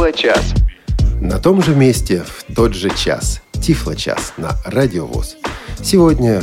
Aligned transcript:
Тифло-час. 0.00 0.54
На 1.20 1.38
том 1.38 1.60
же 1.62 1.74
месте, 1.74 2.24
в 2.26 2.54
тот 2.54 2.72
же 2.72 2.88
час. 2.88 3.42
Тифло-час 3.52 4.32
на 4.38 4.52
Радиовоз. 4.64 5.36
Сегодня, 5.82 6.42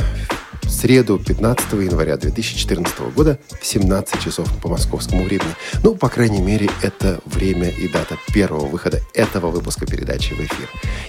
в 0.68 0.70
среду, 0.70 1.18
15 1.18 1.72
января 1.72 2.16
2014 2.16 3.00
года, 3.16 3.38
в 3.60 3.66
17 3.66 4.22
часов 4.22 4.48
по 4.62 4.68
московскому 4.68 5.24
времени. 5.24 5.50
Ну, 5.82 5.94
по 5.94 6.08
крайней 6.08 6.40
мере, 6.40 6.68
это 6.82 7.20
время 7.24 7.70
и 7.70 7.88
дата 7.88 8.16
первого 8.32 8.66
выхода 8.66 9.00
этого 9.14 9.50
выпуска 9.50 9.86
передачи 9.86 10.34
в 10.34 10.40
эфир. 10.40 10.68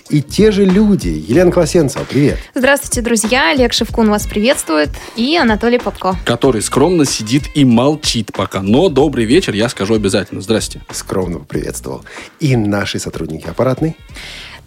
И 0.09 0.21
те 0.21 0.51
же 0.51 0.65
люди. 0.65 1.09
Елена 1.09 1.51
Класенцева, 1.51 2.05
привет. 2.05 2.39
Здравствуйте, 2.55 3.01
друзья. 3.01 3.51
Олег 3.51 3.73
Шевкун 3.73 4.09
вас 4.09 4.25
приветствует. 4.25 4.89
И 5.15 5.35
Анатолий 5.37 5.77
Попко. 5.77 6.15
который 6.25 6.61
скромно 6.61 7.03
сидит 7.05 7.43
и 7.53 7.65
молчит 7.65 8.31
пока. 8.33 8.61
Но 8.61 8.87
добрый 8.89 9.25
вечер 9.25 9.53
я 9.53 9.67
скажу 9.67 9.93
обязательно. 9.95 10.41
Здрасте. 10.41 10.81
Скромно 10.91 11.39
поприветствовал. 11.39 12.05
И 12.39 12.55
наши 12.55 12.97
сотрудники 12.97 13.47
аппаратной. 13.47 13.97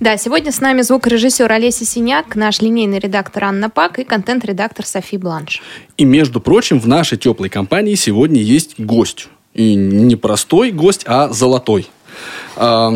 Да, 0.02 0.16
сегодня 0.16 0.51
с 0.51 0.61
нами 0.61 0.83
звукорежиссер 0.83 1.52
Олеся 1.52 1.84
Синяк, 1.84 2.34
наш 2.34 2.60
линейный 2.60 2.98
редактор 2.98 3.45
Анна 3.45 3.70
Пак 3.70 4.01
и 4.01 4.05
контент-редактор 4.05 4.84
Софи 4.84 5.16
Бланш. 5.16 5.62
И, 5.97 6.05
между 6.05 6.41
прочим, 6.41 6.80
в 6.80 6.88
нашей 6.88 7.16
теплой 7.16 7.48
компании 7.48 7.95
сегодня 7.95 8.43
есть 8.43 8.80
гость. 8.80 9.29
И 9.55 9.77
не 9.77 10.16
простой 10.16 10.73
гость, 10.73 11.05
а 11.07 11.29
золотой. 11.29 11.87
А, 12.57 12.95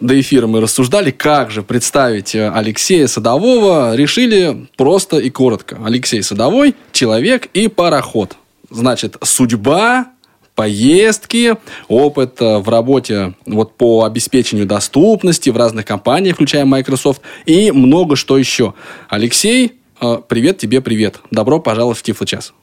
До 0.00 0.18
эфира 0.18 0.46
мы 0.46 0.62
рассуждали, 0.62 1.10
как 1.10 1.50
же 1.50 1.62
представить 1.62 2.34
э, 2.34 2.50
Алексея 2.50 3.08
Садового. 3.08 3.94
Решили 3.94 4.68
просто 4.78 5.18
и 5.18 5.28
коротко. 5.28 5.78
Алексей 5.84 6.22
Садовой– 6.22 6.74
человек 6.92 7.50
и 7.52 7.68
пароход. 7.68 8.38
Значит, 8.70 9.18
судьба, 9.22 10.12
поездки, 10.58 11.56
опыт 11.86 12.42
э, 12.42 12.58
в 12.58 12.68
работе 12.68 13.34
вот 13.46 13.76
по 13.76 14.02
обеспечению 14.02 14.66
доступности 14.66 15.50
в 15.50 15.56
разных 15.56 15.84
компаниях, 15.84 16.34
включая 16.34 16.64
Microsoft, 16.64 17.22
и 17.46 17.70
много 17.70 18.16
что 18.16 18.36
еще. 18.36 18.74
Алексей, 19.08 19.80
э, 20.00 20.18
привет 20.26 20.58
тебе, 20.58 20.80
привет. 20.80 21.20
Добро 21.30 21.60
пожаловать 21.60 21.98
в 21.98 22.02
Тифло-час. 22.02 22.54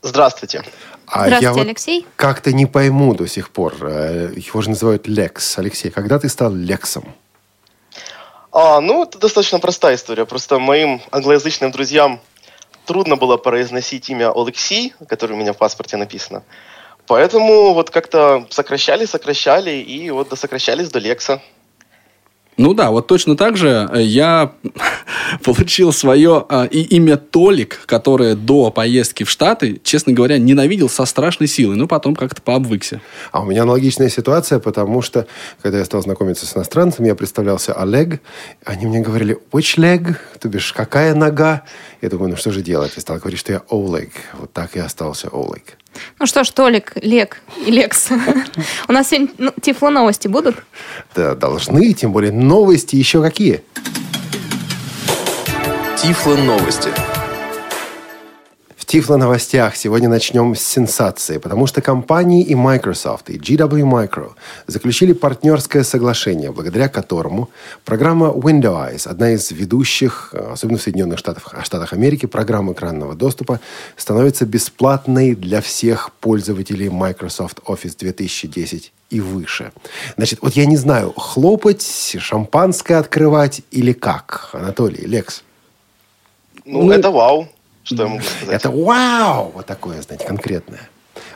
Здравствуйте. 0.00 0.62
А 1.06 1.26
Здравствуйте, 1.26 1.44
я 1.44 1.52
вот 1.52 1.60
Алексей. 1.66 2.06
как-то 2.16 2.54
не 2.54 2.64
пойму 2.64 3.14
до 3.14 3.28
сих 3.28 3.50
пор. 3.50 3.74
э, 3.82 4.32
Его 4.34 4.62
же 4.62 4.70
называют 4.70 5.06
Лекс. 5.06 5.58
Алексей, 5.58 5.90
когда 5.90 6.18
ты 6.18 6.30
стал 6.30 6.54
Лексом? 6.54 7.04
А, 8.50 8.80
ну, 8.80 9.02
это 9.02 9.18
достаточно 9.18 9.58
простая 9.58 9.96
история. 9.96 10.24
Просто 10.24 10.58
моим 10.58 11.02
англоязычным 11.10 11.70
друзьям 11.70 12.18
трудно 12.86 13.16
было 13.16 13.36
произносить 13.36 14.08
имя 14.08 14.32
Алексей, 14.34 14.94
которое 15.06 15.34
у 15.34 15.36
меня 15.36 15.52
в 15.52 15.58
паспорте 15.58 15.98
написано. 15.98 16.44
Поэтому 17.06 17.74
вот 17.74 17.90
как-то 17.90 18.46
сокращали, 18.50 19.04
сокращали, 19.04 19.70
и 19.70 20.10
вот 20.10 20.28
досокращались 20.28 20.88
до 20.88 20.98
Лекса. 20.98 21.42
Ну 22.58 22.74
да, 22.74 22.90
вот 22.90 23.06
точно 23.06 23.34
так 23.34 23.56
же 23.56 23.88
э, 23.92 24.02
я 24.02 24.52
получил 25.42 25.90
свое 25.92 26.44
э, 26.48 26.68
и 26.70 26.82
имя 26.96 27.16
Толик, 27.16 27.80
которое 27.86 28.34
до 28.34 28.70
поездки 28.70 29.24
в 29.24 29.30
Штаты, 29.30 29.80
честно 29.82 30.12
говоря, 30.12 30.38
ненавидел 30.38 30.90
со 30.90 31.06
страшной 31.06 31.48
силой, 31.48 31.76
но 31.76 31.88
потом 31.88 32.14
как-то 32.14 32.42
пообвыкся. 32.42 33.00
А 33.30 33.40
у 33.40 33.46
меня 33.46 33.62
аналогичная 33.62 34.10
ситуация, 34.10 34.58
потому 34.58 35.00
что, 35.00 35.26
когда 35.62 35.78
я 35.78 35.84
стал 35.86 36.02
знакомиться 36.02 36.44
с 36.44 36.54
иностранцами, 36.54 37.06
я 37.06 37.14
представлялся 37.14 37.72
Олег. 37.72 38.20
Они 38.66 38.84
мне 38.84 39.00
говорили, 39.00 39.38
which 39.50 39.78
leg? 39.78 40.16
То 40.38 40.48
бишь, 40.48 40.74
какая 40.74 41.14
нога? 41.14 41.62
Я 42.02 42.10
думаю, 42.10 42.30
ну 42.30 42.36
что 42.36 42.50
же 42.50 42.60
делать? 42.60 42.92
Я 42.96 43.00
стал 43.00 43.16
говорить, 43.16 43.40
что 43.40 43.52
я 43.52 43.62
Олег. 43.70 44.10
Вот 44.38 44.52
так 44.52 44.76
и 44.76 44.78
остался 44.78 45.30
Олег. 45.32 45.78
Ну 46.18 46.26
что 46.26 46.44
ж, 46.44 46.50
Толик, 46.50 46.92
Лек 47.02 47.40
и 47.66 47.70
Лекс. 47.70 48.08
У 48.88 48.92
нас 48.92 49.08
сегодня 49.08 49.28
ну, 49.38 49.52
Тифло 49.60 49.90
новости 49.90 50.28
будут? 50.28 50.56
Да, 51.14 51.34
должны, 51.34 51.92
тем 51.92 52.12
более 52.12 52.32
новости 52.32 52.96
еще 52.96 53.22
какие. 53.22 53.62
Тифло 55.96 56.34
новости. 56.36 56.88
Тифло 58.92 59.16
новостях 59.16 59.74
сегодня 59.74 60.10
начнем 60.10 60.54
с 60.54 60.60
сенсации, 60.60 61.38
потому 61.38 61.66
что 61.66 61.80
компании 61.80 62.44
и 62.44 62.54
Microsoft, 62.54 63.30
и 63.30 63.38
GW 63.38 63.90
Micro 63.90 64.32
заключили 64.66 65.14
партнерское 65.14 65.82
соглашение, 65.82 66.52
благодаря 66.52 66.90
которому 66.90 67.48
программа 67.86 68.26
Windows, 68.26 69.08
одна 69.08 69.30
из 69.30 69.50
ведущих, 69.50 70.34
э, 70.34 70.52
особенно 70.52 70.78
в 70.78 70.82
Соединенных 70.82 71.18
Штатах, 71.18 71.54
Штатах 71.64 71.94
Америки, 71.94 72.26
программ 72.26 72.70
экранного 72.70 73.14
доступа, 73.14 73.60
становится 73.96 74.44
бесплатной 74.44 75.34
для 75.34 75.62
всех 75.62 76.12
пользователей 76.20 76.90
Microsoft 76.90 77.60
Office 77.66 77.96
2010 77.98 78.92
и 79.08 79.20
выше. 79.22 79.72
Значит, 80.18 80.40
вот 80.42 80.52
я 80.52 80.66
не 80.66 80.76
знаю, 80.76 81.14
хлопать, 81.16 82.14
шампанское 82.20 82.96
открывать 82.96 83.62
или 83.70 83.94
как? 83.94 84.50
Анатолий, 84.52 85.06
Лекс. 85.06 85.44
Ну, 86.66 86.82
Ну, 86.82 86.90
это 86.90 87.10
вау, 87.10 87.48
что 87.84 88.02
я 88.02 88.08
могу 88.08 88.22
сказать. 88.22 88.54
Это 88.56 88.70
вау! 88.70 89.52
Вот 89.54 89.66
такое, 89.66 90.00
знаете, 90.02 90.26
конкретное. 90.26 90.88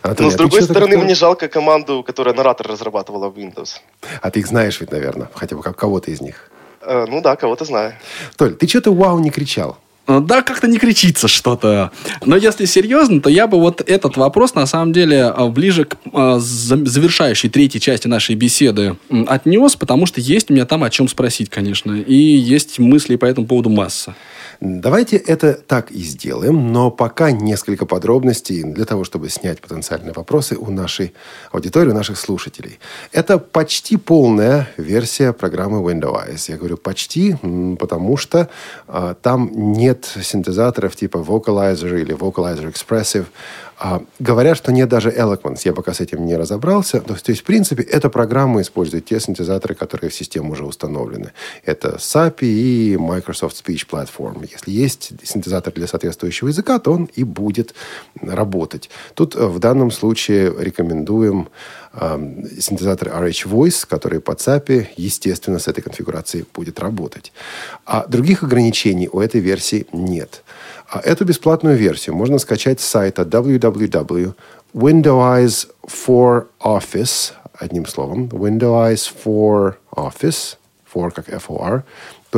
Анатолий, 0.03 0.27
Но, 0.27 0.31
с 0.31 0.34
а 0.34 0.37
ты 0.39 0.43
другой 0.45 0.62
стороны, 0.62 0.97
мне 0.99 1.15
жалко 1.15 1.49
команду, 1.49 2.03
которая 2.07 2.34
наратор 2.34 2.69
разрабатывала 2.69 3.29
Windows. 3.31 3.81
А 4.23 4.31
ты 4.31 4.41
их 4.41 4.47
знаешь 4.47 4.81
ведь, 4.81 4.91
наверное, 4.93 5.29
хотя 5.34 5.57
бы 5.57 5.62
как 5.62 5.77
кого-то 5.77 6.11
из 6.11 6.21
них. 6.21 6.51
Э, 6.83 7.07
ну 7.09 7.21
да, 7.21 7.34
кого-то 7.37 7.65
знаю. 7.65 7.95
Толь, 8.37 8.55
ты 8.55 8.67
что-то 8.69 8.93
вау 8.95 9.19
не 9.19 9.31
кричал. 9.31 9.79
Э, 10.07 10.21
Да, 10.21 10.43
как-то 10.43 10.69
не 10.69 10.79
кричится 10.79 11.27
что-то. 11.27 11.91
Но 12.25 12.37
если 12.37 12.65
серьезно, 12.67 13.21
то 13.21 13.28
я 13.28 13.49
бы 13.49 13.59
вот 13.59 13.81
этот 13.81 14.17
вопрос, 14.17 14.55
на 14.55 14.67
самом 14.67 14.93
деле, 14.93 15.34
э, 15.37 15.47
ближе 15.49 15.84
к 15.87 15.97
э, 16.13 16.37
за- 16.39 16.87
завершающей 16.87 17.49
третьей 17.51 17.81
части 17.81 18.07
нашей 18.07 18.37
беседы 18.37 18.97
отнес, 19.27 19.75
потому 19.75 20.07
что 20.07 20.21
есть 20.21 20.51
у 20.51 20.55
меня 20.55 20.65
там 20.67 20.84
о 20.84 20.91
чем 20.91 21.09
спросить, 21.09 21.51
конечно. 21.51 21.93
И 21.93 22.15
есть 22.15 22.78
мысли 22.78 23.17
по 23.17 23.25
этому 23.25 23.47
поводу 23.49 23.69
масса. 23.71 24.15
Давайте 24.61 25.17
это 25.17 25.55
так 25.55 25.91
и 25.91 26.03
сделаем, 26.03 26.72
но 26.72 26.91
пока 26.91 27.31
несколько 27.31 27.87
подробностей 27.87 28.62
для 28.62 28.84
того, 28.84 29.05
чтобы 29.05 29.28
снять 29.28 29.61
потенциальные 29.61 30.12
вопросы 30.12 30.56
у 30.56 30.71
нашей 30.71 31.12
аудитории, 31.53 31.91
у 31.91 31.94
наших 31.94 32.19
слушателей. 32.19 32.78
Это 33.12 33.39
почти 33.39 33.97
полная 33.97 34.69
версия 34.77 35.33
программы 35.33 35.81
Windows. 35.81 36.50
Я 36.50 36.56
говорю 36.56 36.77
почти, 36.77 37.37
потому 37.78 38.16
что 38.16 38.49
а, 38.89 39.15
там 39.15 39.50
нет 39.53 40.09
синтезаторов 40.22 40.97
типа 40.97 41.19
Vocalizer 41.19 42.00
или 42.00 42.16
Vocalizer 42.16 42.72
Expressive. 42.72 43.27
А, 43.78 44.03
говорят, 44.19 44.56
что 44.56 44.72
нет 44.72 44.88
даже 44.88 45.10
Eloquence. 45.10 45.60
Я 45.64 45.75
пока 45.75 45.92
с 45.92 46.00
этим 46.00 46.25
не 46.25 46.37
разобрался. 46.37 47.00
То 47.00 47.12
есть, 47.12 47.26
то 47.26 47.31
есть, 47.31 47.42
в 47.42 47.44
принципе, 47.44 47.82
эта 47.82 48.09
программа 48.09 48.62
использует 48.62 49.04
те 49.04 49.20
синтезаторы, 49.20 49.75
которые 49.75 50.09
в 50.09 50.14
систему 50.14 50.53
уже 50.53 50.64
установлены. 50.64 51.32
Это 51.62 51.97
SAPI 51.97 52.47
и 52.47 52.97
Microsoft 52.97 53.62
Speech 53.62 53.86
Platform. 53.86 54.48
Если 54.50 54.70
есть 54.70 55.12
синтезатор 55.22 55.75
для 55.75 55.86
соответствующего 55.86 56.48
языка, 56.48 56.78
то 56.78 56.92
он 56.92 57.10
и 57.15 57.25
будет 57.25 57.75
работать. 58.20 58.88
Тут 59.15 59.36
э, 59.36 59.44
в 59.47 59.59
данном 59.59 59.91
случае 59.91 60.54
рекомендуем 60.59 61.48
э, 61.92 62.19
синтезатор 62.59 63.09
RH 63.09 63.47
Voice, 63.47 63.86
который 63.86 64.20
под 64.20 64.38
SAPI, 64.38 64.86
естественно, 64.97 65.59
с 65.59 65.69
этой 65.69 65.82
конфигурацией 65.82 66.47
будет 66.54 66.81
работать. 66.81 67.31
А 67.84 68.06
других 68.06 68.42
ограничений 68.42 69.10
у 69.12 69.20
этой 69.20 69.42
версии 69.42 69.86
нет. 69.92 70.44
А 70.75 70.75
эту 71.04 71.24
бесплатную 71.24 71.76
версию 71.76 72.16
можно 72.16 72.38
скачать 72.38 72.80
с 72.80 72.84
сайта 72.84 73.22
www.windows 73.22 74.34
for 75.86 76.47
office, 76.60 77.32
одним 77.54 77.86
словом, 77.86 78.26
Windows 78.26 79.10
for 79.24 79.74
office, 79.94 80.56
for 80.92 81.10
как 81.10 81.28
FOR, 81.28 81.82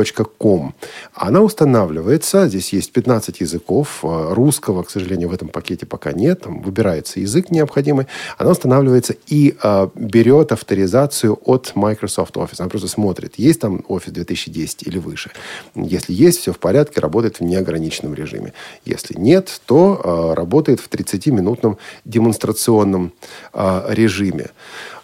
.com. 0.05 0.75
Она 1.15 1.41
устанавливается, 1.41 2.49
здесь 2.49 2.73
есть 2.73 2.93
15 2.93 3.41
языков, 3.41 4.01
э, 4.03 4.33
русского, 4.33 4.83
к 4.83 4.91
сожалению, 4.91 5.29
в 5.29 5.33
этом 5.33 5.49
пакете 5.49 5.87
пока 5.87 6.13
нет, 6.13 6.43
там 6.43 6.63
выбирается 6.63 7.21
язык 7.21 7.51
необходимый, 7.51 8.07
она 8.37 8.51
устанавливается 8.51 9.15
и 9.27 9.57
э, 9.63 9.89
берет 9.95 10.53
авторизацию 10.53 11.39
от 11.45 11.73
Microsoft 11.75 12.37
Office. 12.37 12.57
Она 12.59 12.69
просто 12.69 12.89
смотрит, 12.89 13.35
есть 13.37 13.61
там 13.61 13.85
Office 13.89 14.11
2010 14.11 14.83
или 14.83 14.99
выше. 14.99 15.31
Если 15.75 16.13
есть, 16.13 16.41
все 16.41 16.53
в 16.53 16.59
порядке, 16.59 17.01
работает 17.01 17.41
в 17.41 17.45
неограниченном 17.45 18.15
режиме. 18.15 18.53
Если 18.85 19.15
нет, 19.19 19.61
то 19.67 20.01
э, 20.03 20.35
работает 20.35 20.81
в 20.81 20.89
30-минутном 20.89 21.79
демонстрационном 22.05 23.13
э, 23.53 23.87
режиме. 23.91 24.51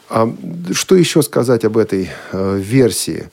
А, 0.09 0.33
Что 0.73 0.95
еще 0.95 1.23
сказать 1.23 1.65
об 1.65 1.77
этой 1.77 2.11
э, 2.33 2.57
версии? 2.59 3.31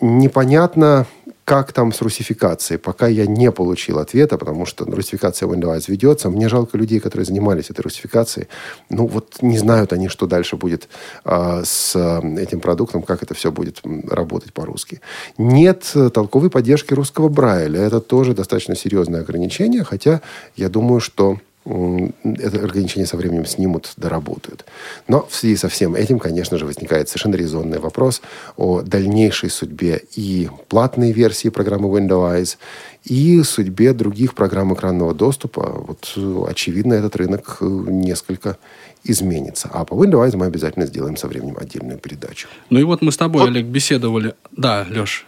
Непонятно, 0.00 1.06
как 1.50 1.72
там 1.72 1.92
с 1.92 2.00
русификацией. 2.00 2.78
Пока 2.78 3.08
я 3.08 3.26
не 3.26 3.50
получил 3.50 3.98
ответа, 3.98 4.38
потому 4.38 4.66
что 4.66 4.84
русификация 4.84 5.48
Windows 5.48 5.84
ведется. 5.88 6.30
Мне 6.30 6.48
жалко 6.48 6.78
людей, 6.78 7.00
которые 7.00 7.26
занимались 7.26 7.70
этой 7.70 7.80
русификацией. 7.80 8.46
Ну, 8.88 9.08
вот 9.08 9.42
не 9.42 9.58
знают 9.58 9.92
они, 9.92 10.06
что 10.06 10.26
дальше 10.26 10.54
будет 10.54 10.88
а, 11.24 11.62
с 11.64 11.96
а, 11.96 12.22
этим 12.38 12.60
продуктом, 12.60 13.02
как 13.02 13.24
это 13.24 13.34
все 13.34 13.50
будет 13.50 13.80
работать 14.08 14.52
по-русски. 14.52 15.00
Нет 15.38 15.90
э, 15.96 16.10
толковой 16.10 16.50
поддержки 16.50 16.94
русского 16.94 17.28
Брайля. 17.28 17.80
Это 17.80 18.00
тоже 18.00 18.32
достаточно 18.32 18.76
серьезное 18.76 19.22
ограничение, 19.22 19.82
хотя 19.82 20.20
я 20.54 20.68
думаю, 20.68 21.00
что 21.00 21.38
это 21.64 22.58
ограничение 22.58 23.06
со 23.06 23.16
временем 23.16 23.44
снимут, 23.44 23.92
доработают. 23.96 24.64
Но 25.08 25.26
в 25.28 25.34
связи 25.34 25.56
со 25.56 25.68
всем 25.68 25.94
этим, 25.94 26.18
конечно 26.18 26.56
же, 26.56 26.64
возникает 26.64 27.08
совершенно 27.08 27.36
резонный 27.36 27.78
вопрос 27.78 28.22
о 28.56 28.80
дальнейшей 28.80 29.50
судьбе 29.50 30.02
и 30.16 30.48
платной 30.68 31.12
версии 31.12 31.48
программы 31.50 31.88
Windows, 31.98 32.56
и 33.04 33.42
судьбе 33.42 33.92
других 33.92 34.34
программ 34.34 34.72
экранного 34.74 35.14
доступа. 35.14 35.84
Вот, 35.86 36.16
очевидно, 36.48 36.94
этот 36.94 37.16
рынок 37.16 37.58
э, 37.60 37.64
несколько 37.64 38.56
изменится. 39.04 39.70
А 39.72 39.84
по 39.84 39.94
Windows 39.94 40.36
мы 40.36 40.46
обязательно 40.46 40.86
сделаем 40.86 41.16
со 41.16 41.26
временем 41.26 41.56
отдельную 41.58 41.98
передачу. 41.98 42.48
Ну 42.70 42.78
и 42.78 42.84
вот 42.84 43.02
мы 43.02 43.12
с 43.12 43.16
тобой, 43.16 43.42
вот. 43.42 43.48
Олег, 43.48 43.66
беседовали. 43.66 44.34
Да, 44.50 44.86
Леш. 44.88 45.26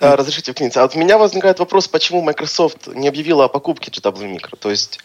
А, 0.00 0.16
разрешите 0.16 0.52
вклиниться. 0.52 0.80
А 0.80 0.84
вот 0.84 0.96
у 0.96 0.98
меня 0.98 1.18
возникает 1.18 1.58
вопрос, 1.58 1.88
почему 1.88 2.20
Microsoft 2.20 2.88
не 2.88 3.08
объявила 3.08 3.44
о 3.44 3.48
покупке 3.48 3.90
GW 3.90 4.34
Micro? 4.34 4.56
То 4.58 4.70
есть 4.70 5.00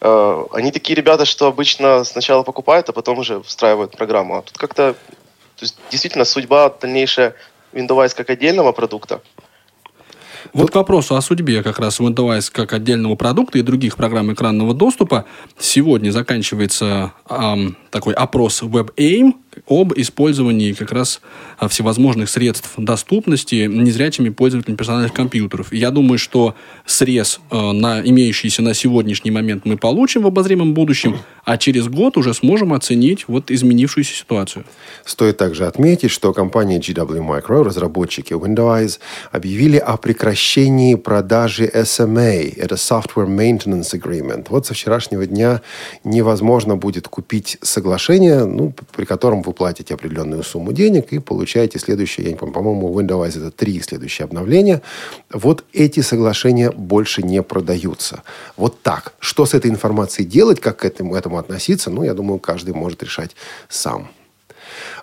они 0.00 0.70
такие 0.72 0.94
ребята, 0.94 1.24
что 1.24 1.46
обычно 1.46 2.04
сначала 2.04 2.42
покупают, 2.42 2.88
а 2.88 2.92
потом 2.92 3.18
уже 3.18 3.42
встраивают 3.42 3.96
программу. 3.96 4.36
А 4.36 4.42
тут 4.42 4.56
как-то 4.56 4.94
то 5.56 5.64
есть, 5.64 5.76
действительно 5.90 6.24
судьба 6.24 6.70
дальнейшая 6.70 7.34
Windows 7.72 8.14
как 8.14 8.30
отдельного 8.30 8.72
продукта– 8.72 9.20
вот 10.52 10.70
к 10.70 10.74
вопросу 10.74 11.16
о 11.16 11.20
судьбе 11.20 11.62
как 11.62 11.78
раз 11.78 12.00
Windows 12.00 12.50
как 12.52 12.72
отдельного 12.72 13.16
продукта 13.16 13.58
и 13.58 13.62
других 13.62 13.96
программ 13.96 14.32
экранного 14.32 14.74
доступа. 14.74 15.24
Сегодня 15.58 16.10
заканчивается 16.10 17.12
эм, 17.28 17.76
такой 17.90 18.14
опрос 18.14 18.62
WebAIM 18.62 19.34
об 19.66 19.92
использовании 19.96 20.72
как 20.72 20.92
раз 20.92 21.20
а, 21.58 21.68
всевозможных 21.68 22.28
средств 22.28 22.72
доступности 22.76 23.66
незрячими 23.66 24.28
пользователями 24.28 24.76
персональных 24.76 25.12
компьютеров. 25.12 25.72
я 25.72 25.90
думаю, 25.90 26.18
что 26.18 26.54
срез 26.86 27.40
э, 27.50 27.72
на 27.72 28.00
имеющийся 28.00 28.62
на 28.62 28.74
сегодняшний 28.74 29.30
момент 29.30 29.64
мы 29.64 29.76
получим 29.76 30.22
в 30.22 30.26
обозримом 30.26 30.74
будущем, 30.74 31.18
а 31.44 31.58
через 31.58 31.88
год 31.88 32.16
уже 32.16 32.34
сможем 32.34 32.72
оценить 32.72 33.26
вот 33.28 33.50
изменившуюся 33.50 34.14
ситуацию. 34.14 34.64
Стоит 35.04 35.36
также 35.36 35.66
отметить, 35.66 36.10
что 36.10 36.32
компания 36.32 36.78
GW 36.78 37.18
Micro, 37.20 37.62
разработчики 37.62 38.32
Windows, 38.34 38.98
объявили 39.32 39.76
о 39.78 39.96
прекращении 39.96 40.94
продажи 40.94 41.70
SMA. 41.72 42.54
Это 42.56 42.74
Software 42.74 43.26
Maintenance 43.26 43.92
Agreement. 43.94 44.46
Вот 44.48 44.66
со 44.66 44.74
вчерашнего 44.74 45.26
дня 45.26 45.62
невозможно 46.04 46.76
будет 46.76 47.08
купить 47.08 47.58
соглашение, 47.62 48.44
ну, 48.44 48.74
при 48.96 49.04
котором 49.04 49.42
вы 49.48 49.54
платите 49.54 49.94
определенную 49.94 50.42
сумму 50.42 50.72
денег 50.72 51.12
и 51.12 51.18
получаете 51.18 51.78
следующее, 51.78 52.26
я 52.26 52.32
не 52.32 52.38
помню, 52.38 52.54
по-моему, 52.54 53.00
Windows 53.00 53.28
это 53.28 53.50
три 53.50 53.80
следующие 53.80 54.24
обновления. 54.24 54.82
Вот 55.32 55.64
эти 55.72 56.00
соглашения 56.00 56.70
больше 56.70 57.22
не 57.22 57.42
продаются. 57.42 58.22
Вот 58.56 58.82
так. 58.82 59.14
Что 59.18 59.46
с 59.46 59.54
этой 59.54 59.70
информацией 59.70 60.28
делать, 60.28 60.60
как 60.60 60.78
к 60.78 60.84
этому, 60.84 61.16
этому 61.16 61.38
относиться, 61.38 61.90
ну, 61.90 62.04
я 62.04 62.14
думаю, 62.14 62.38
каждый 62.38 62.74
может 62.74 63.02
решать 63.02 63.34
сам. 63.68 64.08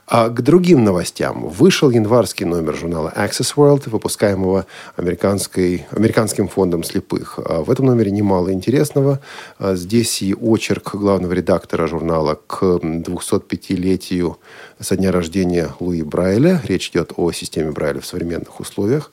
А 0.07 0.29
к 0.29 0.41
другим 0.43 0.83
новостям. 0.83 1.47
Вышел 1.47 1.89
январский 1.89 2.45
номер 2.45 2.75
журнала 2.75 3.11
Access 3.15 3.55
World, 3.55 3.89
выпускаемого 3.89 4.67
американской, 4.97 5.87
американским 5.89 6.47
фондом 6.47 6.83
слепых. 6.83 7.39
А 7.43 7.63
в 7.63 7.71
этом 7.71 7.87
номере 7.87 8.11
немало 8.11 8.53
интересного. 8.53 9.19
А 9.57 9.73
здесь 9.75 10.21
и 10.21 10.35
очерк 10.35 10.93
главного 10.93 11.33
редактора 11.33 11.87
журнала 11.87 12.39
к 12.45 12.61
205-летию 12.63 14.37
со 14.79 14.95
дня 14.95 15.11
рождения 15.11 15.69
Луи 15.79 16.03
Брайля. 16.03 16.61
Речь 16.65 16.89
идет 16.89 17.13
о 17.17 17.31
системе 17.31 17.71
Брайля 17.71 17.99
в 17.99 18.05
современных 18.05 18.59
условиях. 18.59 19.11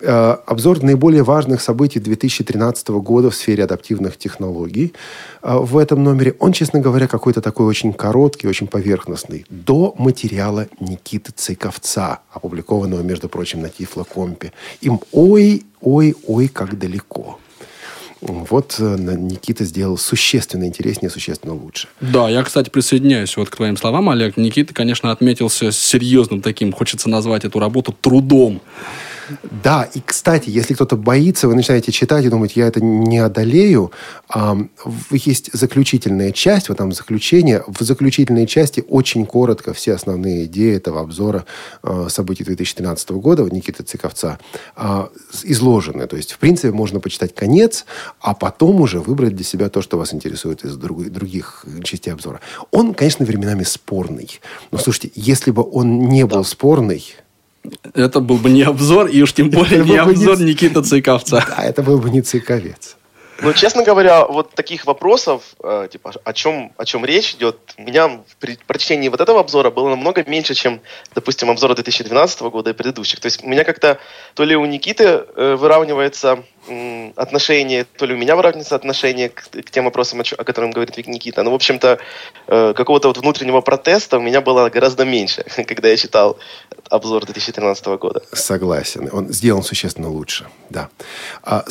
Э, 0.00 0.36
обзор 0.46 0.82
наиболее 0.82 1.22
важных 1.22 1.60
событий 1.60 1.98
2013 1.98 2.88
года 2.88 3.30
в 3.30 3.34
сфере 3.34 3.64
адаптивных 3.64 4.16
технологий. 4.16 4.92
Э, 5.42 5.56
в 5.58 5.76
этом 5.76 6.04
номере 6.04 6.34
он, 6.38 6.52
честно 6.52 6.80
говоря, 6.80 7.08
какой-то 7.08 7.40
такой 7.40 7.66
очень 7.66 7.92
короткий, 7.92 8.46
очень 8.46 8.68
поверхностный. 8.68 9.44
До 9.50 9.94
материала 9.98 10.68
Никиты 10.80 11.32
Цейковца, 11.34 12.20
опубликованного, 12.32 13.02
между 13.02 13.28
прочим, 13.28 13.60
на 13.62 13.70
Тифлокомпе. 13.70 14.52
Им 14.80 15.00
ой, 15.12 15.64
ой, 15.80 16.14
ой, 16.26 16.48
как 16.48 16.78
далеко. 16.78 17.38
Вот 18.20 18.76
э, 18.78 18.96
Никита 18.98 19.64
сделал 19.64 19.96
существенно 19.96 20.64
интереснее, 20.64 21.10
существенно 21.10 21.54
лучше. 21.54 21.88
Да, 22.00 22.28
я, 22.28 22.42
кстати, 22.42 22.68
присоединяюсь 22.68 23.36
вот 23.36 23.48
к 23.50 23.56
твоим 23.56 23.76
словам, 23.76 24.10
Олег. 24.10 24.36
Никита, 24.36 24.74
конечно, 24.74 25.10
отметился 25.10 25.72
серьезным 25.72 26.40
таким, 26.40 26.72
хочется 26.72 27.08
назвать 27.08 27.44
эту 27.44 27.58
работу 27.58 27.92
трудом. 28.00 28.60
Да, 29.62 29.88
и, 29.94 30.00
кстати, 30.00 30.50
если 30.50 30.74
кто-то 30.74 30.96
боится, 30.96 31.48
вы 31.48 31.54
начинаете 31.54 31.92
читать 31.92 32.24
и 32.24 32.28
думать, 32.28 32.56
я 32.56 32.66
это 32.66 32.80
не 32.80 33.18
одолею, 33.18 33.92
есть 35.10 35.50
заключительная 35.52 36.32
часть, 36.32 36.68
вот 36.68 36.78
там 36.78 36.92
заключение. 36.92 37.62
В 37.66 37.82
заключительной 37.82 38.46
части 38.46 38.84
очень 38.88 39.26
коротко 39.26 39.72
все 39.72 39.94
основные 39.94 40.44
идеи 40.44 40.76
этого 40.76 41.00
обзора 41.00 41.44
а, 41.82 42.08
событий 42.08 42.44
2013 42.44 43.10
года 43.10 43.42
Никиты 43.44 43.82
Цыковца 43.82 44.38
а, 44.76 45.08
изложены. 45.42 46.06
То 46.06 46.16
есть, 46.16 46.32
в 46.32 46.38
принципе, 46.38 46.72
можно 46.72 47.00
почитать 47.00 47.34
конец, 47.34 47.84
а 48.20 48.34
потом 48.34 48.80
уже 48.80 49.00
выбрать 49.00 49.34
для 49.34 49.44
себя 49.44 49.68
то, 49.68 49.82
что 49.82 49.98
вас 49.98 50.14
интересует 50.14 50.64
из 50.64 50.76
друг, 50.76 51.04
других 51.10 51.64
частей 51.84 52.12
обзора. 52.12 52.40
Он, 52.70 52.94
конечно, 52.94 53.24
временами 53.24 53.62
спорный. 53.62 54.40
Но, 54.70 54.78
слушайте, 54.78 55.10
если 55.14 55.50
бы 55.50 55.62
он 55.70 56.08
не 56.08 56.26
был 56.26 56.44
спорный, 56.44 57.04
это 57.94 58.20
был 58.20 58.36
бы 58.36 58.50
не 58.50 58.62
обзор, 58.62 59.06
и 59.06 59.22
уж 59.22 59.32
тем 59.32 59.50
более 59.50 59.84
не 59.84 59.96
обзор 59.96 60.40
Никита 60.40 60.82
Цыковца. 60.82 61.44
Да, 61.48 61.64
это 61.64 61.82
был 61.82 61.98
бы 61.98 62.10
не 62.10 62.22
Цыковец. 62.22 62.97
Ну, 63.40 63.52
честно 63.52 63.84
говоря, 63.84 64.26
вот 64.26 64.54
таких 64.54 64.86
вопросов, 64.86 65.54
э, 65.62 65.88
типа, 65.90 66.12
о 66.24 66.32
чем, 66.32 66.72
о 66.76 66.84
чем 66.84 67.04
речь 67.04 67.34
идет, 67.34 67.56
у 67.76 67.82
меня 67.82 68.20
при 68.40 68.58
прочтении 68.66 69.08
вот 69.08 69.20
этого 69.20 69.40
обзора 69.40 69.70
было 69.70 69.90
намного 69.90 70.24
меньше, 70.24 70.54
чем, 70.54 70.80
допустим, 71.14 71.48
обзора 71.50 71.74
2012 71.74 72.40
года 72.42 72.70
и 72.70 72.72
предыдущих. 72.72 73.20
То 73.20 73.26
есть 73.26 73.44
у 73.44 73.48
меня 73.48 73.62
как-то 73.62 73.98
то 74.34 74.44
ли 74.44 74.56
у 74.56 74.64
Никиты 74.66 75.04
э, 75.04 75.54
выравнивается 75.54 76.44
отношение, 77.16 77.84
то 77.84 78.06
ли 78.06 78.14
у 78.14 78.16
меня 78.16 78.36
выравнивается 78.36 78.74
отношение 78.74 79.30
к, 79.30 79.48
к 79.48 79.70
тем 79.70 79.84
вопросам, 79.84 80.20
о, 80.20 80.24
о 80.36 80.44
которых 80.44 80.72
говорит 80.74 81.06
Никита. 81.06 81.42
Но, 81.42 81.50
в 81.50 81.54
общем-то, 81.54 81.98
э, 82.46 82.74
какого-то 82.74 83.08
вот 83.08 83.18
внутреннего 83.18 83.60
протеста 83.60 84.18
у 84.18 84.20
меня 84.20 84.40
было 84.40 84.68
гораздо 84.68 85.04
меньше, 85.04 85.44
когда 85.66 85.88
я 85.88 85.96
читал 85.96 86.38
обзор 86.90 87.24
2013 87.24 87.86
года. 87.86 88.22
Согласен. 88.32 89.08
Он 89.12 89.28
сделан 89.32 89.62
существенно 89.62 90.10
лучше, 90.10 90.46
да. 90.70 90.88
А. 91.42 91.64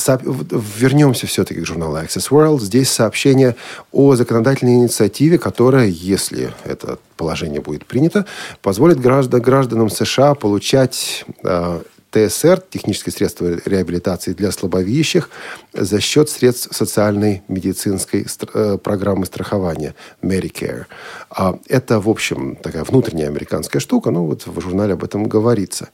Вернемся 0.77 1.27
все-таки 1.27 1.56
к 1.61 1.65
журналу 1.65 1.97
Access 1.97 2.29
World. 2.29 2.59
Здесь 2.61 2.89
сообщение 2.89 3.55
о 3.91 4.15
законодательной 4.15 4.75
инициативе, 4.75 5.37
которая, 5.37 5.87
если 5.87 6.53
это 6.63 6.99
положение 7.15 7.61
будет 7.61 7.85
принято, 7.85 8.25
позволит 8.61 8.99
граждан, 8.99 9.41
гражданам 9.41 9.89
США 9.89 10.35
получать 10.35 11.25
э, 11.43 11.81
ТСР, 12.17 12.63
технические 12.69 13.13
средства 13.13 13.59
реабилитации 13.65 14.33
для 14.33 14.51
слабовидящих, 14.51 15.29
за 15.73 15.99
счет 16.01 16.29
средств 16.29 16.75
социальной 16.75 17.43
медицинской 17.47 18.25
э, 18.53 18.77
программы 18.81 19.25
страхования 19.25 19.93
Medicare. 20.21 20.85
А 21.29 21.59
это, 21.67 21.99
в 21.99 22.09
общем, 22.09 22.55
такая 22.55 22.83
внутренняя 22.83 23.27
американская 23.27 23.79
штука, 23.79 24.11
ну 24.11 24.25
вот 24.25 24.47
в 24.47 24.61
журнале 24.61 24.93
об 24.93 25.03
этом 25.03 25.25
говорится. 25.25 25.89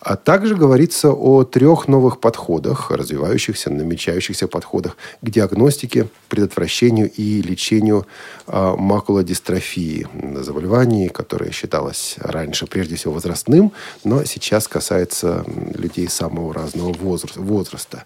А 0.00 0.16
также 0.16 0.56
говорится 0.56 1.10
о 1.10 1.44
трех 1.44 1.88
новых 1.88 2.20
подходах, 2.20 2.90
развивающихся, 2.90 3.70
намечающихся 3.70 4.48
подходах 4.48 4.96
к 5.20 5.30
диагностике, 5.30 6.08
предотвращению 6.28 7.10
и 7.10 7.42
лечению 7.42 8.06
а, 8.46 8.76
макулодистрофии, 8.76 10.06
заболеваний, 10.42 11.08
которое 11.08 11.50
считалось 11.50 12.16
раньше 12.18 12.66
прежде 12.66 12.96
всего 12.96 13.14
возрастным, 13.14 13.72
но 14.04 14.24
сейчас 14.24 14.68
касается 14.68 15.44
людей 15.74 16.08
самого 16.08 16.52
разного 16.54 16.92
возраста. 16.92 18.04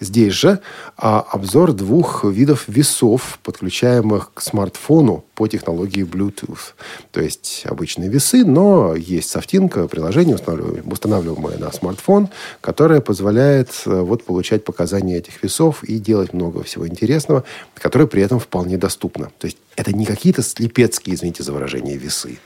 Здесь 0.00 0.32
же 0.32 0.60
а, 0.96 1.20
обзор 1.20 1.72
двух 1.72 2.24
видов 2.24 2.64
весов, 2.68 3.38
подключаемых 3.42 4.32
к 4.34 4.40
смартфону 4.40 5.24
по 5.34 5.48
технологии 5.48 6.04
Bluetooth. 6.04 6.74
То 7.10 7.20
есть 7.20 7.62
обычные 7.66 8.08
весы, 8.08 8.44
но 8.44 8.94
есть 8.94 9.30
софтинка, 9.30 9.88
приложение, 9.88 10.36
устанавливаемое 10.36 11.58
на 11.58 11.72
смартфон, 11.72 12.28
которое 12.60 13.00
позволяет 13.00 13.70
э, 13.86 14.00
вот, 14.00 14.24
получать 14.24 14.64
показания 14.64 15.18
этих 15.18 15.42
весов 15.42 15.82
и 15.84 15.98
делать 15.98 16.32
много 16.32 16.62
всего 16.62 16.86
интересного, 16.86 17.44
которое 17.74 18.06
при 18.06 18.22
этом 18.22 18.38
вполне 18.38 18.78
доступно. 18.78 19.30
То 19.38 19.46
есть 19.46 19.58
это 19.76 19.92
не 19.92 20.06
какие-то 20.06 20.42
слепецкие, 20.42 21.16
извините 21.16 21.42
за 21.42 21.52
выражение, 21.52 21.96
весы 21.96 22.38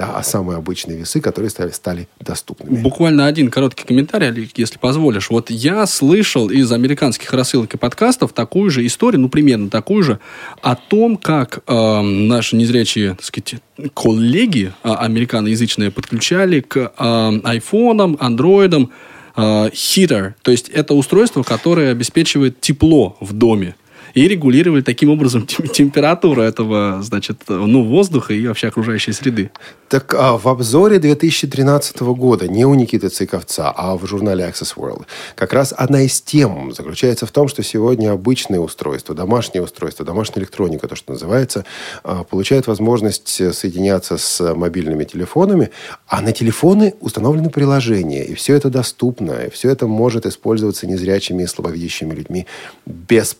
да, 0.00 0.12
а 0.16 0.22
самые 0.22 0.56
обычные 0.56 0.96
весы, 0.96 1.20
которые 1.20 1.50
стали, 1.50 1.72
стали 1.72 2.08
доступными. 2.20 2.80
Буквально 2.80 3.26
один 3.26 3.50
короткий 3.50 3.84
комментарий, 3.84 4.50
если 4.56 4.78
позволишь. 4.78 5.28
Вот 5.28 5.50
я 5.50 5.84
слышал 5.86 6.48
из 6.48 6.72
американских 6.72 7.30
рассылок 7.34 7.74
и 7.74 7.76
подкастов 7.76 8.32
такую 8.32 8.70
же 8.70 8.86
историю, 8.86 9.20
ну, 9.20 9.28
примерно 9.28 9.68
такую 9.68 10.02
же, 10.02 10.18
о 10.62 10.74
том, 10.74 11.18
как 11.18 11.62
э, 11.66 12.00
наши 12.00 12.56
незрячие, 12.56 13.10
так 13.10 13.24
сказать, 13.24 13.56
коллеги 13.92 14.72
э, 14.82 14.90
американоязычные 14.90 15.90
подключали 15.90 16.60
к 16.60 16.78
э, 16.78 17.40
айфонам, 17.44 18.16
андроидам 18.20 18.92
э, 19.36 19.40
heater, 19.68 20.32
то 20.40 20.50
есть 20.50 20.70
это 20.70 20.94
устройство, 20.94 21.42
которое 21.42 21.90
обеспечивает 21.90 22.58
тепло 22.62 23.18
в 23.20 23.34
доме. 23.34 23.74
И 24.14 24.28
регулировали 24.28 24.82
таким 24.82 25.10
образом 25.10 25.46
температуру 25.72 26.42
этого, 26.42 27.00
значит, 27.02 27.42
ну, 27.48 27.84
воздуха 27.84 28.34
и 28.34 28.46
вообще 28.46 28.68
окружающей 28.68 29.12
среды. 29.12 29.50
Так 29.88 30.14
а 30.14 30.38
в 30.38 30.46
обзоре 30.46 31.00
2013 31.00 32.00
года, 32.00 32.46
не 32.46 32.64
у 32.64 32.74
Никиты 32.74 33.08
Цыковца, 33.08 33.70
а 33.70 33.96
в 33.96 34.06
журнале 34.06 34.44
Access 34.44 34.74
World, 34.76 35.04
как 35.34 35.52
раз 35.52 35.74
одна 35.76 36.02
из 36.02 36.22
тем 36.22 36.72
заключается 36.72 37.26
в 37.26 37.32
том, 37.32 37.48
что 37.48 37.64
сегодня 37.64 38.12
обычные 38.12 38.60
устройства, 38.60 39.16
домашние 39.16 39.64
устройства, 39.64 40.06
домашняя 40.06 40.42
электроника, 40.42 40.86
то, 40.86 40.94
что 40.94 41.12
называется, 41.12 41.64
а, 42.04 42.22
получают 42.22 42.68
возможность 42.68 43.28
соединяться 43.52 44.16
с 44.16 44.54
мобильными 44.54 45.02
телефонами, 45.02 45.70
а 46.06 46.20
на 46.20 46.32
телефоны 46.32 46.94
установлены 47.00 47.50
приложения, 47.50 48.24
и 48.24 48.34
все 48.34 48.54
это 48.54 48.70
доступно, 48.70 49.32
и 49.46 49.50
все 49.50 49.70
это 49.70 49.88
может 49.88 50.24
использоваться 50.24 50.86
незрячими 50.86 51.42
и 51.42 51.46
слабовидящими 51.46 52.14
людьми 52.14 52.46
без 52.86 53.34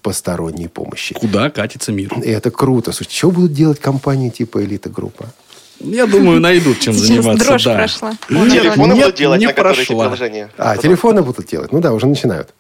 посторонней 0.61 0.69
помощи. 0.69 1.15
Куда 1.15 1.51
катится 1.51 1.93
мир? 1.93 2.13
И 2.23 2.31
это 2.31 2.51
круто. 2.51 2.93
Слушайте, 2.93 3.17
что 3.17 3.31
будут 3.31 3.53
делать 3.53 3.81
компании 3.81 4.31
типа 4.31 4.63
«Элита 4.65 4.89
Группа»? 4.89 5.27
Я 5.81 6.07
думаю, 6.07 6.41
найдут 6.41 6.79
чем 6.81 6.93
Сейчас 6.93 7.07
заниматься. 7.07 7.47
дрожь 7.47 7.65
да. 7.65 7.75
прошла. 7.75 8.13
Телефоны 8.29 8.93
Нет, 8.93 9.03
будут 9.05 9.15
делать, 9.17 9.41
не 9.41 9.47
на 9.47 9.53
которые 9.55 9.75
прошла. 9.87 10.05
приложения. 10.05 10.51
А, 10.59 10.77
телефоны 10.77 11.23
будут 11.23 11.47
делать. 11.47 11.73
Ну 11.73 11.81
да, 11.81 11.95
уже 11.95 12.07
начинают. 12.07 12.51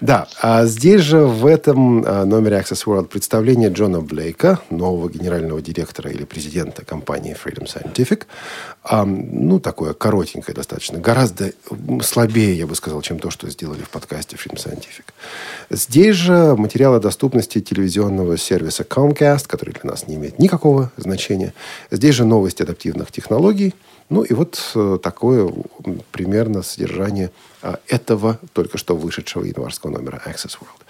Да, 0.00 0.28
а 0.40 0.66
здесь 0.66 1.00
же 1.00 1.20
в 1.20 1.46
этом 1.46 2.04
а, 2.06 2.24
номере 2.24 2.58
Access 2.58 2.84
World 2.86 3.08
представление 3.08 3.70
Джона 3.70 4.00
Блейка, 4.00 4.60
нового 4.70 5.08
генерального 5.08 5.60
директора 5.60 6.10
или 6.10 6.24
президента 6.24 6.84
компании 6.84 7.34
Freedom 7.34 7.66
Scientific. 7.66 8.24
А, 8.82 9.04
ну, 9.04 9.58
такое 9.58 9.94
коротенькое 9.94 10.54
достаточно. 10.54 10.98
Гораздо 10.98 11.52
слабее, 12.02 12.56
я 12.56 12.66
бы 12.66 12.74
сказал, 12.74 13.00
чем 13.02 13.18
то, 13.18 13.30
что 13.30 13.48
сделали 13.50 13.82
в 13.82 13.90
подкасте 13.90 14.36
Freedom 14.36 14.56
Scientific. 14.56 15.04
Здесь 15.70 16.16
же 16.16 16.54
материал 16.56 16.98
доступности 17.00 17.60
телевизионного 17.60 18.36
сервиса 18.38 18.82
Comcast, 18.82 19.46
который 19.46 19.74
для 19.74 19.90
нас 19.90 20.06
не 20.06 20.16
имеет 20.16 20.38
никакого 20.38 20.92
значения. 20.96 21.54
Здесь 21.90 22.14
же 22.14 22.24
новости 22.24 22.62
адаптивных 22.62 23.10
технологий. 23.10 23.74
Ну 24.10 24.22
и 24.22 24.32
вот 24.32 24.58
э, 24.74 24.98
такое 25.02 25.52
примерно 26.12 26.62
содержание 26.62 27.30
а, 27.60 27.78
этого 27.88 28.38
только 28.54 28.78
что 28.78 28.96
вышедшего 28.96 29.37
январского 29.44 29.90
номера 29.90 30.20
Access 30.26 30.58
World. 30.60 30.82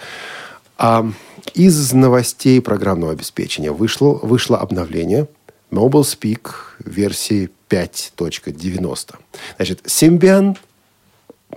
А, 0.78 1.10
из 1.54 1.92
новостей 1.92 2.60
программного 2.60 3.12
обеспечения 3.12 3.72
вышло, 3.72 4.14
вышло 4.22 4.58
обновление 4.58 5.28
Mobile 5.70 6.02
Speak 6.02 6.50
версии 6.78 7.50
5.90. 7.68 9.16
Значит, 9.56 9.86
Symbian, 9.86 10.56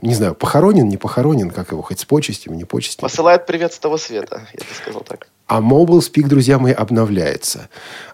не 0.01 0.15
знаю, 0.15 0.35
похоронен, 0.35 0.87
не 0.87 0.97
похоронен, 0.97 1.51
как 1.51 1.71
его, 1.71 1.81
хоть 1.81 1.99
с 1.99 2.05
почестями, 2.05 2.55
не 2.55 2.63
почестями. 2.63 3.01
Посылает 3.01 3.45
привет 3.45 3.73
с 3.73 3.79
того 3.79 3.97
света, 3.97 4.47
я 4.53 4.59
бы 4.59 4.73
сказал 4.73 5.01
так. 5.01 5.27
А 5.47 5.59
Mobile 5.59 5.99
Speak, 5.99 6.27
друзья 6.27 6.59
мои, 6.59 6.71
обновляется. 6.71 7.67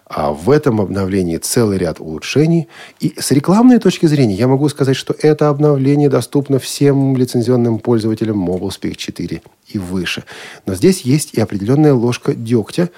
А 0.04 0.32
в 0.32 0.50
этом 0.50 0.80
обновлении 0.80 1.36
целый 1.36 1.78
ряд 1.78 2.00
улучшений. 2.00 2.66
И 2.98 3.14
с 3.16 3.30
рекламной 3.30 3.78
точки 3.78 4.06
зрения 4.06 4.34
я 4.34 4.48
могу 4.48 4.68
сказать, 4.68 4.96
что 4.96 5.14
это 5.16 5.48
обновление 5.48 6.08
доступно 6.08 6.58
всем 6.58 7.16
лицензионным 7.16 7.78
пользователям 7.78 8.44
Mobile 8.44 8.70
Speak 8.70 8.96
4 8.96 9.40
и 9.68 9.78
выше. 9.78 10.24
Но 10.66 10.74
здесь 10.74 11.02
есть 11.02 11.34
и 11.34 11.40
определенная 11.40 11.94
ложка 11.94 12.34
дегтя 12.34 12.90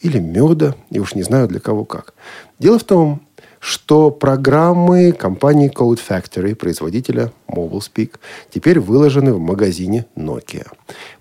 или 0.00 0.20
меда, 0.20 0.76
и 0.90 1.00
уж 1.00 1.16
не 1.16 1.24
знаю 1.24 1.48
для 1.48 1.58
кого 1.58 1.84
как. 1.84 2.14
Дело 2.60 2.78
в 2.78 2.84
том, 2.84 3.22
что 3.62 4.10
программы 4.10 5.12
компании 5.12 5.70
Code 5.72 6.00
Factory, 6.04 6.56
производителя 6.56 7.32
Mobile 7.46 7.78
Speak, 7.78 8.16
теперь 8.50 8.80
выложены 8.80 9.32
в 9.32 9.38
магазине 9.38 10.04
Nokia 10.16 10.66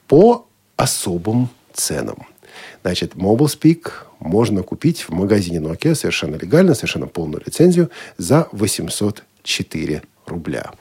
по 0.08 0.48
особым 0.76 1.50
ценам. 1.72 2.26
Значит, 2.82 3.14
Mobile 3.14 3.46
Speak 3.46 3.92
можно 4.20 4.64
купить 4.64 5.02
в 5.02 5.12
магазине 5.12 5.60
Nokia 5.60 5.94
совершенно 5.94 6.36
легально, 6.36 6.74
совершенно 6.74 7.06
полную 7.06 7.44
лицензию 7.46 7.92
за 8.18 8.48
804 8.54 10.02
рубля. 10.26 10.72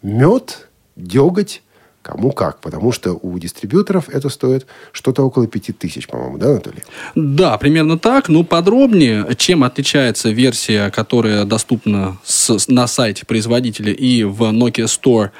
Мед, 0.00 0.68
деготь, 0.94 1.63
кому 2.04 2.30
как. 2.32 2.60
Потому 2.60 2.92
что 2.92 3.14
у 3.20 3.36
дистрибьюторов 3.38 4.08
это 4.08 4.28
стоит 4.28 4.66
что-то 4.92 5.22
около 5.22 5.46
5000, 5.48 6.06
по-моему, 6.06 6.38
да, 6.38 6.50
Анатолий? 6.50 6.82
Да, 7.14 7.58
примерно 7.58 7.98
так. 7.98 8.28
Ну, 8.28 8.44
подробнее, 8.44 9.26
чем 9.36 9.64
отличается 9.64 10.30
версия, 10.30 10.90
которая 10.90 11.44
доступна 11.44 12.18
с- 12.22 12.68
на 12.68 12.86
сайте 12.86 13.24
производителя 13.26 13.92
и 13.92 14.22
в 14.22 14.42
Nokia 14.42 14.84
Store, 14.86 15.30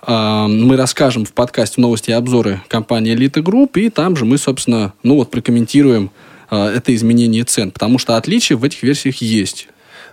а, 0.00 0.46
мы 0.48 0.76
расскажем 0.76 1.24
в 1.24 1.32
подкасте 1.32 1.80
новости 1.80 2.10
и 2.10 2.14
обзоры 2.14 2.60
компании 2.68 3.14
Elite 3.14 3.42
Group, 3.42 3.78
и 3.80 3.90
там 3.90 4.16
же 4.16 4.24
мы, 4.24 4.38
собственно, 4.38 4.92
ну 5.02 5.16
вот 5.16 5.30
прокомментируем 5.30 6.10
а, 6.50 6.70
это 6.72 6.94
изменение 6.94 7.44
цен, 7.44 7.70
потому 7.70 7.98
что 7.98 8.16
отличия 8.16 8.56
в 8.56 8.64
этих 8.64 8.82
версиях 8.82 9.16
есть. 9.22 9.68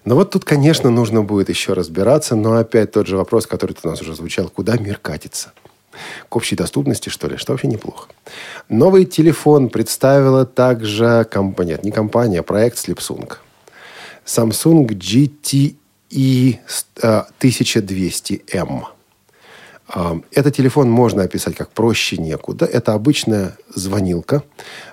Но 0.06 0.16
вот 0.16 0.32
тут, 0.32 0.46
конечно, 0.46 0.90
нужно 0.90 1.24
будет 1.24 1.50
еще 1.50 1.74
разбираться, 1.74 2.36
но 2.36 2.54
опять 2.54 2.92
тот 2.94 3.08
же 3.08 3.18
вопрос, 3.18 3.46
который 3.48 3.76
у 3.84 3.88
нас 3.88 4.02
уже 4.02 4.16
звучал, 4.16 4.48
куда 4.50 4.78
мир 4.78 4.98
катится? 5.02 5.52
К 6.30 6.36
общей 6.36 6.56
доступности, 6.56 7.10
что 7.10 7.28
ли? 7.28 7.38
Что 7.38 7.54
вообще 7.54 7.68
неплохо. 7.68 8.08
Новый 8.70 9.06
телефон 9.06 9.70
представила 9.70 10.46
также 10.46 11.26
компания, 11.30 11.72
нет, 11.72 11.84
не 11.84 11.92
компания, 11.92 12.40
а 12.40 12.44
проект 12.44 12.78
Slipsung. 12.78 13.34
Samsung 14.26 14.88
GTE 14.88 15.76
э, 16.12 17.24
1200M. 17.40 18.84
Этот 20.32 20.56
телефон 20.56 20.90
можно 20.92 21.24
описать 21.24 21.56
как 21.56 21.72
проще 21.72 22.18
некуда. 22.18 22.66
Это 22.66 22.94
обычная 22.94 23.58
звонилка 23.74 24.44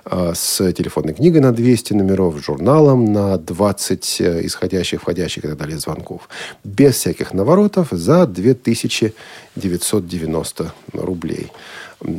а, 0.05 0.33
с 0.33 0.73
телефонной 0.73 1.13
книгой 1.13 1.41
на 1.41 1.51
200 1.51 1.93
номеров, 1.93 2.43
журналом 2.43 3.13
на 3.13 3.37
20 3.37 4.21
э, 4.21 4.43
исходящих, 4.45 5.01
входящих 5.01 5.45
и 5.45 5.49
так 5.49 5.57
далее 5.57 5.77
звонков. 5.77 6.27
Без 6.63 6.95
всяких 6.95 7.31
наворотов 7.33 7.89
за 7.91 8.25
2990 8.25 10.73
рублей. 10.93 11.51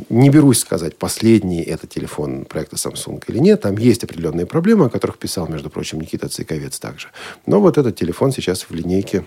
Не 0.09 0.29
берусь 0.29 0.59
сказать, 0.59 0.97
последний 0.97 1.61
это 1.61 1.87
телефон 1.87 2.45
проекта 2.45 2.77
Samsung 2.77 3.21
или 3.27 3.39
нет. 3.39 3.59
Там 3.61 3.77
есть 3.77 4.05
определенные 4.05 4.45
проблемы, 4.45 4.85
о 4.85 4.89
которых 4.89 5.17
писал, 5.17 5.47
между 5.47 5.69
прочим, 5.69 5.99
Никита 5.99 6.29
Цыковец 6.29 6.79
также. 6.79 7.09
Но 7.45 7.59
вот 7.59 7.77
этот 7.77 7.97
телефон 7.97 8.31
сейчас 8.31 8.67
в 8.69 8.71
линейке 8.71 9.25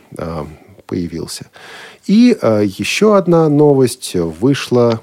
появился. 0.92 1.46
И 2.06 2.36
а, 2.42 2.60
еще 2.60 3.16
одна 3.16 3.48
новость. 3.48 4.14
Вышла 4.14 5.00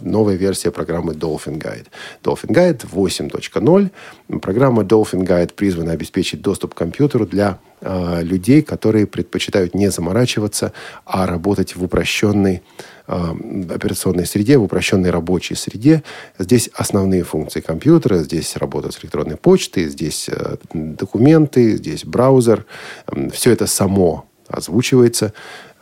новая 0.00 0.36
версия 0.36 0.70
программы 0.70 1.12
Dolphin 1.12 1.58
Guide. 1.58 1.88
Dolphin 2.22 2.48
Guide 2.48 2.86
8.0. 2.90 4.40
Программа 4.40 4.82
Dolphin 4.82 5.26
Guide 5.26 5.52
призвана 5.52 5.92
обеспечить 5.92 6.40
доступ 6.40 6.74
к 6.74 6.78
компьютеру 6.78 7.26
для 7.26 7.58
э, 7.82 8.22
людей, 8.22 8.62
которые 8.62 9.06
предпочитают 9.06 9.74
не 9.74 9.90
заморачиваться, 9.90 10.72
а 11.04 11.26
работать 11.26 11.76
в 11.76 11.84
упрощенной 11.84 12.62
э, 13.06 13.34
операционной 13.74 14.24
среде, 14.26 14.56
в 14.56 14.62
упрощенной 14.62 15.10
рабочей 15.10 15.54
среде. 15.54 16.02
Здесь 16.38 16.70
основные 16.74 17.24
функции 17.24 17.60
компьютера, 17.60 18.18
здесь 18.18 18.56
работа 18.56 18.90
с 18.90 18.98
электронной 19.02 19.36
почтой, 19.36 19.88
здесь 19.88 20.30
э, 20.30 20.56
документы, 20.72 21.76
здесь 21.76 22.04
браузер. 22.04 22.64
М, 23.06 23.28
Все 23.30 23.50
это 23.52 23.66
само 23.66 24.24
озвучивается. 24.48 25.32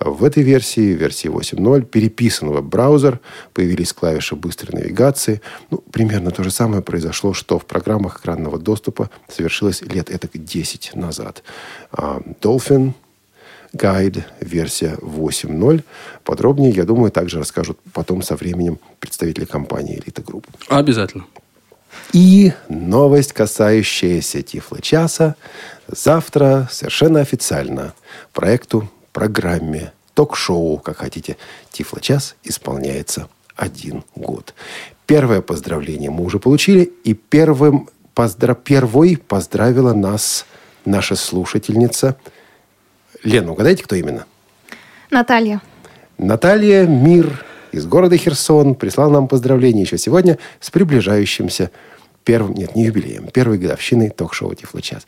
В 0.01 0.25
этой 0.25 0.43
версии, 0.43 0.93
версии 0.93 1.31
8.0, 1.31 1.83
переписан 1.83 2.51
веб-браузер, 2.51 3.21
появились 3.53 3.93
клавиши 3.93 4.37
быстрой 4.37 4.81
навигации. 4.81 5.41
Ну, 5.71 5.79
примерно 5.79 6.31
то 6.31 6.43
же 6.43 6.51
самое 6.51 6.83
произошло, 6.83 7.33
что 7.33 7.59
в 7.59 7.65
программах 7.65 8.21
экранного 8.21 8.59
доступа 8.59 9.09
совершилось 9.29 9.83
лет 9.83 10.11
это 10.11 10.29
10 10.33 10.93
назад. 10.95 11.43
А, 11.93 12.21
Dolphin 12.41 12.93
Guide, 13.75 14.23
версия 14.41 14.97
8.0. 15.01 15.83
Подробнее, 16.23 16.71
я 16.71 16.85
думаю, 16.85 17.11
также 17.11 17.39
расскажут 17.39 17.79
потом 17.93 18.23
со 18.23 18.37
временем 18.37 18.79
представители 19.01 19.45
компании 19.45 19.99
Elite 19.99 20.25
Group. 20.25 20.45
Обязательно. 20.69 21.25
И 22.13 22.53
новость, 22.69 23.33
касающаяся 23.33 24.43
Тифло-часа. 24.43 25.37
Завтра 25.89 26.69
совершенно 26.71 27.21
официально 27.21 27.95
проекту, 28.33 28.89
программе, 29.13 29.93
ток-шоу, 30.15 30.79
как 30.79 30.99
хотите, 30.99 31.37
Тифло-час 31.71 32.37
исполняется 32.45 33.29
один 33.57 34.05
год. 34.15 34.55
Первое 35.07 35.41
поздравление 35.41 36.11
мы 36.11 36.25
уже 36.25 36.39
получили. 36.39 36.83
И 37.05 37.15
первым 37.15 37.89
поздра... 38.15 38.55
первой 38.55 39.17
поздравила 39.17 39.93
нас 39.93 40.47
наша 40.85 41.17
слушательница. 41.17 42.17
Лена, 43.23 43.53
угадайте, 43.53 43.83
кто 43.83 43.97
именно? 43.97 44.27
Наталья. 45.11 45.61
Наталья 46.17 46.87
Мир 46.87 47.45
из 47.75 47.87
города 47.87 48.17
Херсон 48.17 48.75
прислала 48.75 49.13
нам 49.13 49.29
поздравления 49.29 49.83
еще 49.83 49.99
сегодня 49.99 50.39
с 50.61 50.71
приближающимся 50.71 51.71
первым, 52.25 52.55
нет, 52.55 52.75
не 52.75 52.85
юбилеем, 52.85 53.29
первой 53.29 53.59
годовщиной 53.59 54.11
ток-шоу 54.11 54.55
«Тифло-час». 54.55 55.07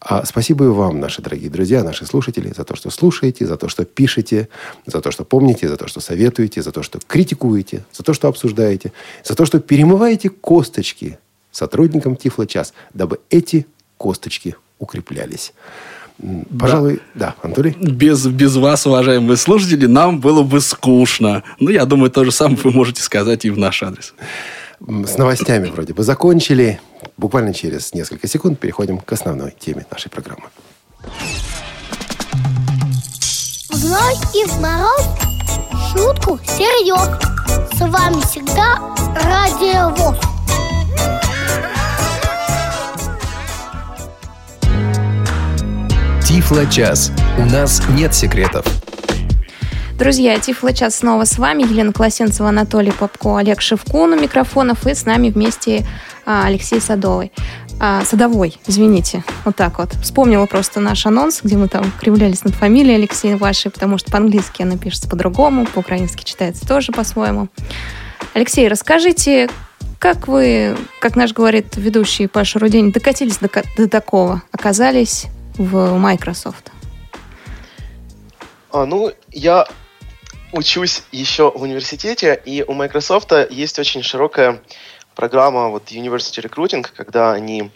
А 0.00 0.24
спасибо 0.24 0.64
и 0.64 0.68
вам, 0.68 1.00
наши 1.00 1.20
дорогие 1.20 1.50
друзья, 1.50 1.84
наши 1.84 2.06
слушатели, 2.06 2.52
за 2.56 2.64
то, 2.64 2.74
что 2.74 2.90
слушаете, 2.90 3.46
за 3.46 3.56
то, 3.56 3.68
что 3.68 3.84
пишете, 3.84 4.48
за 4.86 5.00
то, 5.00 5.10
что 5.10 5.24
помните, 5.24 5.68
за 5.68 5.76
то, 5.76 5.86
что 5.88 6.00
советуете, 6.00 6.62
за 6.62 6.72
то, 6.72 6.82
что 6.82 7.00
критикуете, 7.06 7.84
за 7.92 8.02
то, 8.02 8.14
что 8.14 8.28
обсуждаете, 8.28 8.92
за 9.24 9.34
то, 9.34 9.44
что 9.44 9.60
перемываете 9.60 10.30
косточки 10.30 11.18
сотрудникам 11.50 12.16
Тифло-час, 12.16 12.72
дабы 12.94 13.20
эти 13.28 13.66
косточки 13.96 14.56
укреплялись. 14.78 15.52
Пожалуй, 16.58 17.00
да, 17.14 17.26
да 17.26 17.34
Анатолий? 17.42 17.76
Без, 17.78 18.26
без 18.26 18.56
вас, 18.56 18.86
уважаемые 18.86 19.36
слушатели, 19.36 19.86
нам 19.86 20.20
было 20.20 20.42
бы 20.42 20.60
скучно. 20.60 21.42
Ну, 21.58 21.70
я 21.70 21.84
думаю, 21.84 22.10
то 22.10 22.24
же 22.24 22.30
самое 22.30 22.58
вы 22.62 22.70
можете 22.70 23.02
сказать 23.02 23.44
и 23.44 23.50
в 23.50 23.58
наш 23.58 23.82
адрес. 23.82 24.14
С 24.80 25.18
новостями 25.18 25.68
вроде 25.68 25.92
бы 25.92 26.02
закончили. 26.02 26.80
Буквально 27.16 27.52
через 27.52 27.92
несколько 27.94 28.28
секунд 28.28 28.58
переходим 28.58 28.98
к 28.98 29.12
основной 29.12 29.52
теме 29.58 29.86
нашей 29.90 30.10
программы. 30.10 30.44
В 33.70 33.74
зной 33.74 34.14
и 34.34 34.44
в 34.46 34.60
мороз 34.60 35.06
шутку 35.92 36.38
серьез. 36.46 37.20
С 37.72 37.80
вами 37.80 38.20
всегда 38.22 38.78
Радио 39.22 39.90
ВОЗ. 39.96 40.33
Тифло-час. 46.34 47.12
У 47.38 47.44
нас 47.44 47.80
нет 47.90 48.12
секретов. 48.12 48.66
Друзья, 49.96 50.36
Тифло-час 50.36 50.96
снова 50.96 51.26
с 51.26 51.38
вами. 51.38 51.62
Елена 51.62 51.92
Колосенцева, 51.92 52.48
Анатолий 52.48 52.90
Попко, 52.90 53.36
Олег 53.36 53.60
Шевкун 53.60 54.14
у 54.14 54.20
микрофонов. 54.20 54.84
И 54.84 54.94
с 54.96 55.04
нами 55.06 55.30
вместе 55.30 55.86
а, 56.26 56.46
Алексей 56.46 56.80
Садовый. 56.80 57.30
А, 57.78 58.04
Садовой, 58.04 58.58
извините, 58.66 59.22
вот 59.44 59.54
так 59.54 59.78
вот. 59.78 59.92
Вспомнила 60.02 60.46
просто 60.46 60.80
наш 60.80 61.06
анонс, 61.06 61.40
где 61.40 61.56
мы 61.56 61.68
там 61.68 61.92
кривлялись 62.00 62.42
над 62.42 62.56
фамилией 62.56 62.96
Алексея 62.96 63.36
вашей, 63.36 63.70
потому 63.70 63.96
что 63.96 64.10
по-английски 64.10 64.62
она 64.62 64.76
пишется 64.76 65.08
по-другому, 65.08 65.66
по-украински 65.66 66.24
читается 66.24 66.66
тоже 66.66 66.90
по-своему. 66.90 67.46
Алексей, 68.32 68.66
расскажите, 68.66 69.48
как 70.00 70.26
вы, 70.26 70.76
как 70.98 71.14
наш 71.14 71.32
говорит 71.32 71.76
ведущий 71.76 72.26
Паша 72.26 72.58
Рудень, 72.58 72.90
докатились 72.90 73.38
до, 73.38 73.48
до 73.76 73.88
такого, 73.88 74.42
оказались 74.50 75.28
в 75.56 75.98
Microsoft? 75.98 76.70
А, 78.70 78.86
ну, 78.86 79.12
я 79.30 79.66
учусь 80.52 81.02
еще 81.12 81.50
в 81.50 81.62
университете, 81.62 82.40
и 82.44 82.64
у 82.66 82.72
Microsoft 82.72 83.32
есть 83.50 83.78
очень 83.78 84.02
широкая 84.02 84.60
программа 85.14 85.68
вот 85.68 85.90
University 85.90 86.42
Recruiting, 86.42 86.86
когда 86.94 87.32
они 87.32 87.70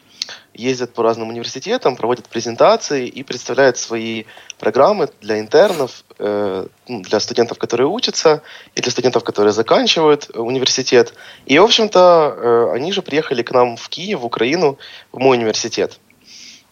ездят 0.55 0.93
по 0.93 1.03
разным 1.03 1.29
университетам, 1.29 1.97
проводят 1.97 2.29
презентации 2.29 3.07
и 3.07 3.23
представляют 3.23 3.79
свои 3.79 4.25
программы 4.59 5.09
для 5.21 5.39
интернов, 5.39 6.05
э, 6.19 6.67
ну, 6.89 7.03
для 7.03 7.21
студентов, 7.21 7.59
которые 7.59 7.87
учатся, 7.87 8.43
и 8.75 8.81
для 8.81 8.91
студентов, 8.91 9.25
которые 9.25 9.53
заканчивают 9.53 10.31
университет. 10.35 11.15
И, 11.47 11.59
в 11.59 11.65
общем-то, 11.65 12.35
э, 12.37 12.73
они 12.75 12.93
же 12.93 13.03
приехали 13.03 13.43
к 13.43 13.53
нам 13.53 13.77
в 13.77 13.89
Киев, 13.89 14.21
в 14.21 14.27
Украину, 14.27 14.79
в 15.13 15.19
мой 15.19 15.37
университет. 15.37 15.99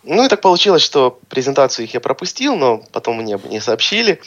Ну 0.06 0.24
и 0.24 0.28
так 0.28 0.40
получилось, 0.40 0.82
что 0.82 1.18
презентацию 1.28 1.84
их 1.84 1.94
я 1.94 2.00
пропустил, 2.00 2.56
но 2.56 2.78
потом 2.92 3.16
мне 3.16 3.38
не 3.48 3.60
сообщили. 3.60 4.20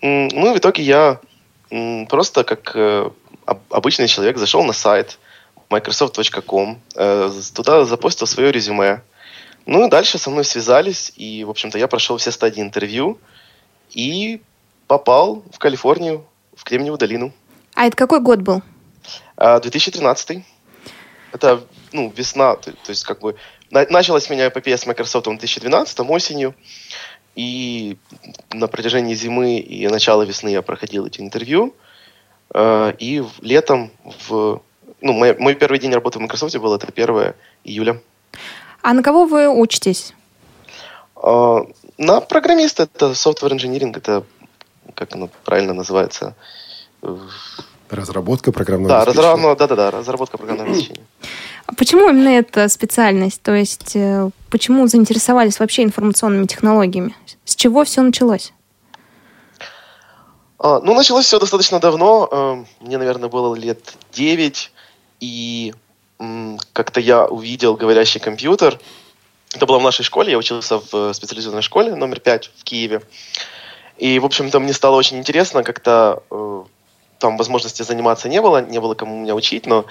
Ну 0.00 0.50
и 0.50 0.54
в 0.54 0.58
итоге 0.58 0.82
я 0.82 1.20
просто 2.08 2.42
как 2.42 2.72
э, 2.74 3.08
обычный 3.70 4.08
человек 4.08 4.36
зашел 4.36 4.64
на 4.64 4.72
сайт 4.72 5.18
microsoft.com, 5.70 6.80
э, 6.96 7.30
туда 7.54 7.84
запостил 7.84 8.26
свое 8.26 8.50
резюме. 8.50 9.02
Ну 9.64 9.86
и 9.86 9.90
дальше 9.90 10.18
со 10.18 10.28
мной 10.28 10.44
связались, 10.44 11.12
и, 11.14 11.44
в 11.44 11.50
общем-то, 11.50 11.78
я 11.78 11.86
прошел 11.86 12.16
все 12.16 12.32
стадии 12.32 12.60
интервью 12.60 13.18
и 13.90 14.42
попал 14.88 15.44
в 15.52 15.58
Калифорнию, 15.60 16.26
в 16.56 16.64
Кремниевую 16.64 16.98
долину. 16.98 17.32
А 17.74 17.86
это 17.86 17.96
какой 17.96 18.20
год 18.20 18.40
был? 18.40 18.62
2013. 19.36 20.38
А, 20.38 20.42
это, 21.32 21.64
ну, 21.92 22.12
весна, 22.14 22.56
то, 22.56 22.72
то 22.72 22.90
есть, 22.90 23.04
как 23.04 23.20
бы, 23.20 23.36
Началась 23.72 24.28
у 24.28 24.34
меня 24.34 24.48
эпопея 24.48 24.76
с 24.76 24.86
Microsoft 24.86 25.26
в 25.26 25.30
2012 25.30 26.00
осенью, 26.00 26.54
и 27.34 27.96
на 28.52 28.66
протяжении 28.66 29.14
зимы 29.14 29.60
и 29.60 29.88
начала 29.88 30.24
весны 30.24 30.50
я 30.50 30.60
проходил 30.60 31.06
эти 31.06 31.22
интервью, 31.22 31.74
э, 32.52 32.92
и 32.98 33.24
летом 33.40 33.90
в... 34.28 34.60
Ну, 35.00 35.12
мой, 35.14 35.34
мой 35.38 35.54
первый 35.54 35.78
день 35.78 35.94
работы 35.94 36.18
в 36.18 36.22
Microsoft 36.22 36.54
был 36.58 36.74
это 36.74 36.86
1 36.86 37.34
июля. 37.64 37.98
А 38.82 38.92
на 38.92 39.02
кого 39.02 39.24
вы 39.24 39.48
учитесь? 39.48 40.12
Э, 41.16 41.60
на 41.96 42.20
программиста, 42.20 42.82
это 42.82 43.12
software 43.12 43.56
engineering, 43.56 43.96
это 43.96 44.24
как 44.94 45.14
оно 45.14 45.30
правильно 45.44 45.72
называется? 45.72 46.34
Разработка 47.92 48.52
программного 48.52 48.88
да, 48.88 49.02
обеспечения. 49.02 49.54
Да, 49.54 49.66
да, 49.66 49.76
да, 49.76 49.90
разработка 49.90 50.38
программного 50.38 50.70
обеспечения. 50.70 51.06
А 51.66 51.74
почему 51.74 52.08
именно 52.08 52.30
эта 52.30 52.68
специальность? 52.68 53.42
То 53.42 53.54
есть 53.54 53.94
э, 53.94 54.30
почему 54.50 54.86
заинтересовались 54.86 55.60
вообще 55.60 55.82
информационными 55.82 56.46
технологиями? 56.46 57.14
С 57.44 57.54
чего 57.54 57.84
все 57.84 58.00
началось? 58.00 58.54
А, 60.58 60.80
ну, 60.80 60.94
началось 60.94 61.26
все 61.26 61.38
достаточно 61.38 61.80
давно. 61.80 62.28
Э, 62.32 62.64
мне, 62.80 62.96
наверное, 62.96 63.28
было 63.28 63.54
лет 63.54 63.94
9. 64.12 64.72
И 65.20 65.74
как-то 66.72 67.00
я 67.00 67.26
увидел 67.26 67.76
говорящий 67.76 68.20
компьютер. 68.20 68.80
Это 69.54 69.66
было 69.66 69.78
в 69.78 69.82
нашей 69.82 70.02
школе. 70.04 70.30
Я 70.32 70.38
учился 70.38 70.78
в 70.78 71.12
специализированной 71.12 71.62
школе 71.62 71.94
номер 71.94 72.20
5 72.20 72.50
в 72.56 72.64
Киеве. 72.64 73.02
И, 73.98 74.18
в 74.18 74.24
общем-то, 74.24 74.60
мне 74.60 74.72
стало 74.72 74.96
очень 74.96 75.18
интересно. 75.18 75.62
Как-то 75.62 76.22
э, 76.30 76.62
там 77.22 77.36
возможности 77.36 77.82
заниматься 77.82 78.28
не 78.28 78.40
было, 78.42 78.60
не 78.60 78.80
было 78.80 78.94
кому 78.94 79.16
меня 79.16 79.34
учить, 79.34 79.66
но 79.66 79.86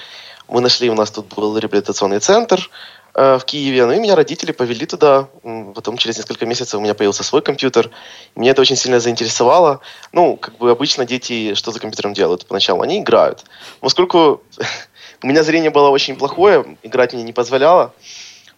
мы 0.49 0.59
нашли, 0.59 0.89
у 0.89 0.95
нас 0.95 1.11
тут 1.11 1.33
был 1.33 1.57
реабилитационный 1.57 2.19
центр 2.19 2.69
э, 3.15 3.37
в 3.37 3.45
Киеве, 3.45 3.85
ну 3.85 3.93
и 3.93 3.99
меня 3.99 4.15
родители 4.15 4.51
повели 4.51 4.85
туда. 4.85 5.29
Потом 5.73 5.95
через 5.97 6.17
несколько 6.17 6.45
месяцев 6.45 6.77
у 6.77 6.83
меня 6.83 6.93
появился 6.93 7.23
свой 7.23 7.41
компьютер. 7.41 7.89
Меня 8.35 8.51
это 8.51 8.61
очень 8.61 8.75
сильно 8.75 8.99
заинтересовало. 8.99 9.79
Ну, 10.11 10.35
как 10.35 10.57
бы 10.57 10.69
обычно 10.71 11.05
дети 11.05 11.53
что 11.53 11.71
за 11.71 11.79
компьютером 11.79 12.13
делают 12.13 12.45
поначалу? 12.45 12.81
Они 12.81 12.99
играют. 12.99 13.45
Поскольку 13.79 14.43
у 15.23 15.27
меня 15.27 15.43
зрение 15.43 15.71
было 15.71 15.89
очень 15.89 16.17
плохое, 16.17 16.77
играть 16.83 17.13
мне 17.13 17.23
не 17.23 17.31
позволяло, 17.31 17.93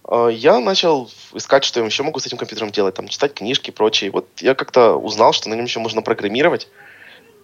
э, 0.10 0.30
я 0.34 0.60
начал 0.60 1.12
искать, 1.34 1.64
что 1.64 1.80
я 1.80 1.86
еще 1.86 2.02
могу 2.02 2.20
с 2.20 2.26
этим 2.26 2.38
компьютером 2.38 2.72
делать, 2.72 2.96
там, 2.96 3.08
читать 3.08 3.36
книжки 3.36 3.70
и 3.70 3.74
прочее. 3.74 4.10
Вот 4.10 4.28
я 4.40 4.56
как-то 4.56 4.96
узнал, 4.96 5.32
что 5.32 5.50
на 5.50 5.54
нем 5.54 5.66
еще 5.66 5.80
можно 5.80 6.02
программировать, 6.02 6.68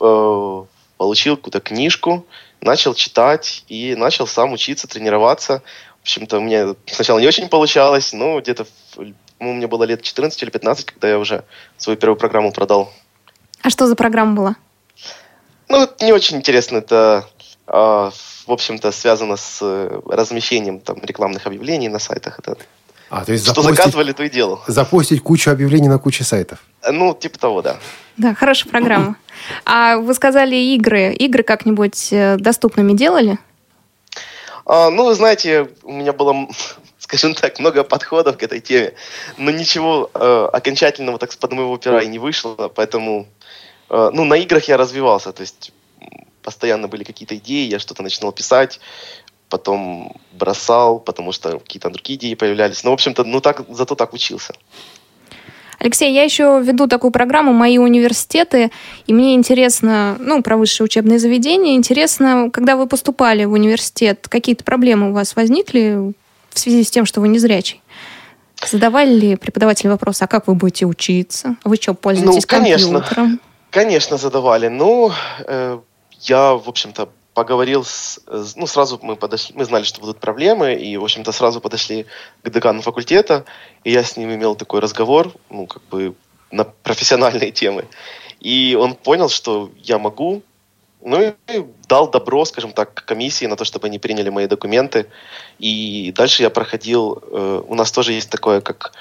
э, 0.01 0.63
получил 1.09 1.37
какую-то 1.37 1.59
книжку, 1.59 2.27
начал 2.61 2.93
читать 2.93 3.63
и 3.67 3.95
начал 3.95 4.27
сам 4.27 4.53
учиться, 4.53 4.87
тренироваться. 4.87 5.63
В 5.99 6.01
общем-то, 6.03 6.37
у 6.37 6.41
меня 6.41 6.75
сначала 6.85 7.17
не 7.17 7.25
очень 7.25 7.49
получалось, 7.49 8.13
но 8.13 8.39
где-то 8.39 8.67
ну, 8.95 9.53
мне 9.53 9.65
было 9.65 9.85
лет 9.85 10.03
14 10.03 10.43
или 10.43 10.51
15, 10.51 10.85
когда 10.85 11.09
я 11.09 11.17
уже 11.17 11.45
свою 11.77 11.97
первую 11.97 12.19
программу 12.19 12.51
продал. 12.51 12.93
А 13.63 13.71
что 13.71 13.87
за 13.87 13.95
программа 13.95 14.35
была? 14.35 14.55
Ну, 15.67 15.89
не 15.99 16.13
очень 16.13 16.37
интересно. 16.37 16.77
Это, 16.77 17.27
э, 17.65 17.71
в 17.71 18.51
общем-то, 18.51 18.91
связано 18.91 19.35
с 19.35 19.59
э, 19.63 20.01
размещением 20.05 20.79
там, 20.79 20.97
рекламных 21.01 21.47
объявлений 21.47 21.89
на 21.89 21.97
сайтах. 21.97 22.37
Это 22.37 22.55
а, 23.09 23.25
то 23.25 23.31
есть 23.31 23.45
что 23.45 23.61
запостить, 23.61 23.77
заказывали, 23.77 24.11
то 24.11 24.23
и 24.23 24.29
делал. 24.29 24.61
Запостить 24.67 25.21
кучу 25.21 25.49
объявлений 25.49 25.87
на 25.87 25.97
куче 25.97 26.23
сайтов. 26.23 26.59
Ну, 26.89 27.13
типа 27.13 27.39
того, 27.39 27.61
да. 27.61 27.77
Да, 28.17 28.35
хорошая 28.35 28.69
программа. 28.69 29.15
А 29.65 29.97
вы 29.97 30.13
сказали 30.13 30.55
игры. 30.55 31.13
Игры 31.13 31.43
как-нибудь 31.43 32.09
э, 32.11 32.37
доступными 32.37 32.93
делали? 32.93 33.39
А, 34.65 34.91
ну, 34.91 35.05
вы 35.05 35.15
знаете, 35.15 35.69
у 35.83 35.93
меня 35.93 36.13
было, 36.13 36.47
скажем 36.99 37.33
так, 37.33 37.59
много 37.59 37.83
подходов 37.83 38.37
к 38.37 38.43
этой 38.43 38.59
теме, 38.59 38.93
но 39.37 39.49
ничего 39.49 40.11
э, 40.13 40.49
окончательного 40.53 41.17
так 41.17 41.31
с 41.31 41.35
под 41.35 41.53
моего 41.53 41.77
пера 41.77 42.03
и 42.03 42.07
не 42.07 42.19
вышло, 42.19 42.71
поэтому, 42.75 43.27
э, 43.89 44.09
ну, 44.13 44.25
на 44.25 44.35
играх 44.35 44.65
я 44.65 44.77
развивался, 44.77 45.31
то 45.31 45.41
есть 45.41 45.71
постоянно 46.43 46.87
были 46.87 47.03
какие-то 47.03 47.35
идеи, 47.37 47.67
я 47.67 47.79
что-то 47.79 48.03
начинал 48.03 48.31
писать, 48.31 48.79
потом 49.49 50.13
бросал, 50.33 50.99
потому 50.99 51.31
что 51.31 51.59
какие-то 51.59 51.89
другие 51.89 52.17
идеи 52.17 52.35
появлялись. 52.35 52.83
Ну, 52.83 52.91
в 52.91 52.93
общем-то, 52.93 53.23
ну 53.23 53.41
так, 53.41 53.65
зато 53.69 53.95
так 53.95 54.13
учился. 54.13 54.53
Алексей, 55.79 56.13
я 56.13 56.23
еще 56.23 56.61
веду 56.61 56.87
такую 56.87 57.11
программу 57.11 57.53
«Мои 57.53 57.77
университеты», 57.77 58.69
и 59.07 59.13
мне 59.13 59.33
интересно, 59.33 60.17
ну, 60.19 60.43
про 60.43 60.57
высшее 60.57 60.85
учебное 60.85 61.19
заведение, 61.19 61.75
интересно, 61.75 62.49
когда 62.51 62.75
вы 62.75 62.85
поступали 62.85 63.45
в 63.45 63.53
университет, 63.53 64.27
какие-то 64.27 64.65
проблемы 64.65 65.11
у 65.11 65.13
вас 65.13 65.37
возникли 65.37 66.13
в 66.49 66.59
связи 66.59 66.83
с 66.83 66.91
тем, 66.91 67.05
что 67.05 67.21
вы 67.21 67.29
незрячий? 67.29 67.81
Задавали 68.65 69.13
ли 69.13 69.35
преподаватели 69.37 69.87
вопрос, 69.87 70.21
а 70.21 70.27
как 70.27 70.47
вы 70.47 70.55
будете 70.55 70.85
учиться? 70.85 71.55
Вы 71.63 71.77
что, 71.77 71.93
пользуетесь 71.93 72.43
ну, 72.43 72.47
конечно, 72.47 72.99
компьютером? 72.99 73.39
Конечно, 73.69 74.17
задавали. 74.17 74.67
Ну, 74.67 75.11
э, 75.45 75.79
я, 76.21 76.53
в 76.55 76.67
общем-то, 76.67 77.07
поговорил 77.39 77.85
с... 77.85 78.19
Ну, 78.57 78.67
сразу 78.67 78.99
мы 79.01 79.15
подошли... 79.15 79.55
Мы 79.55 79.63
знали, 79.63 79.85
что 79.85 80.01
будут 80.01 80.19
проблемы, 80.19 80.73
и, 80.73 80.97
в 80.97 81.03
общем-то, 81.03 81.31
сразу 81.31 81.61
подошли 81.61 82.05
к 82.43 82.49
декану 82.49 82.81
факультета, 82.81 83.45
и 83.85 83.91
я 83.91 84.03
с 84.03 84.17
ним 84.17 84.29
имел 84.33 84.55
такой 84.55 84.81
разговор, 84.81 85.31
ну, 85.49 85.65
как 85.65 85.81
бы 85.89 86.15
на 86.51 86.65
профессиональные 86.65 87.51
темы. 87.51 87.85
И 88.41 88.75
он 88.77 88.93
понял, 88.93 89.29
что 89.29 89.71
я 89.77 89.99
могу 89.99 90.41
Ну 91.01 91.21
и 91.21 91.33
дал 91.87 92.11
добро, 92.11 92.43
скажем 92.45 92.73
так, 92.73 92.93
комиссии 93.05 93.47
на 93.47 93.55
то, 93.55 93.63
чтобы 93.63 93.87
они 93.87 93.99
приняли 93.99 94.29
мои 94.29 94.47
документы. 94.47 95.05
И 95.59 96.11
дальше 96.11 96.43
я 96.43 96.49
проходил... 96.49 97.23
Э, 97.31 97.61
у 97.65 97.75
нас 97.75 97.91
тоже 97.91 98.11
есть 98.11 98.29
такое, 98.29 98.59
как 98.59 98.91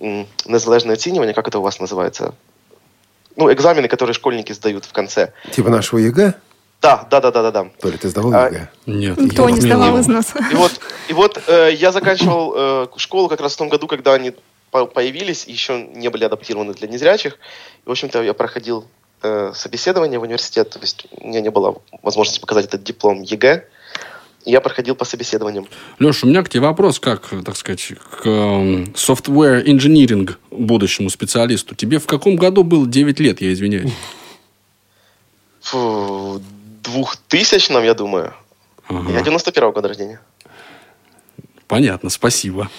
м, 0.00 0.26
незалежное 0.46 0.96
оценивание, 0.96 1.34
как 1.34 1.46
это 1.46 1.58
у 1.58 1.62
вас 1.62 1.80
называется? 1.80 2.34
Ну, 3.36 3.52
экзамены, 3.52 3.86
которые 3.86 4.14
школьники 4.14 4.52
сдают 4.52 4.84
в 4.84 4.92
конце. 4.92 5.32
Типа 5.52 5.70
нашего 5.70 6.00
ЕГЭ? 6.00 6.34
Да, 6.80 7.06
да, 7.10 7.20
да, 7.20 7.30
да, 7.30 7.42
да, 7.42 7.50
да. 7.50 7.70
Толя, 7.80 7.98
ты 7.98 8.08
сдавал 8.08 8.32
а, 8.34 8.46
ЕГЭ? 8.46 8.68
Нет. 8.86 9.18
Никто 9.18 9.50
не 9.50 9.60
сдавал 9.60 9.98
из 9.98 10.06
нас. 10.06 10.32
И 10.52 10.54
вот, 10.54 10.80
и 11.08 11.12
вот 11.12 11.42
э, 11.48 11.72
я 11.74 11.90
заканчивал 11.90 12.54
э, 12.56 12.86
школу 12.96 13.28
как 13.28 13.40
раз 13.40 13.54
в 13.54 13.56
том 13.56 13.68
году, 13.68 13.88
когда 13.88 14.14
они 14.14 14.32
по 14.70 14.86
появились, 14.86 15.46
еще 15.46 15.86
не 15.94 16.08
были 16.08 16.24
адаптированы 16.24 16.74
для 16.74 16.86
незрячих. 16.86 17.38
И, 17.84 17.88
в 17.88 17.90
общем-то, 17.90 18.22
я 18.22 18.32
проходил 18.32 18.86
э, 19.22 19.52
собеседование 19.54 20.20
в 20.20 20.22
университет, 20.22 20.70
то 20.70 20.78
есть 20.78 21.06
у 21.10 21.26
меня 21.26 21.40
не 21.40 21.50
было 21.50 21.80
возможности 22.02 22.40
показать 22.40 22.66
этот 22.66 22.84
диплом 22.84 23.22
ЕГЭ. 23.22 23.64
Я 24.44 24.60
проходил 24.60 24.94
по 24.94 25.04
собеседованиям. 25.04 25.66
Леша, 25.98 26.26
у 26.26 26.30
меня 26.30 26.42
к 26.42 26.48
тебе 26.48 26.62
вопрос, 26.62 27.00
как, 27.00 27.28
так 27.44 27.56
сказать, 27.56 27.82
к 27.82 28.24
э, 28.24 28.84
software 28.94 29.64
engineering 29.64 30.36
будущему 30.52 31.10
специалисту. 31.10 31.74
Тебе 31.74 31.98
в 31.98 32.06
каком 32.06 32.36
году 32.36 32.62
было 32.62 32.86
9 32.86 33.18
лет, 33.18 33.40
я 33.40 33.52
извиняюсь? 33.52 33.92
Фу, 35.60 36.40
2000-м, 36.88 37.84
я 37.84 37.94
думаю. 37.94 38.34
Ага. 38.88 39.12
Я 39.12 39.20
91-го 39.20 39.72
года 39.72 39.88
рождения. 39.88 40.20
Понятно, 41.66 42.10
спасибо. 42.10 42.70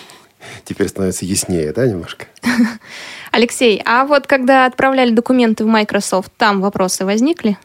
Теперь 0.66 0.88
становится 0.88 1.26
яснее, 1.26 1.72
да, 1.74 1.86
немножко? 1.86 2.26
Алексей, 3.32 3.82
а 3.86 4.06
вот 4.06 4.26
когда 4.26 4.66
отправляли 4.66 5.12
документы 5.12 5.64
в 5.64 5.68
Microsoft, 5.68 6.32
там 6.38 6.62
вопросы 6.62 7.06
возникли? 7.06 7.58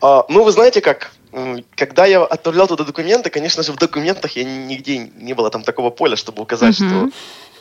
А, 0.00 0.24
ну, 0.28 0.42
вы 0.42 0.52
знаете 0.52 0.80
как, 0.80 1.12
когда 1.76 2.06
я 2.06 2.24
отправлял 2.24 2.66
туда 2.66 2.84
документы, 2.84 3.30
конечно 3.30 3.62
же, 3.62 3.72
в 3.72 3.76
документах 3.76 4.32
я 4.32 4.44
нигде 4.44 4.98
не 4.98 5.34
было 5.34 5.50
там 5.50 5.62
такого 5.62 5.90
поля, 5.90 6.16
чтобы 6.16 6.42
указать, 6.42 6.80
угу. 6.80 6.88
что... 6.88 7.10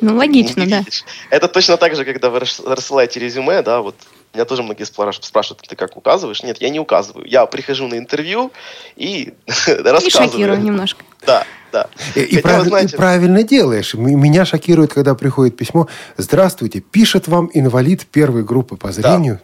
Ну, 0.02 0.16
логично, 0.16 0.66
да. 0.66 0.84
Это 1.30 1.50
точно 1.50 1.76
так 1.76 1.96
же, 1.96 2.06
когда 2.06 2.30
вы 2.30 2.40
рассылаете 2.40 3.20
резюме, 3.20 3.62
да, 3.62 3.82
вот 3.82 3.96
меня 4.34 4.46
тоже 4.46 4.64
многие 4.64 4.84
спраш- 4.84 5.22
спрашивают, 5.24 5.66
ты 5.68 5.76
как 5.76 5.98
указываешь? 5.98 6.44
Нет, 6.44 6.58
я 6.62 6.70
не 6.70 6.80
указываю. 6.80 7.26
Я 7.28 7.46
прихожу 7.46 7.88
на 7.88 7.98
интервью 7.98 8.52
и 8.96 9.34
И 9.68 9.72
рассказываю. 9.84 10.30
шокирую 10.30 10.62
немножко. 10.62 11.04
Да, 11.26 11.46
да. 11.72 11.88
И, 12.16 12.22
и 12.22 12.36
Хотя, 12.36 12.42
прав- 12.50 12.60
вы 12.62 12.66
и 12.66 12.70
знаете, 12.70 12.98
правильно 12.98 13.44
делаешь. 13.44 13.94
Меня 13.96 14.46
шокирует, 14.46 14.94
когда 14.94 15.16
приходит 15.16 15.58
письмо. 15.58 15.88
Здравствуйте, 16.18 16.80
пишет 16.80 17.28
вам 17.28 17.50
инвалид 17.54 18.06
первой 18.06 18.44
группы 18.44 18.78
по 18.78 18.92
зрению. 18.92 19.40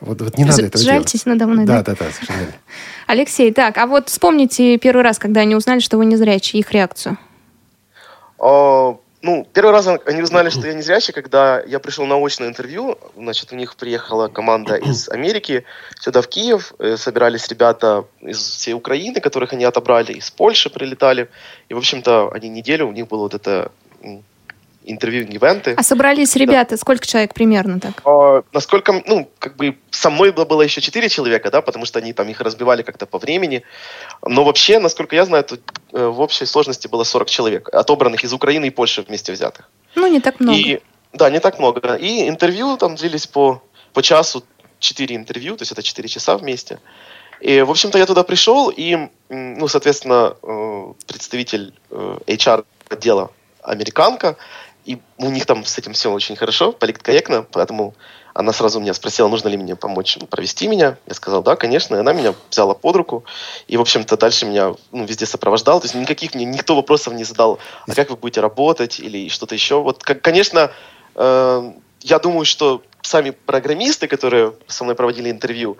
Вот, 0.00 0.20
вот 0.20 0.36
не 0.36 0.44
надо 0.44 0.62
Ж- 0.62 0.64
этого 0.66 0.84
жальтесь 0.84 1.24
делать. 1.24 1.40
надо 1.40 1.50
мной, 1.52 1.64
да? 1.64 1.82
да? 1.82 1.94
Да, 1.94 2.04
да, 2.04 2.10
совершенно. 2.12 2.52
Алексей, 3.06 3.52
так, 3.52 3.78
а 3.78 3.86
вот 3.86 4.08
вспомните 4.08 4.76
первый 4.78 5.02
раз, 5.02 5.18
когда 5.18 5.40
они 5.42 5.54
узнали, 5.54 5.78
что 5.80 5.96
вы 5.98 6.06
не 6.06 6.16
зрячий, 6.16 6.58
их 6.58 6.72
реакцию. 6.72 7.16
А, 8.38 8.96
ну, 9.26 9.46
первый 9.52 9.72
раз 9.72 9.88
они 9.88 10.22
узнали, 10.22 10.50
что 10.50 10.66
я 10.68 10.74
не 10.74 10.82
зрячий, 10.82 11.12
когда 11.12 11.60
я 11.60 11.80
пришел 11.80 12.06
на 12.06 12.16
очное 12.16 12.48
интервью. 12.48 12.96
Значит, 13.16 13.52
у 13.52 13.56
них 13.56 13.74
приехала 13.74 14.28
команда 14.28 14.76
из 14.90 15.08
Америки 15.08 15.64
сюда, 16.00 16.20
в 16.20 16.28
Киев. 16.28 16.74
Э, 16.78 16.96
Собирались 16.96 17.48
ребята 17.48 18.04
из 18.20 18.38
всей 18.38 18.74
Украины, 18.74 19.20
которых 19.20 19.52
они 19.52 19.64
отобрали, 19.64 20.12
из 20.12 20.30
Польши 20.30 20.70
прилетали. 20.70 21.28
И, 21.68 21.74
в 21.74 21.78
общем-то, 21.78 22.30
они 22.32 22.48
неделю, 22.48 22.86
у 22.86 22.92
них 22.92 23.08
было 23.08 23.22
вот 23.22 23.34
это 23.34 23.72
интервью-ивенты. 24.86 25.74
А 25.76 25.82
собрались 25.82 26.36
ребята, 26.36 26.76
сколько 26.76 27.06
человек 27.06 27.34
примерно 27.34 27.80
так? 27.80 28.02
А, 28.04 28.42
насколько, 28.52 29.02
ну, 29.06 29.28
как 29.38 29.56
бы 29.56 29.76
со 29.90 30.10
мной 30.10 30.32
было, 30.32 30.44
было 30.44 30.62
еще 30.62 30.80
четыре 30.80 31.08
человека, 31.08 31.50
да, 31.50 31.60
потому 31.60 31.84
что 31.84 31.98
они 31.98 32.12
там 32.12 32.28
их 32.28 32.40
разбивали 32.40 32.82
как-то 32.82 33.06
по 33.06 33.18
времени. 33.18 33.62
Но 34.26 34.44
вообще, 34.44 34.78
насколько 34.78 35.16
я 35.16 35.24
знаю, 35.24 35.44
тут 35.44 35.60
э, 35.92 36.06
в 36.06 36.20
общей 36.20 36.46
сложности 36.46 36.88
было 36.88 37.04
40 37.04 37.28
человек, 37.28 37.68
отобранных 37.72 38.24
из 38.24 38.32
Украины 38.32 38.66
и 38.66 38.70
Польши 38.70 39.02
вместе 39.02 39.32
взятых. 39.32 39.68
Ну, 39.94 40.06
не 40.06 40.20
так 40.20 40.40
много. 40.40 40.58
И, 40.58 40.80
да, 41.12 41.30
не 41.30 41.40
так 41.40 41.58
много. 41.58 41.94
И 41.94 42.28
интервью 42.28 42.76
там 42.76 42.94
длились 42.94 43.26
по, 43.26 43.62
по 43.92 44.02
часу, 44.02 44.44
четыре 44.78 45.16
интервью, 45.16 45.56
то 45.56 45.62
есть 45.62 45.72
это 45.72 45.82
четыре 45.82 46.08
часа 46.08 46.36
вместе. 46.36 46.78
И, 47.40 47.60
в 47.62 47.70
общем-то, 47.70 47.98
я 47.98 48.06
туда 48.06 48.22
пришел, 48.22 48.70
и, 48.70 49.08
ну, 49.28 49.68
соответственно, 49.68 50.36
э, 50.42 50.92
представитель 51.06 51.74
э, 51.90 52.18
HR 52.26 52.64
отдела 52.88 53.30
американка, 53.62 54.36
и 54.86 54.98
у 55.18 55.30
них 55.30 55.46
там 55.46 55.64
с 55.64 55.76
этим 55.78 55.92
все 55.92 56.12
очень 56.12 56.36
хорошо, 56.36 56.70
политкорректно, 56.72 57.42
поэтому 57.42 57.94
она 58.34 58.52
сразу 58.52 58.78
меня 58.78 58.94
спросила, 58.94 59.28
нужно 59.28 59.48
ли 59.48 59.56
мне 59.56 59.74
помочь 59.74 60.16
ну, 60.20 60.26
провести 60.26 60.68
меня. 60.68 60.96
Я 61.06 61.14
сказал, 61.14 61.42
да, 61.42 61.56
конечно, 61.56 61.96
и 61.96 61.98
она 61.98 62.12
меня 62.12 62.34
взяла 62.50 62.74
под 62.74 62.96
руку, 62.96 63.24
и, 63.66 63.76
в 63.76 63.80
общем-то, 63.80 64.16
дальше 64.16 64.46
меня 64.46 64.74
ну, 64.92 65.04
везде 65.04 65.26
сопровождал, 65.26 65.80
то 65.80 65.86
есть 65.86 65.94
никаких 65.94 66.34
мне 66.34 66.44
никто 66.44 66.76
вопросов 66.76 67.14
не 67.14 67.24
задал, 67.24 67.58
а 67.88 67.94
как 67.94 68.10
вы 68.10 68.16
будете 68.16 68.40
работать? 68.40 69.00
или 69.00 69.28
что-то 69.28 69.54
еще. 69.54 69.82
Вот, 69.82 70.02
как, 70.02 70.20
конечно, 70.22 70.70
э, 71.14 71.72
я 72.02 72.18
думаю, 72.18 72.44
что 72.44 72.82
сами 73.02 73.30
программисты, 73.30 74.06
которые 74.06 74.54
со 74.68 74.84
мной 74.84 74.94
проводили 74.94 75.30
интервью, 75.30 75.78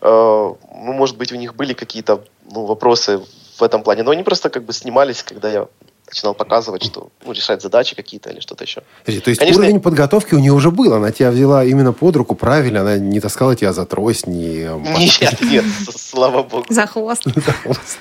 э, 0.00 0.06
ну, 0.06 0.92
может 0.92 1.16
быть, 1.16 1.32
у 1.32 1.36
них 1.36 1.56
были 1.56 1.72
какие-то 1.72 2.24
ну, 2.50 2.66
вопросы 2.66 3.20
в 3.58 3.62
этом 3.62 3.82
плане, 3.82 4.04
но 4.04 4.12
они 4.12 4.22
просто 4.22 4.50
как 4.50 4.64
бы 4.64 4.72
снимались, 4.72 5.22
когда 5.22 5.50
я 5.50 5.68
начинал 6.08 6.34
показывать, 6.34 6.84
что 6.84 7.10
ну, 7.24 7.32
решать 7.32 7.62
задачи 7.62 7.94
какие-то 7.94 8.30
или 8.30 8.40
что-то 8.40 8.64
еще. 8.64 8.82
Подожди, 9.04 9.20
то 9.20 9.30
есть 9.30 9.40
Конечно, 9.40 9.62
уровень 9.62 9.80
подготовки 9.80 10.34
у 10.34 10.38
нее 10.38 10.52
уже 10.52 10.70
был. 10.70 10.94
Она 10.94 11.10
тебя 11.10 11.30
взяла 11.30 11.64
именно 11.64 11.92
под 11.92 12.16
руку 12.16 12.34
правильно. 12.34 12.82
Она 12.82 12.98
не 12.98 13.20
таскала 13.20 13.56
тебя 13.56 13.72
за 13.72 13.86
трость, 13.86 14.26
не... 14.26 14.66
э, 14.66 14.78
Нет, 15.20 15.40
нет, 15.42 15.64
слава 15.94 16.42
богу. 16.42 16.66
За 16.68 16.86
хвост. 16.86 17.22
за 17.34 17.52
хвост. 17.52 17.98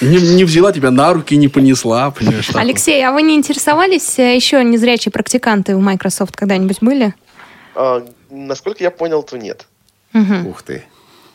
Не, 0.00 0.16
не 0.34 0.44
взяла 0.44 0.72
тебя 0.72 0.90
на 0.90 1.12
руки, 1.12 1.36
не 1.36 1.48
понесла, 1.48 2.10
понимаешь? 2.10 2.50
Алексей, 2.54 3.04
а 3.06 3.12
вы 3.12 3.22
не 3.22 3.34
интересовались 3.34 4.18
э, 4.18 4.34
еще 4.34 4.64
незрячие 4.64 5.12
практиканты 5.12 5.76
в 5.76 5.80
Microsoft 5.80 6.34
когда-нибудь 6.34 6.78
были? 6.80 7.14
А, 7.74 8.04
насколько 8.30 8.82
я 8.82 8.90
понял, 8.90 9.22
то 9.22 9.36
нет. 9.36 9.66
Мгм. 10.12 10.46
Ух 10.46 10.62
ты. 10.62 10.84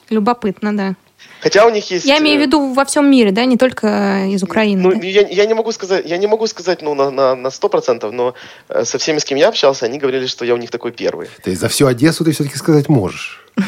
Любопытно, 0.10 0.76
да. 0.76 0.96
Хотя 1.42 1.66
у 1.66 1.70
них 1.70 1.92
есть... 1.92 2.06
Я 2.06 2.18
имею 2.20 2.40
в 2.40 2.42
э, 2.42 2.46
виду 2.46 2.74
во 2.74 2.86
всем 2.86 3.10
мире, 3.10 3.32
да, 3.32 3.46
не 3.46 3.58
только 3.58 3.88
э, 3.88 4.30
из 4.30 4.44
Украины. 4.44 4.82
Ну, 4.82 4.92
да? 4.92 5.06
я, 5.06 5.28
я 5.28 5.46
не 5.46 5.54
могу 5.54 5.72
сказать, 5.72 6.06
я 6.06 6.18
не 6.18 6.28
могу 6.28 6.48
сказать, 6.48 6.82
ну, 6.82 6.96
на, 6.96 7.12
на, 7.12 7.36
на 7.36 7.48
100%, 7.48 8.12
но 8.12 8.34
э, 8.70 8.86
со 8.86 8.98
всеми, 8.98 9.20
с 9.20 9.26
кем 9.26 9.38
я 9.38 9.50
общался, 9.50 9.86
они 9.86 10.00
говорили, 10.00 10.26
что 10.26 10.46
я 10.46 10.54
у 10.54 10.58
них 10.58 10.72
такой 10.72 10.92
первый. 10.92 11.30
То 11.44 11.50
есть 11.50 11.62
за 11.62 11.70
всю 11.70 11.88
Одессу 11.88 12.24
ты 12.26 12.32
все-таки 12.32 12.58
сказать 12.58 12.90
можешь. 12.90 13.46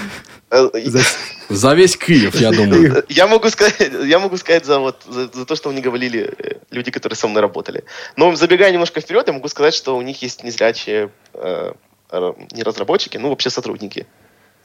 За- 0.52 0.72
За 1.50 1.74
весь 1.74 1.96
Киев, 1.98 2.36
я 2.36 2.52
думаю. 2.52 3.04
Я 3.10 3.28
могу 3.28 3.50
сказать, 3.50 3.92
я 4.06 4.20
могу 4.20 4.38
сказать 4.38 4.66
за, 4.66 4.80
вот, 4.80 5.04
за, 5.08 5.28
за 5.28 5.46
то, 5.46 5.56
что 5.56 5.72
мне 5.72 5.82
говорили 5.82 6.34
люди, 6.72 6.92
которые 6.92 7.18
со 7.18 7.28
мной 7.28 7.42
работали. 7.42 7.84
Но 8.16 8.36
забегая 8.36 8.72
немножко 8.72 9.02
вперед, 9.02 9.28
я 9.28 9.34
могу 9.34 9.48
сказать, 9.48 9.74
что 9.74 9.98
у 9.98 10.02
них 10.02 10.22
есть 10.22 10.44
незрячие, 10.44 11.10
э, 11.34 11.74
не 12.52 12.64
разработчики, 12.64 13.18
ну 13.18 13.30
вообще 13.30 13.50
сотрудники. 13.50 14.08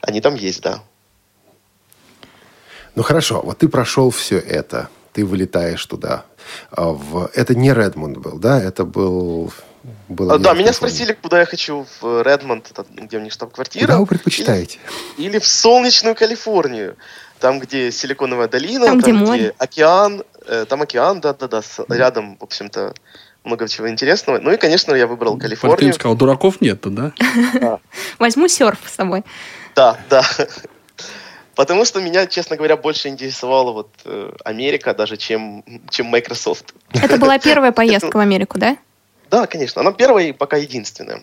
Они 0.01 0.21
там 0.21 0.35
есть, 0.35 0.63
да. 0.63 0.83
Ну 2.95 3.03
хорошо, 3.03 3.41
вот 3.43 3.59
ты 3.59 3.69
прошел 3.69 4.11
все 4.11 4.39
это. 4.39 4.89
Ты 5.13 5.25
вылетаешь 5.25 5.85
туда. 5.87 6.25
А 6.71 6.89
в... 6.91 7.31
Это 7.35 7.55
не 7.55 7.73
Редмонд 7.73 8.19
был, 8.19 8.39
да? 8.39 8.61
Это 8.63 8.85
был... 8.85 9.53
было 10.09 10.35
А, 10.35 10.39
да, 10.39 10.53
меня 10.53 10.65
помню. 10.65 10.73
спросили, 10.75 11.13
куда 11.21 11.41
я 11.41 11.47
хочу 11.47 11.87
в 12.01 12.23
Редмонд, 12.23 12.71
это 12.71 12.85
где 12.91 13.19
у 13.19 13.21
них 13.21 13.33
штаб-квартира. 13.33 13.87
Куда 13.87 13.99
вы 13.99 14.07
предпочитаете? 14.07 14.79
Или, 15.17 15.29
или 15.29 15.39
в 15.39 15.47
солнечную 15.47 16.15
Калифорнию, 16.17 16.97
там, 17.41 17.61
где 17.61 17.91
Силиконовая 17.93 18.49
долина, 18.49 18.87
Там, 18.87 18.99
где 18.99 19.13
море. 19.13 19.55
океан, 19.59 20.25
э, 20.47 20.65
там 20.69 20.83
океан, 20.83 21.21
да-да-да, 21.21 21.63
с- 21.63 21.85
рядом, 21.89 22.37
в 22.39 22.43
общем-то, 22.45 22.95
много 23.45 23.69
чего 23.69 23.89
интересного. 23.89 24.39
Ну 24.39 24.53
и, 24.53 24.57
конечно, 24.57 24.95
я 24.95 25.07
выбрал 25.07 25.37
Калифорнию. 25.39 25.93
сказал, 25.95 26.17
дураков 26.17 26.61
нет-то, 26.61 26.91
да? 26.91 27.13
Возьму 28.19 28.49
серф 28.49 28.79
с 28.87 28.95
собой. 28.95 29.23
Да, 29.77 29.99
да. 30.11 30.23
Потому 31.55 31.85
что 31.85 32.01
меня, 32.01 32.27
честно 32.27 32.57
говоря, 32.57 32.77
больше 32.77 33.09
интересовала 33.09 33.73
вот 33.73 33.91
э, 34.05 34.33
Америка 34.45 34.95
даже, 34.95 35.17
чем, 35.17 35.65
чем 35.91 36.07
Microsoft. 36.07 36.75
Это 36.93 37.17
была 37.17 37.39
первая 37.43 37.73
поездка 37.73 38.17
в 38.17 38.21
Америку, 38.21 38.59
да? 38.59 38.77
Да, 39.31 39.47
конечно. 39.47 39.81
Она 39.81 39.93
первая 39.93 40.29
и 40.29 40.33
пока 40.33 40.57
единственная. 40.57 41.23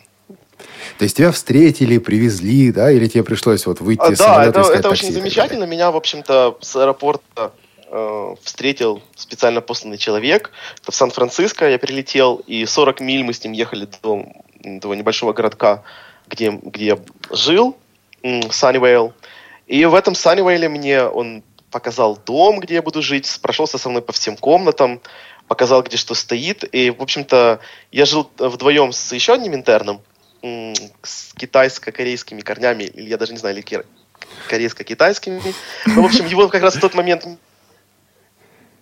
То 0.98 1.04
есть 1.04 1.18
тебя 1.18 1.32
встретили, 1.32 1.98
привезли, 1.98 2.72
да? 2.72 2.92
Или 2.92 3.08
тебе 3.08 3.24
пришлось 3.24 3.66
вот 3.66 3.82
выйти 3.82 4.02
А, 4.02 4.12
из 4.12 4.18
да, 4.20 4.46
это, 4.46 4.62
это 4.62 4.90
такси 4.90 5.06
очень 5.06 5.14
замечательно. 5.14 5.66
Меня, 5.66 5.92
в 5.92 5.96
общем-то, 5.96 6.58
с 6.62 6.76
аэропорта 6.76 7.52
э, 7.90 8.36
встретил 8.44 9.02
специально 9.16 9.62
посланный 9.62 9.98
человек. 9.98 10.52
Это 10.82 10.92
в 10.92 10.96
Сан-Франциско 10.96 11.70
я 11.70 11.80
прилетел, 11.80 12.42
и 12.48 12.66
40 12.66 13.02
миль 13.02 13.24
мы 13.24 13.34
с 13.34 13.44
ним 13.44 13.54
ехали 13.54 13.88
до, 14.02 14.26
до 14.64 14.94
небольшого 14.94 15.34
городка, 15.34 15.84
где, 16.28 16.52
где 16.52 16.86
я 16.86 17.00
жил, 17.32 17.78
Саннивейл. 18.52 19.14
И 19.72 19.86
в 19.86 19.96
этом 19.96 20.16
Саннивейле 20.16 20.68
мне 20.68 21.02
он 21.04 21.44
показал 21.72 22.18
дом, 22.18 22.60
где 22.60 22.74
я 22.74 22.82
буду 22.82 23.02
жить, 23.02 23.40
прошелся 23.42 23.78
со 23.78 23.88
мной 23.88 24.02
по 24.02 24.12
всем 24.12 24.36
комнатам, 24.36 25.00
показал, 25.48 25.82
где 25.82 25.96
что 25.96 26.14
стоит. 26.14 26.66
И, 26.76 26.90
в 26.90 27.02
общем-то, 27.02 27.62
я 27.90 28.06
жил 28.06 28.30
вдвоем 28.38 28.92
с 28.92 29.14
еще 29.14 29.34
одним 29.34 29.56
интерном, 29.56 30.02
с 30.42 31.34
китайско-корейскими 31.36 32.42
корнями, 32.42 32.84
или 32.84 33.08
я 33.08 33.18
даже 33.18 33.32
не 33.32 33.38
знаю, 33.38 33.56
или 33.56 33.62
кир- 33.62 33.86
корейско-китайскими. 34.50 35.42
Ну, 35.86 36.02
в 36.02 36.06
общем, 36.06 36.26
его 36.26 36.50
как 36.50 36.64
раз 36.64 36.76
в 36.76 36.82
тот 36.82 36.94
момент... 36.94 37.26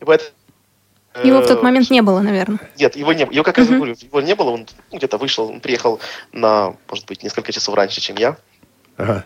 Его 0.01 1.41
в 1.41 1.47
тот 1.47 1.61
момент 1.61 1.91
не 1.91 2.01
было, 2.01 2.21
наверное. 2.21 2.59
Нет, 2.79 2.95
его 2.95 3.13
не 3.13 3.27
Его 3.29 3.43
как 3.43 3.59
раз 3.59 3.67
говорю, 3.67 3.95
его 4.01 4.21
не 4.21 4.33
было. 4.33 4.49
Он 4.49 4.67
где-то 4.91 5.19
вышел, 5.19 5.49
он 5.49 5.59
приехал 5.59 5.99
на, 6.31 6.75
может 6.89 7.05
быть, 7.05 7.21
несколько 7.21 7.51
часов 7.51 7.75
раньше, 7.75 8.01
чем 8.01 8.17
я. 8.17 8.37
Ага. 8.97 9.23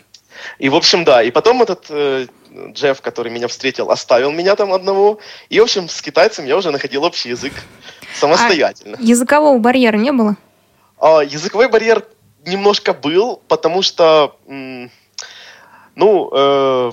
И, 0.60 0.70
в 0.70 0.76
общем, 0.76 1.04
да. 1.04 1.24
И 1.24 1.32
потом 1.32 1.62
этот 1.62 1.86
э, 1.90 2.28
Джефф, 2.74 3.02
который 3.02 3.32
меня 3.32 3.48
встретил, 3.48 3.92
оставил 3.92 4.32
меня 4.32 4.56
там 4.56 4.74
одного. 4.74 5.20
И, 5.50 5.60
в 5.60 5.64
общем, 5.64 5.90
с 5.90 6.02
китайцем 6.02 6.46
я 6.46 6.58
уже 6.58 6.72
находил 6.72 7.04
общий 7.04 7.30
язык 7.30 7.54
самостоятельно. 8.16 8.98
А 9.00 9.02
языкового 9.02 9.58
барьера 9.58 9.98
не 9.98 10.12
было? 10.12 10.36
А, 11.00 11.22
языковой 11.22 11.70
барьер 11.70 12.06
немножко 12.46 12.94
был, 12.94 13.42
потому 13.48 13.82
что, 13.82 14.38
ну, 15.96 16.30
э, 16.34 16.92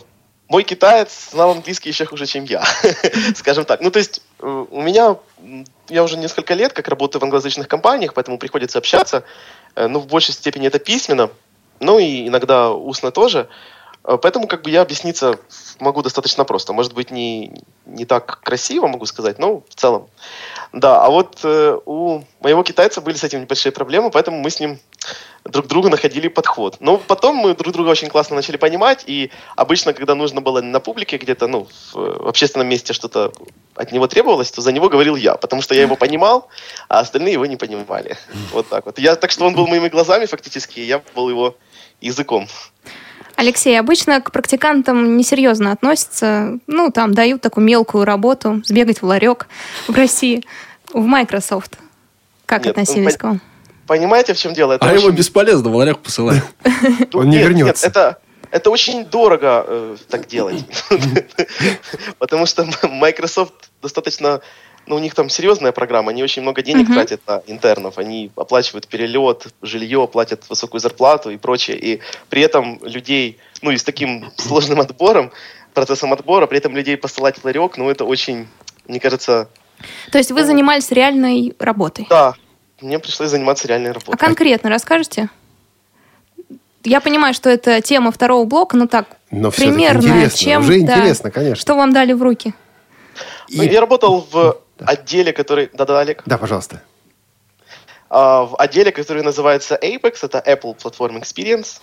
мой 0.51 0.65
китаец 0.65 1.31
знал 1.31 1.53
английский 1.53 1.91
еще 1.91 2.05
хуже, 2.05 2.27
чем 2.27 2.45
я, 2.45 2.65
скажем 3.37 3.65
так. 3.65 3.81
Ну, 3.81 3.91
то 3.93 4.01
есть 4.01 4.21
э, 4.41 4.65
у 4.71 4.83
меня, 4.83 5.17
я 5.89 6.03
уже 6.03 6.17
несколько 6.17 6.55
лет 6.55 6.73
как 6.73 6.89
работаю 6.89 7.21
в 7.21 7.25
англоязычных 7.25 7.69
компаниях, 7.69 8.15
поэтому 8.15 8.37
приходится 8.37 8.79
общаться, 8.79 9.23
э, 9.77 9.87
ну, 9.87 10.01
в 10.01 10.09
большей 10.09 10.35
степени 10.35 10.67
это 10.67 10.81
письменно, 10.81 11.31
ну 11.81 11.99
и 11.99 12.29
иногда 12.29 12.71
устно 12.71 13.11
тоже. 13.11 13.49
Э, 14.05 14.19
поэтому 14.21 14.47
как 14.47 14.63
бы 14.63 14.71
я 14.71 14.83
объясниться 14.83 15.39
могу 15.79 16.03
достаточно 16.03 16.45
просто. 16.45 16.73
Может 16.73 16.95
быть, 16.95 17.11
не, 17.11 17.53
не 17.87 18.05
так 18.05 18.41
красиво 18.43 18.87
могу 18.87 19.07
сказать, 19.07 19.39
но 19.39 19.63
в 19.69 19.75
целом. 19.75 20.09
Да, 20.73 21.05
а 21.05 21.11
вот 21.11 21.41
э, 21.43 21.79
у 21.85 22.23
моего 22.41 22.63
китайца 22.63 23.01
были 23.01 23.17
с 23.17 23.25
этим 23.25 23.41
небольшие 23.41 23.73
проблемы, 23.73 24.11
поэтому 24.11 24.39
мы 24.41 24.51
с 24.51 24.61
ним 24.61 24.79
друг 25.45 25.67
другу 25.67 25.89
находили 25.89 26.29
подход. 26.29 26.77
Но 26.81 26.99
потом 26.99 27.37
мы 27.37 27.55
друг 27.55 27.73
друга 27.73 27.89
очень 27.89 28.09
классно 28.09 28.37
начали 28.37 28.57
понимать, 28.57 29.05
и 29.07 29.31
обычно, 29.57 29.93
когда 29.93 30.15
нужно 30.15 30.41
было 30.41 30.61
на 30.61 30.81
публике 30.81 31.17
где-то, 31.17 31.49
ну, 31.49 31.67
в, 31.93 32.25
в 32.25 32.29
общественном 32.29 32.69
месте 32.69 32.93
что-то 32.93 33.33
от 33.75 33.93
него 33.93 34.07
требовалось, 34.07 34.53
то 34.53 34.61
за 34.61 34.73
него 34.73 34.89
говорил 34.89 35.17
я, 35.17 35.37
потому 35.37 35.63
что 35.63 35.75
я 35.75 35.83
его 35.83 35.97
понимал, 35.97 36.49
а 36.89 37.01
остальные 37.01 37.33
его 37.33 37.47
не 37.47 37.57
понимали. 37.57 38.17
Вот 38.53 38.69
так 38.69 38.87
вот. 38.87 38.99
Я, 38.99 39.17
так 39.17 39.31
что 39.31 39.47
он 39.47 39.55
был 39.55 39.67
моими 39.67 39.89
глазами 39.89 40.27
фактически, 40.27 40.81
я 40.81 41.01
был 41.15 41.31
его 41.31 41.57
языком. 42.01 42.49
Алексей, 43.37 43.79
обычно 43.79 44.21
к 44.21 44.33
практикантам 44.33 45.17
несерьезно 45.17 45.73
относятся. 45.73 46.59
Ну, 46.67 46.91
там 46.91 47.15
дают 47.15 47.41
такую 47.41 47.65
мелкую 47.65 48.05
работу, 48.05 48.61
сбегать 48.65 49.01
в 49.01 49.07
ларек 49.07 49.47
в 49.89 49.95
России. 49.95 50.45
В 50.93 51.05
Microsoft. 51.07 51.79
Как 52.47 52.65
нет, 52.65 52.73
относились 52.73 53.17
к 53.17 53.23
вам? 53.23 53.41
Понимаете, 53.87 54.35
в 54.35 54.39
чем 54.39 54.55
дело? 54.55 54.75
Это 54.75 54.85
а 54.85 54.89
очень... 54.93 55.01
его 55.01 55.11
бесполезно 55.11 55.71
в 55.71 55.75
ларек 55.75 56.01
посылать. 56.01 56.43
Он 57.15 57.31
не 57.31 57.39
вернется. 57.39 57.87
Это, 57.87 58.19
это 58.51 58.71
очень 58.71 59.05
дорого 59.05 59.65
э, 59.67 59.97
так 60.09 60.27
делать. 60.27 60.65
Потому 62.19 62.47
что 62.47 62.69
Microsoft 62.83 63.71
достаточно 63.81 64.43
ну, 64.91 64.97
у 64.97 64.99
них 64.99 65.15
там 65.15 65.29
серьезная 65.29 65.71
программа, 65.71 66.11
они 66.11 66.21
очень 66.21 66.43
много 66.43 66.63
денег 66.63 66.89
uh-huh. 66.89 66.95
тратят 66.95 67.21
на 67.25 67.43
интернов, 67.47 67.97
они 67.97 68.33
оплачивают 68.35 68.89
перелет, 68.89 69.47
жилье, 69.63 70.09
платят 70.09 70.43
высокую 70.51 70.81
зарплату 70.81 71.31
и 71.31 71.37
прочее, 71.37 71.79
и 71.79 72.01
при 72.29 72.43
этом 72.43 72.81
людей, 72.83 73.39
ну, 73.63 73.71
и 73.71 73.77
с 73.77 73.85
таким 73.85 74.33
сложным 74.37 74.81
отбором, 74.81 75.31
процессом 75.75 76.13
отбора, 76.13 76.49
при 76.49 76.59
этом 76.59 76.75
людей 76.75 76.97
посылать 76.97 77.39
в 77.39 77.45
ларек, 77.45 77.77
ну, 77.77 77.89
это 77.89 78.05
очень, 78.05 78.49
мне 78.89 78.99
кажется... 78.99 79.49
То 80.11 80.19
есть 80.19 80.33
вы 80.33 80.45
занимались 80.45 80.91
реальной 80.91 81.55
работой? 81.61 82.09
Да, 82.11 82.35
мне 82.81 82.99
пришлось 82.99 83.31
заниматься 83.31 83.69
реальной 83.69 83.93
работой. 83.93 84.17
А 84.17 84.17
конкретно 84.17 84.71
расскажете? 84.71 85.29
Я 86.83 87.01
понимаю, 87.01 87.33
что 87.33 87.49
это 87.49 87.81
тема 87.81 88.11
второго 88.11 88.45
блока, 88.45 88.77
но 88.77 88.89
так, 88.89 89.07
но 89.31 89.53
примерно, 89.53 90.29
чем... 90.31 90.63
Уже 90.63 90.81
да, 90.81 90.95
интересно, 90.95 91.31
конечно. 91.31 91.55
Что 91.55 91.77
вам 91.77 91.93
дали 91.93 92.13
в 92.13 92.23
руки? 92.23 92.55
И... 93.49 93.57
Ну, 93.57 93.63
я 93.63 93.81
работал 93.81 94.27
в 94.33 94.61
да. 94.81 94.87
отделе, 94.93 95.33
который... 95.33 95.71
Да-да, 95.73 96.01
Олег? 96.01 96.23
Да, 96.27 96.39
пожалуйста. 96.39 96.83
А, 98.09 98.45
в 98.45 98.57
отделе, 98.57 98.91
который 98.91 99.23
называется 99.23 99.79
Apex, 99.81 100.19
это 100.23 100.43
Apple 100.45 100.77
Platform 100.77 101.21
Experience. 101.21 101.81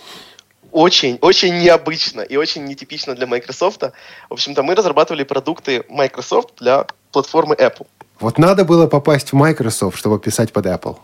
Очень, 0.70 1.18
очень 1.22 1.58
необычно 1.58 2.20
и 2.20 2.36
очень 2.36 2.64
нетипично 2.64 3.14
для 3.14 3.26
Microsoft. 3.26 3.82
В 4.28 4.32
общем-то, 4.34 4.62
мы 4.62 4.74
разрабатывали 4.74 5.22
продукты 5.22 5.84
Microsoft 5.88 6.56
для 6.60 6.86
платформы 7.10 7.54
Apple. 7.54 7.86
Вот 8.20 8.36
надо 8.36 8.64
было 8.64 8.86
попасть 8.86 9.32
в 9.32 9.36
Microsoft, 9.36 9.96
чтобы 9.96 10.18
писать 10.18 10.52
под 10.52 10.66
Apple. 10.66 10.98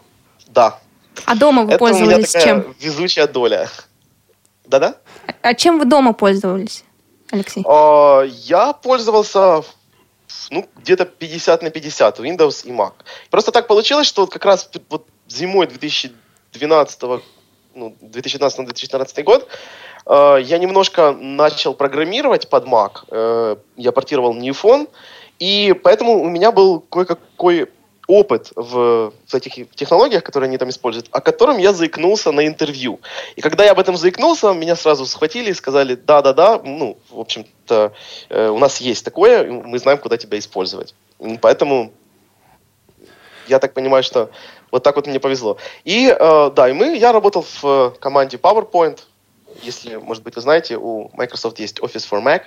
Да. 0.49 0.79
А 1.25 1.35
дома 1.35 1.63
вы 1.63 1.71
Это 1.71 1.79
пользовались 1.79 2.13
у 2.13 2.19
меня 2.19 2.27
такая 2.27 2.45
чем? 2.45 2.77
везучая 2.81 3.27
доля. 3.27 3.71
Да-да? 4.67 4.97
А 5.43 5.55
чем 5.55 5.79
вы 5.79 5.85
дома 5.87 6.13
пользовались, 6.13 6.85
Алексей? 7.31 7.65
А, 7.67 8.23
я 8.23 8.73
пользовался 8.73 9.63
ну, 10.51 10.69
где-то 10.77 11.05
50 11.05 11.63
на 11.63 11.71
50, 11.71 12.21
Windows 12.21 12.67
и 12.67 12.71
Mac. 12.71 12.93
Просто 13.31 13.53
так 13.53 13.67
получилось, 13.67 14.07
что 14.07 14.27
как 14.27 14.45
раз 14.45 14.71
вот 14.91 15.07
зимой 15.29 15.67
2012 15.67 17.03
ну, 17.75 17.97
2012-2014 18.01 19.23
год 19.23 19.49
э, 20.07 20.39
я 20.43 20.59
немножко 20.59 21.13
начал 21.13 21.75
программировать 21.75 22.49
под 22.49 22.67
Mac. 22.67 23.05
Э, 23.11 23.57
я 23.77 23.93
портировал 23.93 24.35
Newphone, 24.37 24.89
и 25.39 25.75
поэтому 25.83 26.23
у 26.23 26.29
меня 26.29 26.53
был 26.53 26.81
кое-какой 26.81 27.71
опыт 28.07 28.53
в, 28.55 29.13
в 29.27 29.35
этих 29.35 29.71
технологиях, 29.75 30.23
которые 30.23 30.49
они 30.49 30.59
там 30.59 30.69
используют, 30.69 31.09
о 31.11 31.21
котором 31.21 31.59
я 31.59 31.73
заикнулся 31.73 32.33
на 32.33 32.47
интервью. 32.47 33.01
И 33.37 33.41
когда 33.41 33.65
я 33.65 33.73
об 33.73 33.79
этом 33.79 33.97
заикнулся, 33.97 34.53
меня 34.53 34.77
сразу 34.77 35.07
схватили 35.07 35.51
и 35.51 35.55
сказали, 35.55 35.95
да-да-да, 35.95 36.61
ну, 36.65 36.99
в 37.11 37.21
общем-то, 37.21 37.93
э, 38.29 38.49
у 38.49 38.59
нас 38.59 38.81
есть 38.81 39.05
такое, 39.05 39.51
мы 39.51 39.79
знаем, 39.79 39.99
куда 39.99 40.17
тебя 40.17 40.39
использовать. 40.39 40.95
Поэтому 41.41 41.93
я 43.49 43.59
так 43.59 43.75
понимаю, 43.75 44.03
что 44.03 44.31
вот 44.71 44.83
так 44.83 44.97
вот 44.97 45.07
мне 45.07 45.21
повезло. 45.21 45.57
И 45.85 46.09
э, 46.09 46.51
да, 46.55 46.69
и 46.69 46.73
мы, 46.73 46.97
я 46.97 47.13
работал 47.13 47.47
в 47.63 47.97
команде 48.01 48.37
PowerPoint. 48.37 49.01
Если, 49.63 49.97
может 49.97 50.23
быть, 50.25 50.35
вы 50.35 50.43
знаете, 50.43 50.77
у 50.77 51.11
Microsoft 51.15 51.61
есть 51.61 51.79
Office 51.79 52.09
for 52.11 52.23
Mac. 52.23 52.45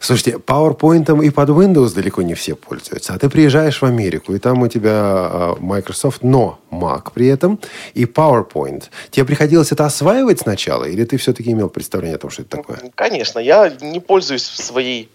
Слушайте, 0.00 0.38
PowerPoint 0.38 1.24
и 1.24 1.30
под 1.30 1.48
Windows 1.50 1.94
далеко 1.94 2.22
не 2.22 2.34
все 2.34 2.54
пользуются. 2.54 3.14
А 3.14 3.18
ты 3.18 3.28
приезжаешь 3.28 3.80
в 3.80 3.84
Америку, 3.84 4.34
и 4.34 4.38
там 4.38 4.62
у 4.62 4.68
тебя 4.68 4.92
а, 4.92 5.56
Microsoft, 5.58 6.22
но 6.22 6.58
Mac 6.70 7.12
при 7.14 7.26
этом, 7.26 7.58
и 7.94 8.04
PowerPoint. 8.04 8.84
Тебе 9.10 9.24
приходилось 9.24 9.72
это 9.72 9.86
осваивать 9.86 10.40
сначала, 10.40 10.84
или 10.84 11.04
ты 11.04 11.16
все-таки 11.16 11.52
имел 11.52 11.68
представление 11.68 12.16
о 12.16 12.18
том, 12.18 12.30
что 12.30 12.42
это 12.42 12.58
такое? 12.58 12.78
Конечно, 12.94 13.38
я 13.38 13.68
не 13.80 14.00
пользуюсь 14.00 14.48
в 14.48 14.62
своей, 14.62 15.10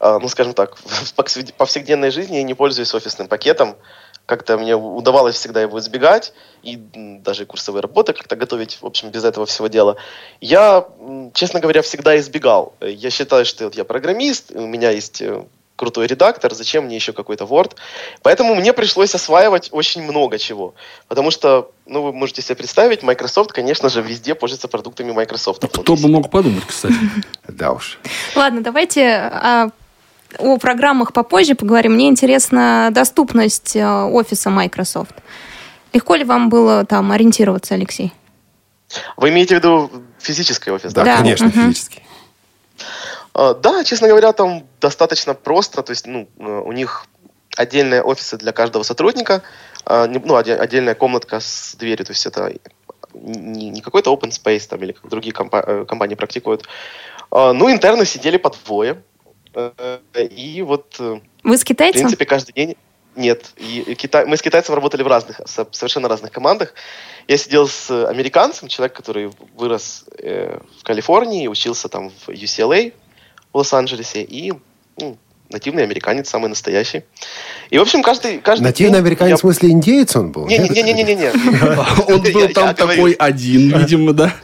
а, 0.00 0.18
ну, 0.18 0.28
скажем 0.28 0.54
так, 0.54 0.76
в 0.84 1.14
повседневной 1.14 2.10
жизни, 2.10 2.36
я 2.36 2.42
не 2.42 2.54
пользуюсь 2.54 2.94
офисным 2.94 3.28
пакетом 3.28 3.76
как-то 4.28 4.58
мне 4.58 4.76
удавалось 4.76 5.36
всегда 5.36 5.62
его 5.62 5.78
избегать, 5.78 6.34
и 6.62 6.76
даже 6.76 7.46
курсовые 7.46 7.80
работы 7.80 8.12
как-то 8.12 8.36
готовить, 8.36 8.76
в 8.82 8.86
общем, 8.86 9.08
без 9.08 9.24
этого 9.24 9.46
всего 9.46 9.68
дела. 9.68 9.96
Я, 10.42 10.86
честно 11.32 11.60
говоря, 11.60 11.80
всегда 11.80 12.18
избегал. 12.18 12.74
Я 12.82 13.08
считаю, 13.08 13.46
что 13.46 13.64
вот 13.64 13.74
я 13.74 13.84
программист, 13.84 14.52
у 14.54 14.66
меня 14.66 14.90
есть 14.90 15.22
э, 15.22 15.44
крутой 15.76 16.08
редактор, 16.08 16.52
зачем 16.54 16.84
мне 16.84 16.96
еще 16.96 17.14
какой-то 17.14 17.44
Word. 17.44 17.76
Поэтому 18.22 18.54
мне 18.54 18.74
пришлось 18.74 19.14
осваивать 19.14 19.70
очень 19.72 20.02
много 20.02 20.36
чего. 20.36 20.74
Потому 21.08 21.30
что, 21.30 21.70
ну, 21.86 22.02
вы 22.02 22.12
можете 22.12 22.42
себе 22.42 22.56
представить, 22.56 23.02
Microsoft, 23.02 23.52
конечно 23.52 23.88
же, 23.88 24.02
везде 24.02 24.34
пользуется 24.34 24.68
продуктами 24.68 25.10
Microsoft. 25.12 25.64
Кто 25.66 25.96
бы 25.96 26.08
мог 26.08 26.30
подумать, 26.30 26.66
кстати. 26.66 26.94
Да 27.48 27.72
уж. 27.72 27.98
Ладно, 28.36 28.60
давайте 28.60 29.06
а, 29.32 29.70
о 30.38 30.58
программах 30.58 31.12
попозже 31.12 31.54
поговорим. 31.54 31.94
Мне 31.94 32.08
интересна 32.08 32.90
доступность 32.92 33.74
э, 33.76 33.86
офиса 33.86 34.50
Microsoft. 34.50 35.14
Легко 35.92 36.14
ли 36.14 36.24
вам 36.24 36.48
было 36.48 36.84
там 36.84 37.12
ориентироваться, 37.12 37.74
Алексей? 37.74 38.12
Вы 39.16 39.30
имеете 39.30 39.56
в 39.56 39.58
виду 39.58 39.90
физический 40.18 40.70
офис, 40.70 40.92
да? 40.92 41.04
Да, 41.04 41.16
конечно, 41.18 41.46
угу. 41.46 41.54
физический. 41.54 42.02
А, 43.34 43.54
да, 43.54 43.84
честно 43.84 44.08
говоря, 44.08 44.32
там 44.32 44.64
достаточно 44.80 45.34
просто. 45.34 45.82
То 45.82 45.92
есть, 45.92 46.06
ну, 46.06 46.28
э, 46.38 46.62
у 46.64 46.72
них 46.72 47.06
отдельные 47.56 48.02
офисы 48.02 48.36
для 48.36 48.52
каждого 48.52 48.82
сотрудника, 48.82 49.42
а, 49.84 50.06
ну, 50.06 50.36
отдельная 50.36 50.94
комнатка 50.94 51.40
с 51.40 51.74
дверью. 51.76 52.06
То 52.06 52.12
есть 52.12 52.26
это 52.26 52.52
не, 53.14 53.80
какой-то 53.80 54.12
open 54.12 54.30
space 54.30 54.68
там 54.68 54.82
или 54.82 54.92
как 54.92 55.08
другие 55.10 55.32
компа- 55.32 55.64
э, 55.66 55.84
компании 55.86 56.14
практикуют. 56.14 56.64
А, 57.30 57.52
ну, 57.52 57.70
интерны 57.70 58.04
сидели 58.04 58.36
по 58.36 58.50
двое. 58.50 59.02
Э, 59.54 59.98
и 60.30 60.62
вот... 60.62 60.96
Э, 60.98 61.20
Вы 61.42 61.56
с 61.56 61.64
китайцем? 61.64 62.00
В 62.00 62.02
принципе, 62.02 62.24
каждый 62.24 62.52
день... 62.52 62.76
Нет. 63.16 63.46
И 63.56 63.94
китай... 63.96 64.24
Мы 64.26 64.36
с 64.36 64.42
китайцем 64.42 64.74
работали 64.74 65.02
в 65.02 65.08
разных, 65.08 65.40
совершенно 65.46 66.08
разных 66.08 66.30
командах. 66.30 66.74
Я 67.26 67.36
сидел 67.36 67.66
с 67.66 67.90
американцем, 68.08 68.68
человек, 68.68 68.96
который 68.96 69.30
вырос 69.56 70.04
э, 70.18 70.58
в 70.78 70.84
Калифорнии, 70.84 71.48
учился 71.48 71.88
там 71.88 72.10
в 72.10 72.28
UCLA 72.28 72.92
в 73.52 73.56
Лос-Анджелесе, 73.56 74.22
и 74.22 74.52
ну, 75.00 75.18
нативный 75.50 75.82
американец, 75.82 76.28
самый 76.28 76.48
настоящий. 76.48 77.04
И, 77.70 77.78
в 77.78 77.82
общем, 77.82 78.02
каждый... 78.02 78.38
каждый 78.38 78.64
нативный 78.64 78.98
американец, 78.98 79.30
я... 79.30 79.36
в 79.36 79.40
смысле, 79.40 79.70
индеец 79.70 80.14
он 80.16 80.32
был? 80.32 80.46
Не-не-не-не-не. 80.46 81.32
Он 82.08 82.22
был 82.22 82.48
там 82.48 82.74
такой 82.74 83.12
один, 83.12 83.78
видимо, 83.78 84.12
да? 84.12 84.34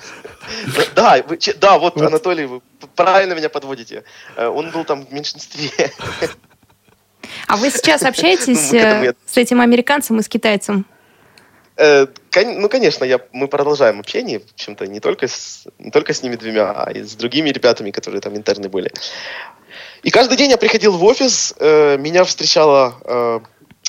Да, 0.94 1.22
вы 1.26 1.36
че- 1.36 1.54
да, 1.54 1.78
вот, 1.78 2.00
Анатолий, 2.00 2.46
вы 2.46 2.60
правильно 2.94 3.34
меня 3.34 3.48
подводите. 3.48 4.04
Э, 4.36 4.46
Он 4.48 4.70
был 4.70 4.84
там 4.84 5.06
в 5.06 5.12
меньшинстве. 5.12 5.70
А 7.46 7.56
вы 7.56 7.70
сейчас 7.70 8.02
общаетесь 8.02 8.72
Ну, 8.72 8.78
этому 8.78 9.04
э, 9.04 9.14
с 9.26 9.36
этим 9.36 9.60
американцем 9.60 10.18
и 10.18 10.22
с 10.22 10.28
китайцем? 10.28 10.84
Э, 11.76 12.06
Ну, 12.36 12.68
конечно, 12.68 13.04
я, 13.04 13.18
мы 13.32 13.48
продолжаем 13.48 14.00
общение, 14.00 14.40
в 14.40 14.52
общем-то, 14.52 14.86
не 14.86 15.00
только, 15.00 15.26
с, 15.26 15.66
не 15.78 15.90
только 15.90 16.12
с 16.12 16.22
ними 16.22 16.36
двумя, 16.36 16.70
а 16.72 16.90
и 16.92 17.02
с 17.02 17.14
другими 17.14 17.50
ребятами, 17.50 17.90
которые 17.90 18.20
там 18.20 18.36
интерны 18.36 18.68
были. 18.68 18.92
И 20.02 20.10
каждый 20.10 20.36
день 20.36 20.50
я 20.50 20.58
приходил 20.58 20.92
в 20.92 21.04
офис, 21.04 21.54
э, 21.58 21.96
меня 21.98 22.24
встречала 22.24 22.94
э, 23.04 23.40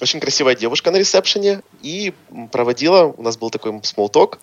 очень 0.02 0.20
красивая 0.20 0.56
девушка 0.56 0.92
на 0.92 0.98
ресепшене 0.98 1.62
и 1.82 2.14
проводила, 2.52 3.14
у 3.18 3.22
нас 3.22 3.38
был 3.38 3.50
такой 3.50 3.72
small 3.72 4.10
talk, 4.12 4.38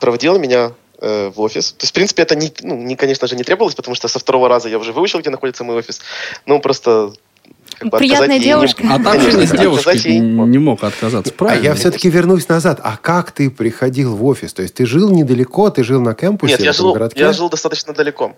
проводила 0.00 0.38
меня 0.38 0.72
э, 1.00 1.30
в 1.34 1.40
офис. 1.40 1.72
То 1.72 1.82
есть, 1.84 1.90
в 1.92 1.94
принципе, 1.94 2.22
это, 2.22 2.34
не, 2.36 2.52
ну, 2.62 2.76
не, 2.76 2.96
конечно 2.96 3.26
же, 3.28 3.36
не 3.36 3.44
требовалось, 3.44 3.74
потому 3.74 3.94
что 3.94 4.08
со 4.08 4.18
второго 4.18 4.48
раза 4.48 4.68
я 4.68 4.78
уже 4.78 4.92
выучил, 4.92 5.20
где 5.20 5.30
находится 5.30 5.64
мой 5.64 5.76
офис. 5.76 6.00
Ну, 6.46 6.60
просто... 6.60 7.12
как 7.78 7.90
бы 7.90 7.98
Приятная 7.98 8.26
отказать 8.26 8.30
ей 8.30 8.38
не- 8.38 8.44
девушка. 8.44 8.82
От 8.82 9.02
Конечно, 9.04 9.10
общения 9.28 9.46
с 9.46 9.50
девушкой 9.60 10.18
не 10.18 10.20
мог. 10.22 10.48
не 10.48 10.86
отказаться. 10.86 11.32
А 11.34 11.38
Правильно. 11.38 11.64
я 11.64 11.74
все-таки 11.74 12.08
вернусь 12.10 12.48
назад. 12.48 12.80
А 12.82 12.96
как 12.96 13.32
ты 13.32 13.50
приходил 13.50 14.16
в 14.16 14.24
офис? 14.24 14.52
То 14.52 14.62
есть 14.62 14.74
ты 14.74 14.86
жил 14.86 15.10
недалеко, 15.10 15.70
ты 15.70 15.84
жил 15.84 16.00
на 16.00 16.14
кампусе 16.14 16.52
Нет, 16.54 16.60
я 16.62 16.72
жил, 16.72 16.92
городке? 16.92 17.20
я 17.20 17.32
жил 17.32 17.48
достаточно 17.50 17.92
далеко. 17.92 18.34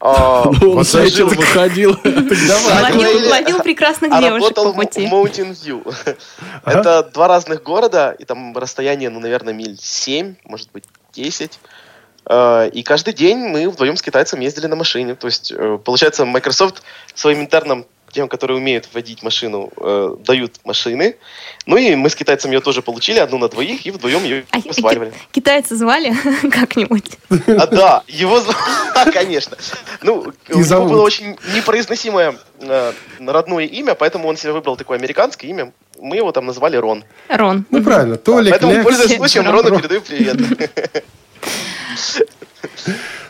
А, 0.00 0.44
Ну, 0.60 0.72
Он 0.76 0.82
это- 0.82 1.24
выходил? 1.24 1.96
Ловил, 2.04 3.60
прекрасных 3.62 4.12
а 4.12 4.20
девушек 4.22 4.54
по 4.54 4.70
в 4.70 4.74
пути. 4.74 5.06
Mountain 5.06 5.50
View. 5.52 5.94
Это 6.64 7.02
два 7.12 7.28
разных 7.28 7.62
города, 7.62 8.14
и 8.18 8.24
там 8.24 8.56
расстояние, 8.56 9.10
ну, 9.10 9.20
наверное, 9.20 9.52
миль 9.54 9.76
7, 9.80 10.36
может 10.44 10.70
быть, 10.72 10.84
10. 11.14 11.58
Э, 12.28 12.68
И 12.72 12.82
каждый 12.82 13.14
день 13.14 13.38
мы 13.38 13.68
вдвоем 13.68 13.96
с 13.96 14.02
китайцем 14.02 14.40
ездили 14.40 14.66
на 14.66 14.76
машине. 14.76 15.14
То 15.14 15.26
есть, 15.26 15.52
э, 15.52 15.78
получается, 15.84 16.24
Microsoft 16.24 16.82
своим 17.14 17.40
интернам, 17.40 17.84
тем, 18.12 18.28
которые 18.28 18.56
умеют 18.56 18.88
водить 18.94 19.22
машину, 19.22 19.70
э, 19.76 20.16
дают 20.24 20.54
машины. 20.64 21.16
Ну 21.66 21.76
и 21.76 21.94
мы 21.94 22.08
с 22.08 22.14
китайцем 22.14 22.50
ее 22.52 22.60
тоже 22.60 22.80
получили, 22.80 23.18
одну 23.18 23.36
на 23.38 23.48
двоих, 23.48 23.84
и 23.86 23.90
вдвоем 23.90 24.24
ее 24.24 24.44
А 24.50 24.60
сваливали. 24.72 25.12
китайца 25.30 25.76
звали 25.76 26.14
как-нибудь? 26.50 27.18
А, 27.30 27.66
да, 27.66 28.02
его 28.08 28.40
звали, 28.40 29.10
конечно. 29.12 29.56
Ну, 30.02 30.32
у 30.50 30.58
него 30.58 30.86
было 30.86 31.02
очень 31.02 31.36
непроизносимое 31.54 32.36
э, 32.60 32.92
родное 33.20 33.64
имя, 33.66 33.94
поэтому 33.94 34.26
он 34.28 34.36
себе 34.38 34.52
выбрал 34.52 34.76
такое 34.76 34.98
американское 34.98 35.50
имя. 35.50 35.72
Мы 36.00 36.16
его 36.16 36.32
там 36.32 36.46
назвали 36.46 36.76
Рон. 36.76 37.04
Рон. 37.28 37.66
Ну, 37.70 37.82
правильно. 37.82 38.16
Толик, 38.16 38.50
Поэтому, 38.52 38.82
пользуясь 38.84 39.16
случаем, 39.16 39.50
Рон. 39.50 39.66
Рону 39.66 39.80
передаю 39.80 40.00
привет. 40.00 40.36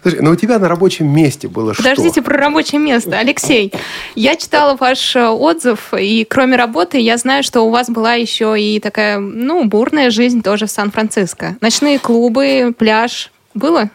Слушай, 0.02 0.20
ну 0.20 0.30
у 0.30 0.36
тебя 0.36 0.58
на 0.58 0.68
рабочем 0.68 1.08
месте 1.08 1.48
было 1.48 1.72
Подождите 1.72 2.20
что? 2.20 2.22
про 2.22 2.38
рабочее 2.38 2.80
место. 2.80 3.18
Алексей, 3.18 3.72
я 4.14 4.36
читала 4.36 4.76
ваш 4.76 5.16
э, 5.16 5.28
отзыв, 5.28 5.92
и 5.92 6.24
кроме 6.24 6.56
работы 6.56 6.98
я 6.98 7.16
знаю, 7.16 7.42
что 7.42 7.62
у 7.62 7.70
вас 7.70 7.90
была 7.90 8.14
еще 8.14 8.58
и 8.58 8.80
такая, 8.80 9.18
ну, 9.18 9.64
бурная 9.64 10.10
жизнь 10.10 10.42
тоже 10.42 10.66
в 10.66 10.70
Сан-Франциско. 10.70 11.56
Ночные 11.60 11.98
клубы, 11.98 12.74
пляж. 12.76 13.30
Было? 13.54 13.90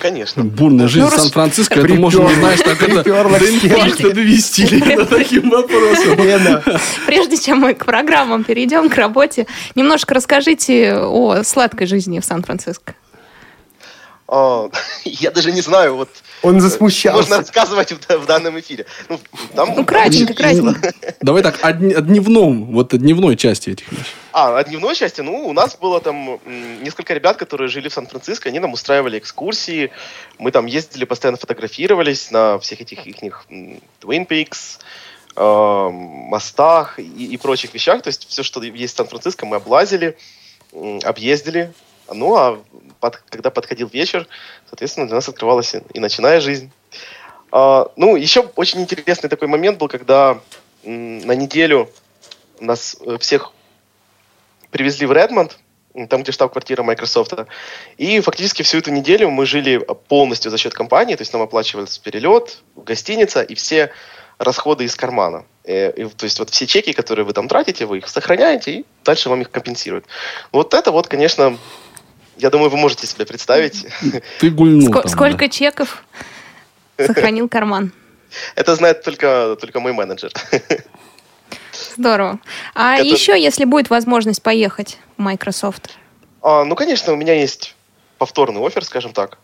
Конечно. 0.00 0.44
Бурная 0.44 0.88
жизнь 0.88 1.04
Ну, 1.04 1.10
Сан-Франциско, 1.10 1.80
это 1.80 1.94
можно, 1.94 2.28
знаешь, 2.28 2.60
так 2.60 2.82
это 2.82 3.02
довести 4.14 4.80
таким 5.10 5.50
вопросом. 5.50 6.16
Прежде 7.06 7.36
чем 7.36 7.60
мы 7.60 7.74
к 7.74 7.84
программам 7.84 8.44
перейдем, 8.44 8.88
к 8.88 8.96
работе, 8.96 9.46
немножко 9.74 10.14
расскажите 10.14 10.94
о 10.94 11.42
сладкой 11.44 11.86
жизни 11.86 12.20
в 12.20 12.24
Сан-Франциско. 12.24 12.94
А, 14.26 14.70
Я 15.04 15.30
даже 15.30 15.52
не 15.52 15.60
знаю, 15.60 15.96
вот 15.96 16.08
он 16.42 16.54
можно 16.54 16.68
засмущался. 16.68 17.38
рассказывать 17.38 17.92
в 17.92 18.18
в 18.18 18.26
данном 18.26 18.58
эфире. 18.60 18.86
Ну, 19.08 19.20
там 19.54 19.74
Ну, 19.76 19.84
кратенько, 19.84 20.34
кратенько. 20.34 20.92
Давай 21.20 21.42
так, 21.42 21.58
о 21.62 21.72
дни- 21.72 21.94
о 21.94 22.00
дневном, 22.00 22.72
вот 22.72 22.94
о 22.94 22.98
дневной 22.98 23.36
части 23.36 23.70
этих 23.70 23.90
вещей. 23.92 24.04
А, 24.32 24.58
о 24.58 24.64
дневной 24.64 24.94
части, 24.94 25.20
ну, 25.20 25.46
у 25.46 25.52
нас 25.52 25.76
было 25.76 26.00
там 26.00 26.40
несколько 26.82 27.14
ребят, 27.14 27.36
которые 27.36 27.68
жили 27.68 27.88
в 27.88 27.92
Сан-Франциско, 27.92 28.48
они 28.48 28.60
нам 28.60 28.72
устраивали 28.72 29.18
экскурсии, 29.18 29.90
мы 30.38 30.50
там 30.50 30.66
ездили, 30.66 31.04
постоянно 31.04 31.38
фотографировались 31.38 32.30
на 32.30 32.58
всех 32.58 32.80
этих 32.80 33.06
их 33.06 33.46
Twin 34.00 34.26
Peaks, 34.26 34.80
э, 35.36 35.88
мостах 35.90 36.98
и, 36.98 37.02
и 37.02 37.36
прочих 37.36 37.74
вещах, 37.74 38.02
то 38.02 38.08
есть 38.08 38.26
все, 38.28 38.42
что 38.42 38.62
есть 38.62 38.94
в 38.94 38.96
Сан-Франциско, 38.96 39.46
мы 39.46 39.56
облазили, 39.56 40.16
объездили, 41.04 41.72
ну, 42.12 42.36
а 42.36 42.58
под- 43.04 43.22
когда 43.28 43.50
подходил 43.50 43.88
вечер, 43.88 44.26
соответственно, 44.66 45.06
для 45.06 45.16
нас 45.16 45.28
открывалась 45.28 45.74
и, 45.74 45.82
и 45.92 46.00
ночная 46.00 46.40
жизнь. 46.40 46.70
А, 47.52 47.90
ну, 47.96 48.16
еще 48.16 48.40
очень 48.56 48.80
интересный 48.80 49.28
такой 49.28 49.46
момент 49.46 49.78
был, 49.78 49.88
когда 49.88 50.40
на 50.84 51.34
неделю 51.34 51.90
нас 52.60 52.96
э, 53.00 53.18
всех 53.18 53.52
привезли 54.70 55.06
в 55.06 55.12
Редмонд, 55.12 55.58
там, 56.08 56.22
где 56.22 56.32
штаб-квартира 56.32 56.82
Microsoft. 56.82 57.34
И 57.98 58.20
фактически 58.20 58.62
всю 58.62 58.78
эту 58.78 58.90
неделю 58.90 59.28
мы 59.28 59.44
жили 59.44 59.86
полностью 60.08 60.50
за 60.50 60.56
счет 60.56 60.72
компании, 60.72 61.14
то 61.14 61.22
есть 61.22 61.32
нам 61.34 61.42
оплачивался 61.42 62.00
перелет, 62.00 62.62
гостиница 62.74 63.42
и 63.42 63.54
все 63.54 63.92
расходы 64.38 64.84
из 64.84 64.96
кармана. 64.96 65.44
Э, 65.64 65.90
и, 65.90 66.06
то 66.06 66.24
есть 66.24 66.38
вот 66.38 66.48
все 66.48 66.66
чеки, 66.66 66.94
которые 66.94 67.26
вы 67.26 67.34
там 67.34 67.48
тратите, 67.48 67.84
вы 67.84 67.98
их 67.98 68.08
сохраняете, 68.08 68.70
и 68.72 68.86
дальше 69.04 69.28
вам 69.28 69.42
их 69.42 69.50
компенсируют. 69.50 70.06
Вот 70.52 70.72
это 70.72 70.90
вот, 70.90 71.06
конечно, 71.06 71.58
я 72.36 72.50
думаю, 72.50 72.70
вы 72.70 72.76
можете 72.76 73.06
себе 73.06 73.26
представить. 73.26 73.86
Ты 74.40 74.50
гульнул 74.50 74.88
Ско- 74.88 75.02
там, 75.02 75.10
Сколько 75.10 75.48
чеков 75.48 76.04
сохранил 76.98 77.48
карман? 77.48 77.92
Это 78.56 78.74
знает 78.74 79.02
только, 79.02 79.56
только 79.60 79.80
мой 79.80 79.92
менеджер. 79.92 80.32
Здорово. 81.96 82.38
А 82.74 82.96
Это- 82.96 83.06
еще, 83.06 83.40
если 83.40 83.64
будет 83.64 83.90
возможность 83.90 84.42
поехать 84.42 84.98
в 85.16 85.22
Microsoft? 85.22 85.96
А, 86.42 86.64
ну, 86.64 86.74
конечно, 86.74 87.12
у 87.12 87.16
меня 87.16 87.34
есть 87.34 87.74
повторный 88.18 88.64
офер, 88.64 88.84
скажем 88.84 89.12
так. 89.12 89.38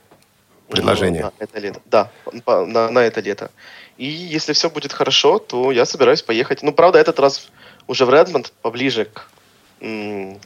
Предложение. 0.69 1.23
На 1.23 1.33
это 1.39 1.59
лето. 1.59 1.81
Да, 1.87 2.11
на, 2.47 2.89
на 2.91 2.99
это 3.01 3.21
лето. 3.21 3.51
И 3.97 4.07
если 4.07 4.53
все 4.53 4.71
будет 4.71 4.93
хорошо, 4.93 5.39
то 5.39 5.73
я 5.73 5.85
собираюсь 5.85 6.23
поехать. 6.23 6.63
Ну, 6.63 6.73
правда, 6.73 6.99
этот 6.99 7.19
раз 7.19 7.49
уже 7.89 8.07
в 8.07 8.11
Редмонд, 8.11 8.53
поближе 8.63 9.07
к, 9.07 9.29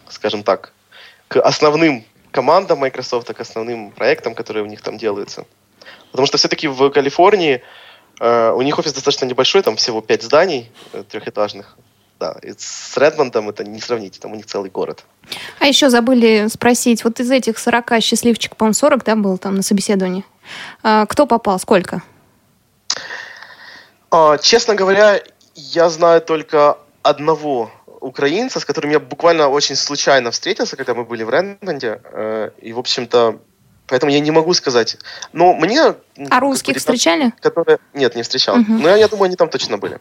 скажем 0.08 0.42
так, 0.42 0.72
к 1.28 1.40
основным 1.40 2.04
командам 2.34 2.80
Microsoft, 2.80 3.32
к 3.32 3.40
основным 3.40 3.92
проектам, 3.92 4.34
которые 4.34 4.64
у 4.64 4.66
них 4.66 4.82
там 4.82 4.98
делаются. 4.98 5.44
Потому 6.10 6.26
что 6.26 6.36
все-таки 6.36 6.66
в 6.66 6.90
Калифорнии 6.90 7.62
э, 8.20 8.50
у 8.50 8.62
них 8.62 8.78
офис 8.78 8.92
достаточно 8.92 9.26
небольшой, 9.26 9.62
там 9.62 9.76
всего 9.76 10.00
пять 10.00 10.22
зданий 10.22 10.70
э, 10.92 11.04
трехэтажных. 11.08 11.76
Да, 12.18 12.36
и 12.42 12.52
с 12.56 12.96
Редмондом 12.96 13.48
это 13.48 13.64
не 13.64 13.80
сравнить, 13.80 14.18
там 14.20 14.32
у 14.32 14.34
них 14.34 14.46
целый 14.46 14.70
город. 14.70 15.04
А 15.60 15.66
еще 15.66 15.90
забыли 15.90 16.48
спросить, 16.48 17.04
вот 17.04 17.20
из 17.20 17.30
этих 17.30 17.58
40 17.58 18.02
счастливчик, 18.02 18.56
по-моему, 18.56 18.74
40, 18.74 19.04
да, 19.04 19.16
был 19.16 19.38
там 19.38 19.54
на 19.54 19.62
собеседовании. 19.62 20.24
А, 20.82 21.06
кто 21.06 21.26
попал, 21.26 21.58
сколько? 21.58 22.02
А, 24.10 24.38
честно 24.38 24.74
говоря, 24.74 25.22
я 25.54 25.88
знаю 25.88 26.20
только 26.20 26.78
одного 27.02 27.70
украинца, 28.04 28.60
с 28.60 28.64
которым 28.64 28.90
я 28.90 29.00
буквально 29.00 29.48
очень 29.48 29.76
случайно 29.76 30.30
встретился, 30.30 30.76
когда 30.76 30.94
мы 30.94 31.04
были 31.04 31.24
в 31.24 31.30
Редмонде. 31.30 32.00
Э, 32.12 32.50
и, 32.60 32.72
в 32.72 32.78
общем-то, 32.78 33.40
поэтому 33.86 34.12
я 34.12 34.20
не 34.20 34.30
могу 34.30 34.52
сказать. 34.54 34.96
Но 35.32 35.54
мне... 35.54 35.94
А 36.30 36.40
русских 36.40 36.76
встречали? 36.76 37.32
Которые... 37.40 37.78
Нет, 37.94 38.14
не 38.14 38.22
встречал. 38.22 38.56
Мгм. 38.56 38.82
Но 38.82 38.88
я, 38.88 38.96
я 38.96 39.08
думаю, 39.08 39.26
они 39.26 39.36
там 39.36 39.48
точно 39.48 39.78
были. 39.78 39.98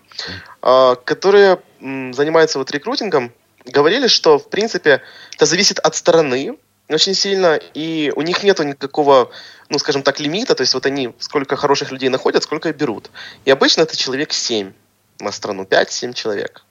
А, 0.61 0.95
которые 0.95 1.59
м, 1.81 2.13
занимаются 2.13 2.59
вот 2.59 2.71
рекрутингом, 2.71 3.31
говорили, 3.65 4.07
что, 4.07 4.37
в 4.37 4.49
принципе, 4.49 5.01
это 5.35 5.45
зависит 5.45 5.79
от 5.79 5.95
стороны 5.95 6.57
очень 6.89 7.13
сильно, 7.13 7.59
и 7.73 8.11
у 8.15 8.21
них 8.21 8.43
нету 8.43 8.63
никакого, 8.63 9.31
ну, 9.69 9.79
скажем 9.79 10.03
так, 10.03 10.19
лимита, 10.19 10.53
то 10.53 10.61
есть 10.61 10.73
вот 10.73 10.85
они 10.85 11.13
сколько 11.19 11.55
хороших 11.55 11.91
людей 11.91 12.09
находят, 12.09 12.43
сколько 12.43 12.69
и 12.69 12.73
берут. 12.73 13.09
И 13.45 13.51
обычно 13.51 13.83
это 13.83 13.95
человек 13.95 14.33
7 14.33 14.73
на 15.19 15.31
страну, 15.31 15.63
5-7 15.63 16.13
человек. 16.13 16.65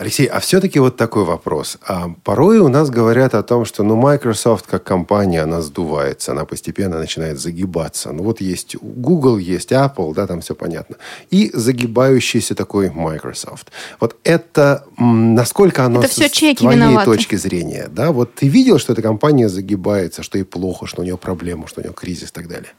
Алексей, 0.00 0.24
а 0.24 0.40
все-таки 0.40 0.78
вот 0.78 0.96
такой 0.96 1.24
вопрос. 1.24 1.76
А 1.86 2.08
порой 2.24 2.58
у 2.58 2.68
нас 2.68 2.88
говорят 2.88 3.34
о 3.34 3.42
том, 3.42 3.66
что 3.66 3.82
ну, 3.82 3.96
Microsoft 3.96 4.66
как 4.66 4.82
компания, 4.82 5.42
она 5.42 5.60
сдувается, 5.60 6.32
она 6.32 6.46
постепенно 6.46 6.98
начинает 6.98 7.38
загибаться. 7.38 8.10
Ну 8.10 8.22
вот 8.22 8.40
есть 8.40 8.76
Google, 8.80 9.36
есть 9.36 9.72
Apple, 9.72 10.14
да, 10.14 10.26
там 10.26 10.40
все 10.40 10.54
понятно. 10.54 10.96
И 11.28 11.50
загибающийся 11.52 12.54
такой 12.54 12.88
Microsoft. 12.88 13.72
Вот 14.00 14.16
это, 14.24 14.86
насколько 14.96 15.84
оно 15.84 16.00
Это 16.00 16.08
с, 16.08 16.12
всё 16.12 16.28
с 16.28 16.30
чеки 16.30 16.60
твоей 16.60 16.78
виноваты. 16.78 17.10
точки 17.10 17.36
зрения, 17.36 17.86
да? 17.92 18.10
Вот 18.10 18.34
ты 18.34 18.48
видел, 18.48 18.78
что 18.78 18.94
эта 18.94 19.02
компания 19.02 19.50
загибается, 19.50 20.22
что 20.22 20.38
ей 20.38 20.44
плохо, 20.44 20.86
что 20.86 21.02
у 21.02 21.04
нее 21.04 21.18
проблемы, 21.18 21.66
что 21.66 21.82
у 21.82 21.84
нее 21.84 21.92
кризис 21.92 22.30
и 22.30 22.32
так 22.32 22.48
далее? 22.48 22.72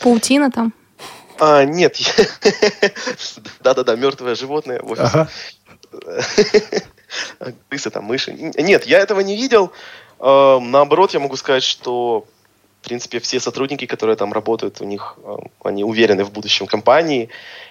Паутина 0.00 0.50
там? 0.50 0.72
А, 1.40 1.64
нет, 1.64 1.96
да-да-да, 3.60 3.96
мертвое 3.96 4.34
животное 4.34 4.82
в 4.82 4.90
офисе. 4.90 5.06
Ага. 5.06 5.28
Крысы, 7.68 7.90
там, 7.90 8.04
мыши. 8.04 8.32
Нет, 8.32 8.86
я 8.86 8.98
этого 8.98 9.20
не 9.20 9.36
видел. 9.36 9.72
Э, 10.20 10.58
Наоборот, 10.60 11.14
я 11.14 11.20
могу 11.20 11.36
сказать, 11.36 11.62
что 11.62 12.24
в 12.80 12.88
принципе, 12.88 13.18
все 13.18 13.40
сотрудники, 13.40 13.86
которые 13.86 14.16
там 14.16 14.32
работают, 14.32 14.80
у 14.80 14.84
них, 14.84 15.18
э, 15.22 15.36
они 15.64 15.84
уверены 15.84 16.24
в 16.24 16.30
будущем 16.32 16.66
компании. 16.66 17.28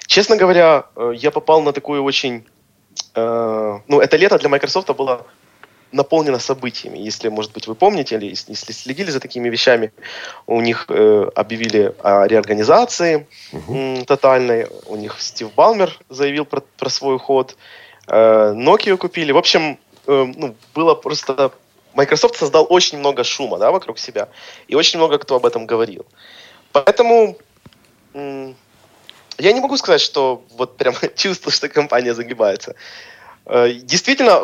Честно 0.07 0.35
говоря, 0.35 0.83
э, 0.95 1.13
я 1.15 1.31
попал 1.31 1.61
на 1.61 1.71
такую 1.71 2.03
очень... 2.03 2.45
э, 3.15 3.79
Ну, 3.87 3.99
это 3.99 4.17
лето 4.17 4.37
для 4.37 4.49
Microsoft 4.49 4.89
было 4.95 5.25
наполнено 5.91 6.37
событиями. 6.37 6.99
Если, 6.99 7.29
может 7.29 7.51
быть, 7.53 7.67
вы 7.67 7.73
помните, 7.73 8.15
или 8.15 8.27
если 8.27 8.71
следили 8.73 9.09
за 9.11 9.19
такими 9.19 9.49
вещами, 9.49 9.91
у 10.45 10.61
них 10.61 10.85
э, 10.89 11.29
объявили 11.35 11.95
о 12.03 12.27
реорганизации 12.27 13.25
м, 13.67 14.05
тотальной. 14.05 14.67
У 14.85 14.95
них 14.95 15.15
Стив 15.19 15.51
Балмер 15.55 15.97
заявил 16.09 16.45
про, 16.45 16.61
про 16.77 16.89
свой 16.89 17.15
уход. 17.15 17.55
Э, 18.09 18.53
Nokia 18.55 18.97
купили. 18.97 19.31
В 19.31 19.37
общем, 19.37 19.77
э, 20.07 20.33
ну, 20.35 20.55
было 20.73 20.95
просто... 20.95 21.51
Microsoft 21.93 22.35
создал 22.37 22.67
очень 22.69 22.99
много 22.99 23.23
шума 23.23 23.57
да, 23.57 23.71
вокруг 23.71 23.99
себя. 23.99 24.29
И 24.67 24.75
очень 24.75 24.99
много 24.99 25.17
кто 25.17 25.35
об 25.35 25.45
этом 25.45 25.65
говорил. 25.65 26.05
Поэтому 26.71 27.37
я 28.13 29.51
не 29.51 29.59
могу 29.59 29.75
сказать, 29.77 30.01
что 30.01 30.43
вот 30.57 30.77
прям 30.77 30.93
чувствую, 31.15 31.51
что 31.51 31.69
компания 31.69 32.13
загибается. 32.13 32.75
Э, 33.45 33.71
Действительно, 33.73 34.41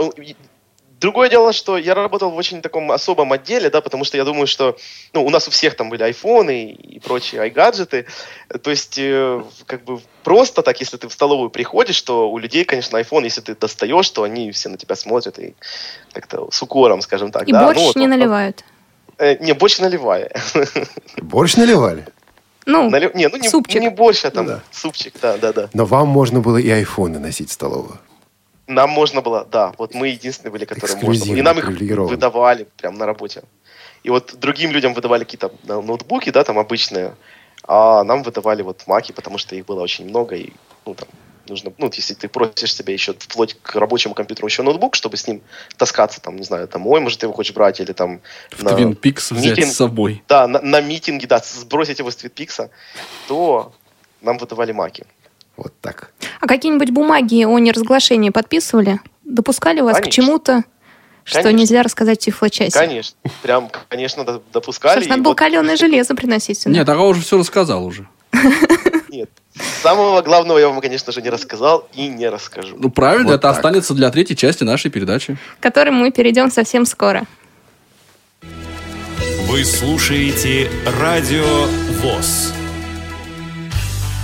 другое 0.99 1.30
дело, 1.30 1.53
что 1.53 1.78
я 1.78 1.93
работал 1.93 2.32
в 2.32 2.36
очень 2.36 2.61
таком 2.61 2.91
особом 2.91 3.32
отделе, 3.32 3.70
да, 3.70 3.82
потому 3.82 4.05
что 4.05 4.18
я 4.18 4.26
думаю, 4.26 4.47
что 4.47 4.78
ну, 5.13 5.26
у 5.26 5.30
нас 5.30 5.47
у 5.47 5.51
всех 5.51 5.76
там 5.76 5.89
были 5.89 6.03
айфоны 6.03 6.72
и 6.72 6.99
прочие 6.99 7.41
айгаджеты. 7.41 8.05
То 8.61 8.70
есть, 8.72 8.99
как 9.66 9.84
бы 9.84 10.01
просто 10.26 10.61
так, 10.61 10.80
если 10.82 10.97
ты 10.97 11.07
в 11.07 11.13
столовую 11.13 11.49
приходишь, 11.49 12.01
то 12.01 12.30
у 12.30 12.38
людей, 12.39 12.65
конечно, 12.65 12.97
iPhone, 12.97 13.23
если 13.23 13.41
ты 13.41 13.55
достаешь, 13.55 14.09
то 14.09 14.23
они 14.23 14.51
все 14.51 14.67
на 14.69 14.78
тебя 14.78 14.95
смотрят 14.95 15.39
и 15.39 15.55
как-то 16.11 16.49
с 16.51 16.61
укором, 16.61 17.01
скажем 17.01 17.32
так. 17.32 17.47
И 17.47 17.51
да. 17.53 17.63
борщ 17.65 17.78
Ну, 17.80 17.86
вот, 17.86 17.95
не 17.95 18.07
вот, 18.07 18.15
наливают. 18.15 18.63
э, 19.19 19.38
не, 19.39 19.53
борщ 19.53 19.80
наливай. 19.80 20.30
Борщ 21.21 21.55
наливали? 21.55 22.05
Ну, 22.65 22.89
Нали- 22.89 23.11
Не, 23.13 23.30
ну 23.30 23.38
не, 23.38 23.47
супчик. 23.49 23.80
не 23.82 23.89
борщ, 23.89 24.26
а 24.26 24.32
там 24.32 24.45
Ну 24.45 24.51
да. 24.53 24.63
супчик, 24.71 25.13
да, 25.21 25.38
да, 25.38 25.53
да. 25.53 25.69
Но 25.73 25.86
вам 25.86 26.07
можно 26.07 26.41
было 26.41 26.57
и 26.57 26.69
айфоны 26.69 27.19
носить 27.19 27.49
в 27.49 27.53
столовую. 27.53 27.99
Нам 28.67 28.89
можно 28.89 29.21
было, 29.21 29.45
да, 29.51 29.73
вот 29.78 29.93
мы 29.93 30.07
единственные 30.07 30.51
были, 30.51 30.65
которые 30.65 30.97
можно 31.03 31.26
было. 31.26 31.36
И 31.36 31.41
нам 31.43 31.59
их 31.59 31.67
выдавали 32.09 32.67
прямо 32.78 32.97
на 32.97 33.05
работе. 33.05 33.43
И 34.03 34.09
вот 34.09 34.34
другим 34.39 34.71
людям 34.71 34.95
выдавали 34.95 35.23
какие-то 35.23 35.51
ноутбуки, 35.67 36.32
да, 36.32 36.43
там 36.43 36.57
обычные, 36.57 37.13
а 37.68 38.03
нам 38.03 38.24
выдавали 38.24 38.61
вот 38.61 38.84
маки, 38.88 39.11
потому 39.11 39.38
что 39.38 39.55
их 39.55 39.66
было 39.66 39.82
очень 39.82 40.07
много, 40.07 40.36
и, 40.36 40.53
ну, 40.86 40.93
там, 40.93 41.07
нужно, 41.49 41.74
ну, 41.78 41.91
если 41.93 42.13
ты 42.13 42.28
просишь 42.28 42.76
себе 42.76 42.93
еще 42.93 43.13
вплоть 43.13 43.57
к 43.61 43.76
рабочему 43.76 44.13
компьютеру 44.13 44.47
еще 44.47 44.63
ноутбук, 44.63 44.95
чтобы 44.95 45.18
с 45.18 45.28
ним 45.28 45.41
таскаться, 45.78 46.22
там, 46.22 46.36
не 46.36 46.43
знаю, 46.43 46.68
домой, 46.68 47.01
может, 47.01 47.20
ты 47.20 47.26
его 47.26 47.34
хочешь 47.34 47.53
брать, 47.53 47.80
или 47.80 47.91
там... 47.91 48.22
В 48.51 48.63
на 48.63 48.74
Твин 48.74 48.95
Пикс 48.95 49.32
взять 49.32 49.57
митинг. 49.57 49.74
с 49.74 49.76
собой. 49.76 50.24
Да, 50.28 50.47
на, 50.47 50.61
на 50.61 50.82
митинге, 50.82 51.28
да, 51.28 51.41
сбросить 51.43 51.99
его 51.99 52.11
с 52.11 52.16
Твитпикса, 52.16 52.70
то 53.28 53.74
нам 54.22 54.38
выдавали 54.38 54.72
маки. 54.72 55.05
Вот 55.57 55.74
так. 55.82 56.11
а 56.41 56.47
какие-нибудь 56.47 56.89
бумаги 56.89 57.45
о 57.45 57.57
неразглашении 57.59 58.30
подписывали? 58.30 58.99
Допускали 59.24 59.80
вас 59.82 59.97
к 59.97 60.01
Конечно. 60.01 60.24
чему-то, 60.24 60.63
что 61.26 61.41
Конечно. 61.41 61.57
нельзя 61.59 61.84
рассказать 61.84 62.19
тифлочасе? 62.19 62.71
Конечно, 62.71 63.17
прям, 63.41 63.69
конечно, 63.89 64.23
до- 64.23 64.41
допускали. 64.53 64.99
Слушай, 64.99 65.09
надо 65.09 65.21
было 65.23 65.32
вот- 65.32 65.38
каленое 65.38 65.76
железо 65.76 66.15
приносить 66.15 66.61
сюда. 66.61 66.73
Нет, 66.78 66.88
а 66.88 66.97
уже 67.01 67.21
все 67.21 67.38
рассказал 67.38 67.84
уже. 67.86 68.07
Нет. 69.09 69.30
Самого 69.82 70.21
главного 70.21 70.57
я 70.59 70.69
вам, 70.69 70.80
конечно 70.82 71.11
же, 71.11 71.21
не 71.21 71.30
рассказал 71.30 71.88
и 71.93 72.07
не 72.07 72.30
расскажу. 72.30 72.76
Ну, 72.78 72.89
правильно, 72.89 73.28
Вот 73.28 73.34
это 73.34 73.41
так. 73.43 73.55
останется 73.55 73.93
для 73.93 74.11
третьей 74.11 74.36
части 74.36 74.63
нашей 74.63 74.91
передачи. 74.91 75.38
к 75.59 75.63
которым 75.63 75.95
мы 75.95 76.11
перейдем 76.11 76.51
совсем 76.51 76.86
скоро. 76.86 77.23
Вы 79.47 79.63
слушаете 79.65 80.69
Радио 80.99 81.45
ВОЗ. 82.01 82.53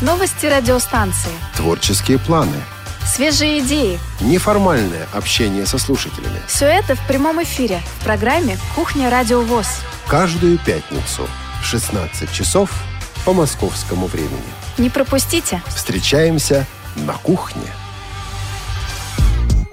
Новости 0.02 0.46
радиостанции. 0.48 1.32
Творческие 1.56 2.20
планы. 2.20 2.58
Свежие 3.14 3.60
идеи. 3.60 4.00
Неформальное 4.22 5.06
общение 5.12 5.66
со 5.66 5.78
слушателями. 5.78 6.40
Все 6.48 6.66
это 6.66 6.96
в 6.96 7.08
прямом 7.08 7.44
эфире 7.44 7.82
в 8.00 8.06
программе 8.06 8.58
«Кухня 8.74 9.10
Радио 9.10 9.42
ВОЗ». 9.42 9.68
Каждую 10.08 10.58
пятницу 10.58 11.28
в 11.62 11.66
16 11.66 12.32
часов 12.32 12.72
по 13.26 13.34
московскому 13.34 14.08
времени. 14.08 14.40
Не 14.78 14.90
пропустите. 14.90 15.62
Встречаемся 15.68 16.66
на 16.96 17.12
кухне. 17.12 17.68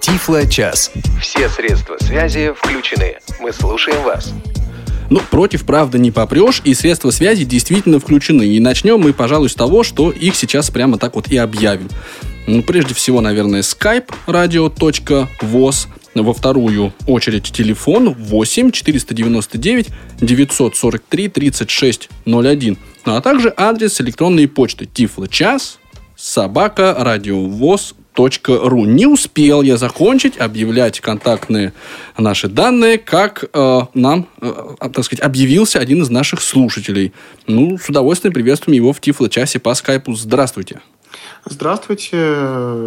Тифло-час. 0.00 0.90
Все 1.20 1.48
средства 1.48 1.96
связи 2.00 2.52
включены. 2.56 3.18
Мы 3.38 3.52
слушаем 3.52 4.02
вас. 4.02 4.32
Ну, 5.10 5.20
против, 5.20 5.64
правда, 5.64 5.96
не 5.96 6.10
попрешь, 6.10 6.60
и 6.64 6.74
средства 6.74 7.12
связи 7.12 7.44
действительно 7.44 8.00
включены. 8.00 8.42
И 8.48 8.58
начнем 8.58 8.98
мы, 8.98 9.12
пожалуй, 9.12 9.48
с 9.48 9.54
того, 9.54 9.84
что 9.84 10.10
их 10.10 10.34
сейчас 10.34 10.70
прямо 10.70 10.98
так 10.98 11.14
вот 11.14 11.28
и 11.28 11.36
объявим. 11.36 11.88
Ну, 12.48 12.62
прежде 12.62 12.94
всего, 12.94 13.20
наверное, 13.20 13.60
skype 13.60 14.10
radio.voz. 14.26 15.88
Во 16.14 16.32
вторую 16.32 16.94
очередь 17.06 17.52
телефон 17.52 18.14
8 18.14 18.70
499 18.70 19.88
943 20.20 21.28
36 21.28 22.08
01. 22.24 22.78
Ну, 23.04 23.14
а 23.14 23.20
также 23.20 23.52
адрес 23.54 24.00
электронной 24.00 24.48
почты 24.48 24.86
тифлочас 24.86 25.78
собака 26.16 26.96
радиовоз 26.98 27.94
ру. 28.16 28.84
Не 28.84 29.06
успел 29.06 29.62
я 29.62 29.76
закончить 29.76 30.38
объявлять 30.38 31.00
контактные 31.00 31.72
наши 32.16 32.48
данные, 32.48 32.98
как 32.98 33.44
э, 33.52 33.80
нам, 33.94 34.26
э, 34.40 34.52
так 34.92 35.04
сказать, 35.04 35.22
объявился 35.22 35.78
один 35.78 36.02
из 36.02 36.10
наших 36.10 36.40
слушателей. 36.40 37.12
Ну, 37.46 37.78
с 37.78 37.88
удовольствием 37.88 38.32
приветствуем 38.32 38.74
его 38.74 38.92
в 38.92 39.00
Тифло-часе 39.00 39.60
по 39.60 39.72
скайпу. 39.74 40.14
Здравствуйте. 40.14 40.80
Здравствуйте, 41.44 42.16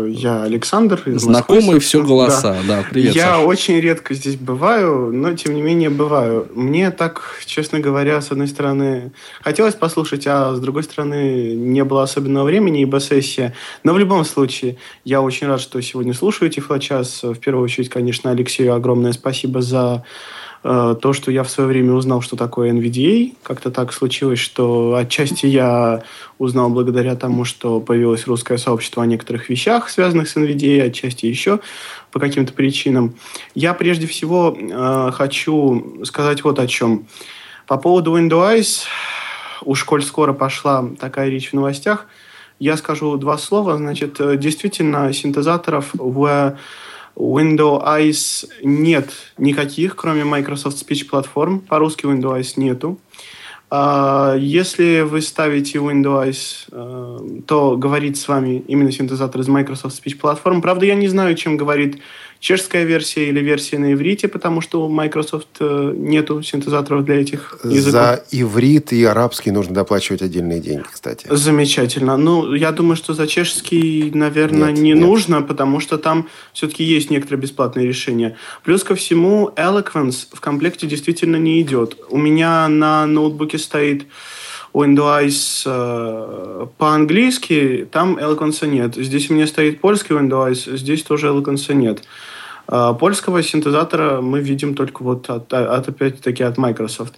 я 0.09 0.43
Александр. 0.43 1.01
из 1.05 1.21
Знакомые 1.21 1.61
Москвы, 1.63 1.79
все 1.79 2.03
голоса. 2.03 2.57
Да, 2.67 2.83
привет, 2.89 3.15
Я 3.15 3.35
Саша. 3.35 3.45
очень 3.45 3.79
редко 3.79 4.13
здесь 4.13 4.35
бываю, 4.35 5.11
но 5.11 5.33
тем 5.33 5.55
не 5.55 5.61
менее 5.61 5.89
бываю. 5.89 6.47
Мне 6.53 6.91
так, 6.91 7.39
честно 7.45 7.79
говоря, 7.79 8.21
с 8.21 8.31
одной 8.31 8.47
стороны 8.47 9.11
хотелось 9.41 9.75
послушать, 9.75 10.27
а 10.27 10.53
с 10.53 10.59
другой 10.59 10.83
стороны 10.83 11.53
не 11.55 11.83
было 11.83 12.03
особенного 12.03 12.45
времени, 12.45 12.81
ибо 12.81 12.99
сессия. 12.99 13.55
Но 13.83 13.93
в 13.93 13.99
любом 13.99 14.25
случае, 14.25 14.77
я 15.05 15.21
очень 15.21 15.47
рад, 15.47 15.59
что 15.61 15.81
сегодня 15.81 16.13
слушаю 16.13 16.51
Тифлочас. 16.51 17.23
В 17.23 17.35
первую 17.35 17.63
очередь, 17.63 17.89
конечно, 17.89 18.31
Алексею 18.31 18.75
огромное 18.75 19.13
спасибо 19.13 19.61
за 19.61 20.03
то, 20.63 21.13
что 21.13 21.31
я 21.31 21.43
в 21.43 21.49
свое 21.49 21.67
время 21.67 21.93
узнал, 21.93 22.21
что 22.21 22.35
такое 22.35 22.71
NVDA. 22.71 23.35
Как-то 23.41 23.71
так 23.71 23.91
случилось, 23.91 24.39
что 24.39 24.95
отчасти 24.95 25.47
я 25.47 26.03
узнал 26.37 26.69
благодаря 26.69 27.15
тому, 27.15 27.45
что 27.45 27.79
появилось 27.79 28.27
русское 28.27 28.57
сообщество 28.59 29.01
о 29.01 29.07
некоторых 29.07 29.49
вещах, 29.49 29.89
связанных 29.89 30.29
с 30.29 30.35
NVDA, 30.35 30.83
отчасти 30.83 31.25
еще 31.25 31.61
по 32.11 32.19
каким-то 32.19 32.53
причинам. 32.53 33.15
Я 33.55 33.73
прежде 33.73 34.05
всего 34.05 34.55
э, 34.55 35.11
хочу 35.13 36.03
сказать 36.03 36.43
вот 36.43 36.59
о 36.59 36.67
чем. 36.67 37.07
По 37.65 37.77
поводу 37.77 38.15
Windows, 38.15 38.83
уж 39.63 39.83
коль 39.83 40.03
скоро 40.03 40.33
пошла 40.33 40.87
такая 40.99 41.29
речь 41.29 41.49
в 41.49 41.53
новостях, 41.53 42.05
я 42.59 42.77
скажу 42.77 43.17
два 43.17 43.39
слова. 43.39 43.77
Значит, 43.77 44.21
э, 44.21 44.37
действительно, 44.37 45.11
синтезаторов 45.13 45.89
в 45.93 46.55
Windows 47.15 48.49
нет 48.63 49.11
никаких, 49.37 49.95
кроме 49.95 50.23
Microsoft 50.23 50.81
Speech 50.83 51.09
Platform. 51.09 51.59
По-русски 51.59 52.05
Windows 52.05 52.53
нету. 52.55 52.99
А, 53.69 54.35
Если 54.37 55.01
вы 55.01 55.21
ставите 55.21 55.79
Windows, 55.79 56.65
э, 56.71 57.41
то 57.47 57.77
говорит 57.77 58.17
с 58.17 58.27
вами 58.27 58.63
именно 58.67 58.91
синтезатор 58.91 59.39
из 59.41 59.47
Microsoft 59.47 60.03
Speech 60.03 60.19
Platform. 60.19 60.61
Правда, 60.61 60.85
я 60.85 60.95
не 60.95 61.07
знаю, 61.07 61.35
чем 61.35 61.55
говорит 61.55 62.01
чешская 62.41 62.85
версия 62.85 63.29
или 63.29 63.39
версия 63.39 63.77
на 63.77 63.93
иврите, 63.93 64.27
потому 64.27 64.61
что 64.61 64.83
у 64.83 64.89
Microsoft 64.89 65.47
э, 65.59 65.93
нету 65.95 66.41
синтезаторов 66.41 67.05
для 67.05 67.21
этих 67.21 67.59
языков. 67.63 67.91
За 67.91 68.23
иврит 68.31 68.91
и 68.91 69.03
арабский 69.03 69.51
нужно 69.51 69.75
доплачивать 69.75 70.23
отдельные 70.23 70.59
деньги, 70.59 70.83
кстати. 70.91 71.27
Замечательно. 71.29 72.17
Ну, 72.17 72.55
я 72.55 72.71
думаю, 72.71 72.95
что 72.95 73.13
за 73.13 73.27
чешский, 73.27 74.09
наверное, 74.15 74.71
Нет, 74.71 74.79
не 74.79 74.93
нет. 74.93 74.99
нужно, 74.99 75.43
потому 75.43 75.79
что 75.79 75.99
там 75.99 76.27
все-таки 76.51 76.83
есть 76.83 77.11
некоторые 77.11 77.39
бесплатные 77.41 77.87
решения. 77.87 78.35
Плюс 78.63 78.83
ко 78.83 78.95
всему, 78.95 79.51
Eloquence 79.55 80.25
в 80.33 80.41
комплекте 80.41 80.87
действительно 80.87 81.35
не 81.35 81.61
идет. 81.61 81.95
У 82.09 82.17
меня 82.17 82.67
на 82.67 83.05
ноутбуке 83.05 83.59
стоит 83.59 84.07
Windows 84.73 85.61
э, 85.65 86.67
по-английски, 86.79 87.87
там 87.91 88.17
Eloquence 88.17 88.65
нет. 88.65 88.95
Здесь 88.95 89.29
у 89.29 89.35
меня 89.35 89.45
стоит 89.45 89.79
польский 89.79 90.15
Windows, 90.15 90.75
здесь 90.75 91.03
тоже 91.03 91.27
Eloquence 91.27 91.71
нет. 91.75 92.01
Э, 92.67 92.93
Польского 92.99 93.43
синтезатора 93.43 94.21
мы 94.21 94.39
видим 94.39 94.75
только 94.75 95.03
вот 95.03 95.29
от, 95.29 95.53
от 95.53 95.87
опять-таки 95.89 96.43
от 96.43 96.57
Microsoft. 96.57 97.15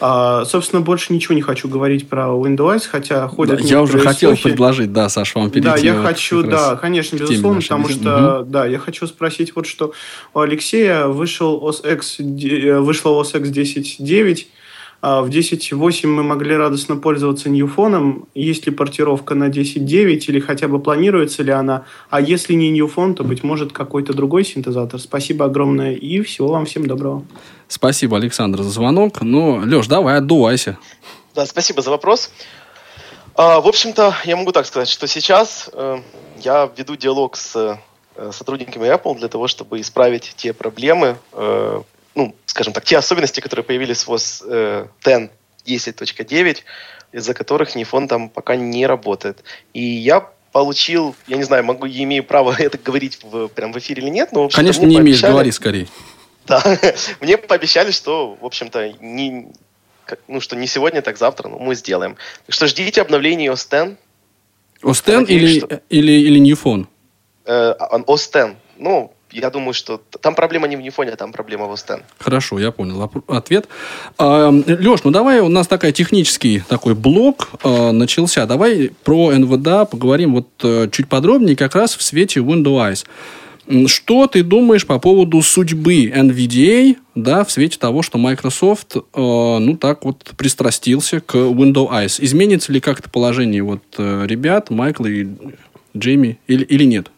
А, 0.00 0.44
собственно, 0.44 0.82
больше 0.82 1.12
ничего 1.12 1.34
не 1.34 1.42
хочу 1.42 1.68
говорить 1.68 2.08
про 2.08 2.26
Windows, 2.28 2.86
хотя 2.90 3.20
Да, 3.22 3.28
ходят 3.28 3.60
я 3.60 3.80
уже 3.82 3.98
хотел 3.98 4.30
слухи. 4.30 4.42
предложить, 4.50 4.92
да, 4.92 5.08
Саш, 5.08 5.34
вам 5.34 5.50
перейти. 5.50 5.68
Да, 5.68 5.76
я 5.76 5.94
вот 5.94 6.06
хочу, 6.06 6.42
да, 6.42 6.76
конечно, 6.76 7.16
безусловно, 7.16 7.60
потому 7.60 7.88
беседы. 7.88 8.02
что, 8.02 8.44
да, 8.46 8.66
я 8.66 8.78
хочу 8.78 9.06
спросить 9.06 9.54
вот 9.54 9.66
что. 9.66 9.92
У 10.34 10.40
Алексея 10.40 11.06
вышел 11.06 11.62
OS 11.66 11.92
X, 11.94 12.18
вышла 12.84 13.10
OS 13.22 13.38
X 13.38 13.48
10.9, 13.50 14.46
А 14.46 14.56
в 15.02 15.28
10.8 15.28 16.06
мы 16.06 16.22
могли 16.22 16.56
радостно 16.56 16.96
пользоваться 16.96 17.48
Newphone. 17.48 18.26
Есть 18.34 18.66
ли 18.66 18.72
портировка 18.72 19.34
на 19.34 19.48
10.9 19.48 20.24
или 20.26 20.40
хотя 20.40 20.68
бы 20.68 20.80
планируется 20.80 21.42
ли 21.42 21.52
она? 21.52 21.84
А 22.10 22.20
если 22.20 22.54
не 22.54 22.76
Newphone, 22.78 23.14
то, 23.14 23.22
быть 23.24 23.44
может, 23.44 23.72
какой-то 23.72 24.12
другой 24.14 24.44
синтезатор. 24.44 24.98
Спасибо 25.00 25.44
огромное 25.44 25.92
и 25.94 26.20
всего 26.22 26.48
вам 26.48 26.66
всем 26.66 26.86
доброго. 26.86 27.24
Спасибо, 27.68 28.16
Александр, 28.16 28.62
за 28.62 28.70
звонок. 28.70 29.20
Ну, 29.22 29.60
Леш, 29.64 29.86
давай, 29.86 30.18
отдувайся. 30.18 30.78
Да, 31.34 31.44
спасибо 31.46 31.82
за 31.82 31.90
вопрос. 31.90 32.30
А, 33.34 33.60
в 33.60 33.68
общем-то, 33.68 34.14
я 34.24 34.36
могу 34.36 34.52
так 34.52 34.64
сказать, 34.64 34.88
что 34.88 35.06
сейчас 35.06 35.68
э, 35.72 35.98
я 36.38 36.70
веду 36.74 36.96
диалог 36.96 37.36
с 37.36 37.78
э, 38.16 38.32
сотрудниками 38.32 38.86
Apple 38.86 39.18
для 39.18 39.28
того, 39.28 39.46
чтобы 39.46 39.80
исправить 39.80 40.32
те 40.36 40.54
проблемы, 40.54 41.18
э, 41.32 41.82
ну, 42.16 42.34
скажем 42.46 42.72
так, 42.72 42.84
те 42.84 42.96
особенности, 42.96 43.40
которые 43.40 43.62
появились 43.62 44.06
в 44.06 44.10
OS 44.10 44.42
э, 44.48 45.28
10 45.64 45.96
10.9, 46.00 46.56
из-за 47.12 47.34
которых 47.34 47.76
Нифон 47.76 48.08
там 48.08 48.28
пока 48.30 48.56
не 48.56 48.86
работает. 48.86 49.44
И 49.74 49.82
я 49.82 50.28
получил, 50.50 51.14
я 51.28 51.36
не 51.36 51.42
знаю, 51.44 51.64
могу, 51.64 51.84
я 51.84 52.02
имею 52.04 52.24
право 52.24 52.54
это 52.58 52.78
говорить 52.78 53.18
в, 53.22 53.48
прям 53.48 53.72
в 53.72 53.78
эфире 53.78 54.02
или 54.02 54.10
нет, 54.10 54.32
но... 54.32 54.48
Конечно, 54.48 54.86
не 54.86 54.96
имеешь, 54.96 55.22
говори 55.22 55.52
скорее. 55.52 55.86
Да, 56.46 56.62
мне 57.20 57.38
пообещали, 57.38 57.90
что, 57.90 58.38
в 58.40 58.44
общем-то, 58.44 58.92
не, 59.00 59.48
ну, 60.28 60.40
что 60.40 60.54
не 60.54 60.68
сегодня, 60.68 61.02
так 61.02 61.18
завтра, 61.18 61.48
но 61.48 61.58
мы 61.58 61.74
сделаем. 61.74 62.16
Так 62.46 62.54
что 62.54 62.68
ждите 62.68 63.02
обновления 63.02 63.48
OS 63.48 63.66
X. 63.66 63.98
OS 64.80 65.22
X 65.22 65.28
или, 65.28 65.58
что... 65.58 65.82
или, 65.88 66.12
или 66.12 66.38
New 66.38 66.54
Phone? 66.54 66.86
Э, 67.46 67.74
OS 68.06 68.28
X. 68.28 68.56
Ну, 68.76 69.12
я 69.32 69.50
думаю, 69.50 69.74
что 69.74 70.00
там 70.20 70.34
проблема 70.34 70.68
не 70.68 70.76
в 70.76 70.80
Нефоне, 70.80 71.12
а 71.12 71.16
там 71.16 71.32
проблема 71.32 71.66
в 71.66 71.72
Остен. 71.72 72.02
Хорошо, 72.18 72.58
я 72.58 72.70
понял 72.70 73.10
ответ. 73.28 73.68
А, 74.18 74.50
Леш, 74.50 75.04
ну 75.04 75.10
давай, 75.10 75.40
у 75.40 75.48
нас 75.48 75.66
такой 75.66 75.92
технический 75.92 76.62
такой 76.68 76.94
блок 76.94 77.48
а, 77.62 77.92
начался. 77.92 78.46
Давай 78.46 78.92
про 79.04 79.32
НВДА 79.32 79.84
поговорим 79.84 80.34
вот 80.34 80.48
а, 80.62 80.88
чуть 80.88 81.08
подробнее, 81.08 81.56
как 81.56 81.74
раз 81.74 81.96
в 81.96 82.02
свете 82.02 82.40
Windows 82.40 83.04
Что 83.86 84.26
ты 84.26 84.42
думаешь 84.42 84.86
по 84.86 84.98
поводу 84.98 85.42
судьбы 85.42 86.06
NVDA, 86.06 86.96
да, 87.14 87.44
в 87.44 87.50
свете 87.50 87.78
того, 87.78 88.02
что 88.02 88.18
Microsoft, 88.18 88.96
э, 88.96 89.00
ну, 89.14 89.76
так 89.76 90.04
вот 90.04 90.32
пристрастился 90.36 91.20
к 91.20 91.34
Windows 91.34 91.90
Eyes? 91.90 92.18
Изменится 92.20 92.72
ли 92.72 92.80
как-то 92.80 93.10
положение 93.10 93.62
вот 93.62 93.82
э, 93.98 94.26
ребят, 94.26 94.70
Майкла 94.70 95.06
и 95.06 95.26
Джейми, 95.96 96.38
или, 96.46 96.62
или 96.64 96.84
нет? 96.84 97.10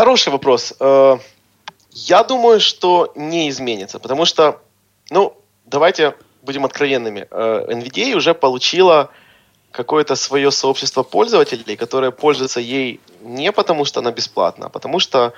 Хороший 0.00 0.30
вопрос. 0.30 0.72
Э, 0.80 1.18
я 1.92 2.24
думаю, 2.24 2.58
что 2.58 3.12
не 3.16 3.50
изменится, 3.50 3.98
потому 3.98 4.24
что, 4.24 4.62
ну, 5.10 5.36
давайте 5.66 6.14
будем 6.40 6.64
откровенными. 6.64 7.28
Э, 7.30 7.66
NVDA 7.68 8.14
уже 8.14 8.32
получила 8.32 9.10
какое-то 9.70 10.16
свое 10.16 10.50
сообщество 10.50 11.02
пользователей, 11.02 11.76
которое 11.76 12.12
пользуется 12.12 12.60
ей 12.60 12.98
не 13.20 13.52
потому, 13.52 13.84
что 13.84 14.00
она 14.00 14.10
бесплатна, 14.10 14.66
а 14.66 14.68
потому 14.70 15.00
что 15.00 15.34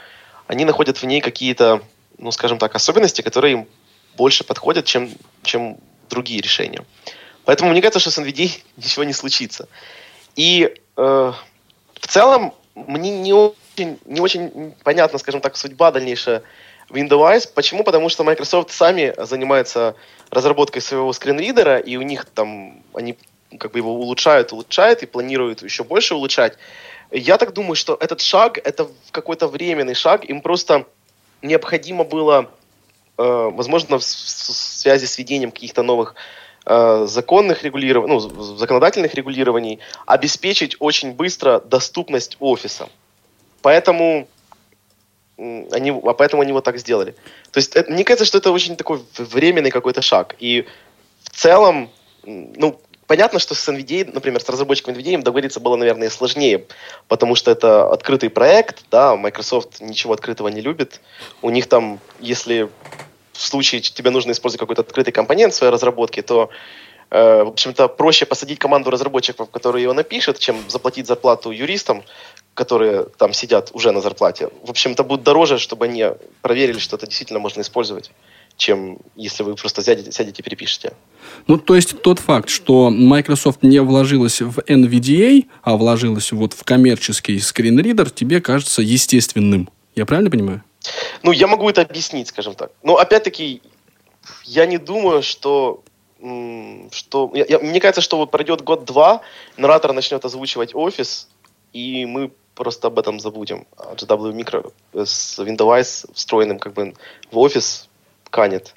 они 0.46 0.64
находят 0.64 0.98
в 0.98 1.06
ней 1.06 1.20
какие-то, 1.20 1.82
ну, 2.18 2.30
скажем 2.30 2.58
так, 2.58 2.76
особенности, 2.76 3.20
которые 3.20 3.52
им 3.52 3.68
больше 4.16 4.44
подходят, 4.44 4.84
чем, 4.84 5.10
чем 5.42 5.76
другие 6.08 6.40
решения. 6.40 6.84
Поэтому 7.44 7.72
мне 7.72 7.80
кажется, 7.80 7.98
что 7.98 8.12
с 8.12 8.18
NVDA 8.18 8.62
ничего 8.76 9.02
не 9.02 9.12
случится. 9.12 9.66
И 10.36 10.72
э, 10.96 11.32
в 12.00 12.06
целом 12.06 12.54
мне 12.76 13.10
не 13.10 13.32
очень, 13.74 13.98
не 14.04 14.20
очень 14.20 14.74
понятна, 14.84 15.18
скажем 15.18 15.40
так, 15.40 15.56
судьба 15.56 15.90
дальнейшая 15.90 16.42
Windows. 16.90 17.48
Почему? 17.54 17.84
Потому 17.84 18.08
что 18.08 18.24
Microsoft 18.24 18.70
сами 18.70 19.14
занимаются 19.18 19.94
разработкой 20.30 20.82
своего 20.82 21.12
скринридера, 21.12 21.78
и 21.78 21.96
у 21.96 22.02
них 22.02 22.26
там 22.26 22.82
они 22.94 23.16
как 23.58 23.72
бы 23.72 23.78
его 23.78 23.94
улучшают, 23.94 24.52
улучшают 24.52 25.02
и 25.02 25.06
планируют 25.06 25.62
еще 25.62 25.84
больше 25.84 26.14
улучшать. 26.14 26.56
Я 27.10 27.36
так 27.36 27.52
думаю, 27.52 27.74
что 27.74 27.96
этот 28.00 28.20
шаг, 28.22 28.58
это 28.58 28.88
какой-то 29.10 29.46
временный 29.46 29.94
шаг, 29.94 30.24
им 30.24 30.40
просто 30.40 30.86
необходимо 31.42 32.04
было, 32.04 32.50
э, 33.18 33.50
возможно, 33.52 33.98
в, 33.98 34.02
в 34.02 34.04
связи 34.04 35.06
с 35.06 35.18
введением 35.18 35.50
каких-то 35.50 35.82
новых 35.82 36.14
э, 36.64 37.06
законных 37.06 37.64
регулирований, 37.64 38.14
ну, 38.14 38.20
законодательных 38.56 39.14
регулирований, 39.14 39.80
обеспечить 40.06 40.76
очень 40.78 41.12
быстро 41.12 41.60
доступность 41.60 42.38
офиса. 42.40 42.88
Поэтому 43.62 44.28
они, 45.38 45.90
а 45.90 46.12
поэтому 46.12 46.42
они 46.42 46.52
вот 46.52 46.64
так 46.64 46.78
сделали. 46.78 47.12
То 47.50 47.58
есть 47.58 47.74
это, 47.74 47.90
мне 47.90 48.04
кажется, 48.04 48.24
что 48.24 48.38
это 48.38 48.52
очень 48.52 48.76
такой 48.76 49.00
временный 49.16 49.70
какой-то 49.70 50.02
шаг. 50.02 50.36
И 50.38 50.66
в 51.22 51.30
целом, 51.30 51.90
ну, 52.24 52.80
понятно, 53.06 53.38
что 53.38 53.54
с 53.54 53.68
NVIDIA, 53.68 54.10
например, 54.12 54.40
с 54.40 54.48
разработчиком 54.48 54.94
NVIDIA 54.94 55.14
им 55.14 55.22
договориться 55.22 55.60
было, 55.60 55.76
наверное, 55.76 56.10
сложнее, 56.10 56.66
потому 57.08 57.34
что 57.34 57.50
это 57.50 57.90
открытый 57.90 58.30
проект, 58.30 58.84
да, 58.90 59.16
Microsoft 59.16 59.80
ничего 59.80 60.14
открытого 60.14 60.48
не 60.48 60.60
любит. 60.60 61.00
У 61.40 61.50
них 61.50 61.66
там, 61.66 61.98
если 62.20 62.68
в 63.32 63.40
случае 63.40 63.80
тебе 63.80 64.10
нужно 64.10 64.32
использовать 64.32 64.60
какой-то 64.60 64.82
открытый 64.82 65.12
компонент 65.12 65.54
в 65.54 65.56
своей 65.56 65.72
разработке, 65.72 66.22
то 66.22 66.50
в 67.12 67.48
общем-то, 67.48 67.88
проще 67.88 68.24
посадить 68.24 68.58
команду 68.58 68.90
разработчиков, 68.90 69.50
которые 69.50 69.82
его 69.82 69.92
напишут, 69.92 70.38
чем 70.38 70.56
заплатить 70.68 71.06
зарплату 71.06 71.50
юристам, 71.50 72.02
которые 72.54 73.04
там 73.18 73.34
сидят 73.34 73.70
уже 73.74 73.92
на 73.92 74.00
зарплате. 74.00 74.48
В 74.62 74.70
общем-то, 74.70 75.04
будет 75.04 75.22
дороже, 75.22 75.58
чтобы 75.58 75.84
они 75.84 76.06
проверили, 76.40 76.78
что 76.78 76.96
это 76.96 77.06
действительно 77.06 77.38
можно 77.38 77.60
использовать 77.60 78.10
чем 78.56 78.98
если 79.16 79.42
вы 79.42 79.54
просто 79.54 79.82
сядете, 79.82 80.12
сядете 80.12 80.40
и 80.40 80.44
перепишете. 80.44 80.92
Ну, 81.46 81.58
то 81.58 81.74
есть 81.74 82.00
тот 82.02 82.18
факт, 82.18 82.48
что 82.48 82.90
Microsoft 82.90 83.62
не 83.62 83.80
вложилась 83.80 84.40
в 84.40 84.58
NVDA, 84.60 85.46
а 85.62 85.76
вложилась 85.76 86.32
вот 86.32 86.52
в 86.52 86.62
коммерческий 86.62 87.40
скринридер, 87.40 88.10
тебе 88.10 88.40
кажется 88.40 88.82
естественным. 88.82 89.68
Я 89.94 90.06
правильно 90.06 90.30
понимаю? 90.30 90.62
Ну, 91.22 91.32
я 91.32 91.46
могу 91.46 91.68
это 91.68 91.82
объяснить, 91.82 92.28
скажем 92.28 92.54
так. 92.54 92.70
Но 92.82 92.96
опять-таки, 92.96 93.62
я 94.44 94.66
не 94.66 94.78
думаю, 94.78 95.22
что 95.22 95.82
что... 96.92 97.30
Я, 97.34 97.44
я, 97.48 97.58
мне 97.58 97.80
кажется, 97.80 98.00
что 98.00 98.16
вот 98.16 98.30
пройдет 98.30 98.62
год-два, 98.62 99.22
наратор 99.56 99.92
начнет 99.92 100.24
озвучивать 100.24 100.74
офис, 100.74 101.28
и 101.72 102.06
мы 102.06 102.30
просто 102.54 102.88
об 102.88 102.98
этом 102.98 103.18
забудем. 103.18 103.66
GW 103.76 104.32
Micro 104.32 104.72
с 104.94 105.38
Windows 105.38 106.10
встроенным 106.14 106.58
как 106.58 106.74
бы 106.74 106.94
в 107.30 107.38
офис 107.38 107.88
канет. 108.30 108.74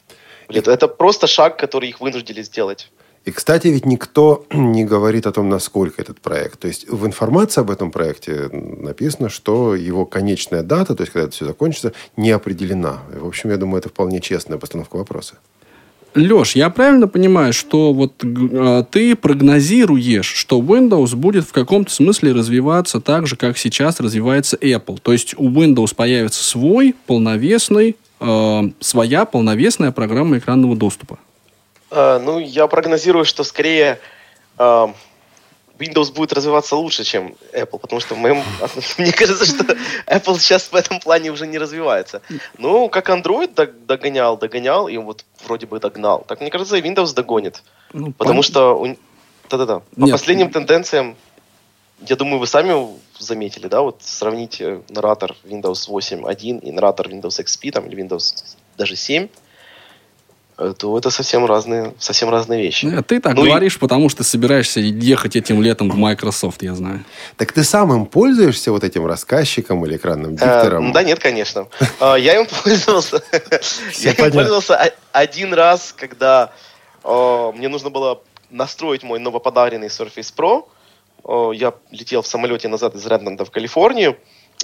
Это, 0.47 0.71
это 0.71 0.87
просто 0.87 1.27
шаг, 1.27 1.57
который 1.57 1.89
их 1.89 1.99
вынудили 1.99 2.41
сделать. 2.41 2.91
И, 3.25 3.31
кстати, 3.31 3.67
ведь 3.67 3.85
никто 3.85 4.45
не 4.51 4.85
говорит 4.85 5.25
о 5.25 5.31
том, 5.31 5.49
насколько 5.49 6.01
этот 6.01 6.21
проект. 6.21 6.59
То 6.59 6.67
есть 6.67 6.87
в 6.87 7.05
информации 7.05 7.61
об 7.61 7.71
этом 7.71 7.91
проекте 7.91 8.49
написано, 8.51 9.29
что 9.29 9.75
его 9.75 10.05
конечная 10.05 10.61
дата, 10.61 10.95
то 10.95 11.01
есть 11.01 11.11
когда 11.11 11.25
это 11.25 11.35
все 11.35 11.45
закончится, 11.45 11.93
не 12.17 12.31
определена. 12.31 13.01
И, 13.13 13.17
в 13.17 13.27
общем, 13.27 13.49
я 13.49 13.57
думаю, 13.57 13.79
это 13.79 13.89
вполне 13.89 14.21
честная 14.21 14.59
постановка 14.59 14.97
вопроса. 14.97 15.35
Леш, 16.15 16.55
я 16.55 16.69
правильно 16.69 17.09
понимаю, 17.09 17.51
что 17.51 17.91
вот 17.91 18.23
э, 18.23 18.83
ты 18.89 19.15
прогнозируешь, 19.17 20.25
что 20.25 20.59
Windows 20.61 21.13
будет 21.13 21.45
в 21.45 21.51
каком-то 21.51 21.91
смысле 21.91 22.31
развиваться 22.31 23.01
так 23.01 23.27
же, 23.27 23.35
как 23.35 23.57
сейчас 23.57 23.99
развивается 23.99 24.55
Apple. 24.55 24.99
То 25.01 25.11
есть 25.11 25.35
у 25.37 25.49
Windows 25.49 25.93
появится 25.93 26.41
свой 26.41 26.95
полновесный, 27.05 27.97
э, 28.21 28.61
своя 28.79 29.25
полновесная 29.25 29.91
программа 29.91 30.37
экранного 30.37 30.75
доступа. 30.75 31.19
Uh, 31.91 32.19
ну, 32.19 32.39
я 32.39 32.67
прогнозирую, 32.67 33.25
что 33.25 33.43
скорее 33.43 33.99
Windows 35.77 36.13
будет 36.13 36.33
развиваться 36.33 36.75
лучше, 36.75 37.03
чем 37.03 37.35
Apple, 37.53 37.79
потому 37.79 37.99
что 37.99 38.15
в 38.15 38.17
моем... 38.17 38.43
мне 38.97 39.11
кажется, 39.11 39.45
что 39.45 39.63
Apple 40.07 40.39
сейчас 40.39 40.71
в 40.71 40.75
этом 40.75 40.99
плане 40.99 41.31
уже 41.31 41.47
не 41.47 41.57
развивается. 41.57 42.21
Ну, 42.57 42.89
как 42.89 43.09
Android 43.09 43.53
догонял, 43.85 44.37
догонял, 44.37 44.87
и 44.87 44.97
вот 44.97 45.25
вроде 45.45 45.65
бы 45.65 45.79
догнал. 45.79 46.23
Так, 46.27 46.41
мне 46.41 46.49
кажется, 46.49 46.77
и 46.77 46.81
Windows 46.81 47.13
догонит. 47.13 47.63
Ну, 47.93 48.11
потому 48.11 48.41
пон... 48.41 48.43
что... 48.43 48.95
Да-да-да. 49.49 49.79
По 49.79 50.05
Нет. 50.05 50.11
последним 50.11 50.49
тенденциям, 50.49 51.15
я 52.07 52.15
думаю, 52.15 52.39
вы 52.39 52.47
сами 52.47 52.87
заметили, 53.19 53.67
да, 53.67 53.81
вот 53.81 54.01
сравните 54.01 54.81
наратор 54.89 55.35
Windows 55.43 55.87
8.1 55.87 56.61
и 56.61 56.71
наратор 56.71 57.07
Windows 57.07 57.43
XP, 57.43 57.71
там, 57.71 57.85
или 57.85 58.03
Windows 58.03 58.33
даже 58.77 58.95
7, 58.95 59.27
Э, 59.27 59.44
то 60.55 60.97
это 60.97 61.09
совсем 61.09 61.45
разные, 61.45 61.93
совсем 61.99 62.29
разные 62.29 62.61
вещи. 62.61 62.85
Нет, 62.85 63.05
ты 63.07 63.19
так 63.19 63.35
ну 63.35 63.43
говоришь, 63.43 63.75
и... 63.75 63.79
потому 63.79 64.09
что 64.09 64.23
собираешься 64.23 64.79
ехать 64.79 65.35
этим 65.35 65.61
летом 65.61 65.89
в 65.89 65.95
Microsoft, 65.95 66.63
я 66.63 66.73
знаю. 66.75 67.03
Так 67.35 67.51
ты 67.51 67.63
сам 67.63 67.93
им 67.93 68.05
пользуешься 68.05 68.71
вот 68.71 68.83
этим 68.83 69.05
рассказчиком 69.05 69.85
или 69.85 69.97
экранным 69.97 70.35
э, 70.35 70.37
диктором? 70.37 70.93
Да 70.93 71.03
нет, 71.03 71.19
конечно. 71.19 71.67
А, 71.99 72.15
я 72.15 72.39
им 72.39 72.47
пользовался. 72.47 73.21
Я 73.99 74.11
им 74.11 74.31
пользовался 74.31 74.93
один 75.11 75.53
раз, 75.53 75.93
когда 75.97 76.51
мне 77.03 77.67
нужно 77.67 77.89
было 77.89 78.21
настроить 78.49 79.03
мой 79.03 79.19
новоподаренный 79.19 79.87
Surface 79.87 80.33
Pro. 80.35 80.65
Я 81.53 81.73
летел 81.91 82.21
в 82.21 82.27
самолете 82.27 82.67
назад 82.67 82.95
из 82.95 83.05
Редмонда 83.05 83.45
в 83.45 83.51
Калифорнию. 83.51 84.17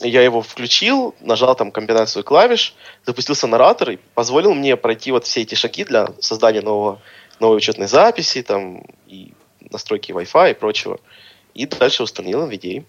Я 0.03 0.21
его 0.21 0.41
включил, 0.41 1.15
нажал 1.19 1.55
там 1.55 1.71
комбинацию 1.71 2.23
клавиш, 2.23 2.75
запустился 3.05 3.47
наратор 3.47 3.91
и 3.91 3.99
позволил 4.13 4.53
мне 4.53 4.75
пройти 4.77 5.11
вот 5.11 5.25
все 5.25 5.41
эти 5.41 5.55
шаги 5.55 5.83
для 5.83 6.09
создания 6.19 6.61
нового, 6.61 7.01
новой 7.39 7.57
учетной 7.57 7.87
записи, 7.87 8.41
там, 8.41 8.83
и 9.07 9.33
настройки 9.59 10.11
Wi-Fi 10.11 10.51
и 10.51 10.53
прочего. 10.53 10.99
И 11.53 11.65
дальше 11.65 12.03
установил 12.03 12.47
NVDA. 12.47 12.83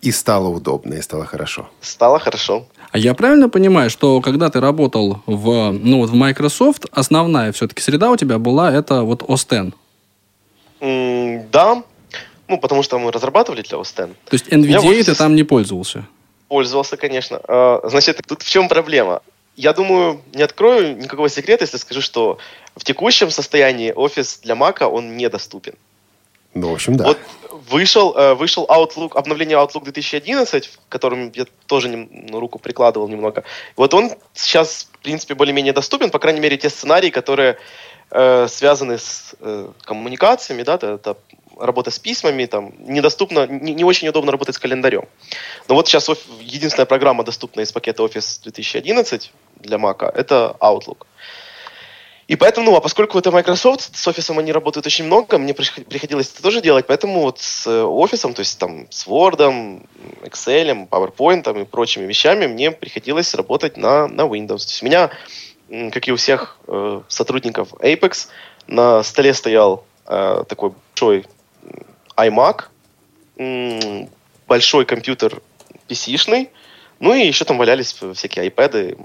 И 0.00 0.10
стало 0.10 0.48
удобно, 0.48 0.94
и 0.94 1.02
стало 1.02 1.26
хорошо. 1.26 1.70
Стало 1.80 2.18
хорошо. 2.18 2.66
А 2.90 2.98
я 2.98 3.14
правильно 3.14 3.48
понимаю, 3.48 3.88
что 3.88 4.20
когда 4.20 4.50
ты 4.50 4.58
работал 4.58 5.22
в, 5.26 5.70
ну, 5.70 5.98
вот 5.98 6.10
в 6.10 6.14
Microsoft, 6.14 6.86
основная 6.90 7.52
все-таки 7.52 7.80
среда 7.80 8.10
у 8.10 8.16
тебя 8.16 8.38
была 8.38 8.72
это 8.72 9.02
вот 9.02 9.22
X? 9.22 9.46
М, 10.80 11.48
да, 11.52 11.84
ну, 12.52 12.58
потому 12.58 12.82
что 12.82 12.98
мы 12.98 13.10
разрабатывали 13.10 13.62
для 13.62 13.78
OS 13.78 13.82
X. 13.82 13.94
То 13.96 14.34
есть 14.34 14.46
в 14.46 14.52
NVDA 14.52 14.78
офисе 14.78 15.12
ты 15.12 15.14
там 15.14 15.34
не 15.34 15.42
пользовался? 15.42 16.06
Пользовался, 16.48 16.96
конечно. 16.96 17.40
А, 17.48 17.80
Значит, 17.84 18.20
тут 18.26 18.42
в 18.42 18.50
чем 18.50 18.68
проблема? 18.68 19.22
Я 19.56 19.72
думаю, 19.72 20.20
не 20.34 20.42
открою 20.42 20.96
никакого 20.96 21.28
секрета, 21.28 21.64
если 21.64 21.78
скажу, 21.78 22.02
что 22.02 22.38
в 22.76 22.84
текущем 22.84 23.30
состоянии 23.30 23.92
офис 23.92 24.40
для 24.42 24.54
Mac, 24.54 24.84
он 24.84 25.16
недоступен. 25.16 25.74
Ну, 26.54 26.68
в 26.68 26.74
общем, 26.74 26.96
да. 26.96 27.04
Вот 27.06 27.18
вышел, 27.70 28.14
э, 28.14 28.34
вышел 28.34 28.66
Outlook, 28.68 29.12
обновление 29.14 29.56
Outlook 29.56 29.84
2011, 29.84 30.68
к 30.68 30.92
которому 30.92 31.30
я 31.34 31.46
тоже 31.66 31.88
ну, 31.88 32.40
руку 32.40 32.58
прикладывал 32.58 33.08
немного. 33.08 33.44
Вот 33.76 33.94
он 33.94 34.10
сейчас, 34.34 34.88
в 34.92 34.98
принципе, 34.98 35.34
более-менее 35.34 35.72
доступен, 35.72 36.10
по 36.10 36.18
крайней 36.18 36.40
мере, 36.40 36.56
те 36.58 36.68
сценарии, 36.68 37.10
которые 37.10 37.56
э, 38.10 38.46
связаны 38.48 38.98
с 38.98 39.34
э, 39.40 39.68
коммуникациями, 39.84 40.62
да, 40.62 40.74
это, 40.74 40.86
это 40.94 41.16
работа 41.58 41.90
с 41.90 41.98
письмами, 41.98 42.46
там, 42.46 42.72
недоступно, 42.78 43.46
не, 43.46 43.74
не 43.74 43.84
очень 43.84 44.08
удобно 44.08 44.32
работать 44.32 44.54
с 44.54 44.58
календарем. 44.58 45.04
Но 45.68 45.74
вот 45.74 45.88
сейчас 45.88 46.08
единственная 46.40 46.86
программа, 46.86 47.24
доступная 47.24 47.64
из 47.64 47.72
пакета 47.72 48.02
Office 48.02 48.42
2011 48.42 49.32
для 49.60 49.76
Mac, 49.76 50.10
это 50.14 50.56
Outlook. 50.60 51.06
И 52.28 52.36
поэтому, 52.36 52.70
ну, 52.70 52.76
а 52.76 52.80
поскольку 52.80 53.18
это 53.18 53.30
Microsoft, 53.30 53.96
с 53.96 54.08
офисом 54.08 54.38
они 54.38 54.52
работают 54.52 54.86
очень 54.86 55.04
много, 55.04 55.38
мне 55.38 55.52
прих- 55.52 55.84
приходилось 55.84 56.30
это 56.32 56.42
тоже 56.42 56.62
делать, 56.62 56.86
поэтому 56.86 57.20
вот 57.22 57.40
с 57.40 57.66
э, 57.66 57.82
офисом, 57.82 58.32
то 58.32 58.40
есть 58.40 58.58
там 58.58 58.86
с 58.90 59.06
Word, 59.06 59.86
Excel, 60.22 60.88
PowerPoint 60.88 61.60
и 61.60 61.64
прочими 61.64 62.06
вещами 62.06 62.46
мне 62.46 62.70
приходилось 62.70 63.34
работать 63.34 63.76
на, 63.76 64.06
на 64.06 64.22
Windows. 64.22 64.64
То 64.64 64.70
есть 64.70 64.82
у 64.82 64.86
меня, 64.86 65.10
как 65.90 66.08
и 66.08 66.12
у 66.12 66.16
всех 66.16 66.58
э, 66.68 67.02
сотрудников 67.08 67.74
Apex, 67.74 68.28
на 68.66 69.02
столе 69.02 69.34
стоял 69.34 69.84
э, 70.06 70.44
такой 70.48 70.72
большой 71.02 71.26
iMac, 72.16 72.64
большой 74.46 74.84
компьютер 74.84 75.40
PC-шный, 75.88 76.48
ну 77.00 77.14
и 77.14 77.26
еще 77.26 77.44
там 77.44 77.58
валялись 77.58 77.96
всякие 78.14 78.48
iPad, 78.48 78.96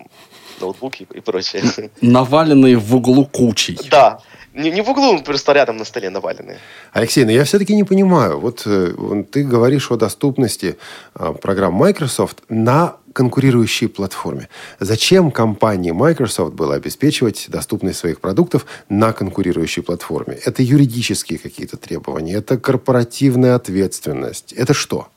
ноутбуки 0.61 1.07
и 1.13 1.19
прочее. 1.19 1.63
Наваленные 2.01 2.77
в 2.77 2.95
углу 2.95 3.25
кучей. 3.25 3.79
Да. 3.89 4.19
Не, 4.53 4.71
не 4.71 4.81
в 4.81 4.89
углу, 4.89 5.21
просто 5.21 5.53
рядом 5.53 5.77
на 5.77 5.85
столе 5.85 6.09
наваленные. 6.09 6.57
Алексей, 6.91 7.25
но 7.25 7.31
я 7.31 7.43
все-таки 7.43 7.75
не 7.75 7.83
понимаю. 7.83 8.39
Вот 8.39 8.63
э, 8.65 9.23
ты 9.31 9.43
говоришь 9.43 9.91
о 9.91 9.97
доступности 9.97 10.77
э, 11.13 11.33
программ 11.39 11.73
Microsoft 11.73 12.41
на 12.49 12.95
конкурирующей 13.18 13.89
платформе. 13.89 14.47
Зачем 14.80 15.32
компании 15.32 15.89
Microsoft 15.89 16.53
было 16.53 16.76
обеспечивать 16.76 17.45
доступность 17.47 17.97
своих 17.97 18.22
продуктов 18.22 18.68
на 18.89 19.11
конкурирующей 19.11 19.82
платформе? 19.82 20.36
Это 20.45 20.61
юридические 20.61 21.39
какие-то 21.39 21.78
требования, 21.78 22.36
это 22.36 22.59
корпоративная 22.59 23.55
ответственность. 23.55 24.53
Это 24.53 24.76
что? 24.76 25.07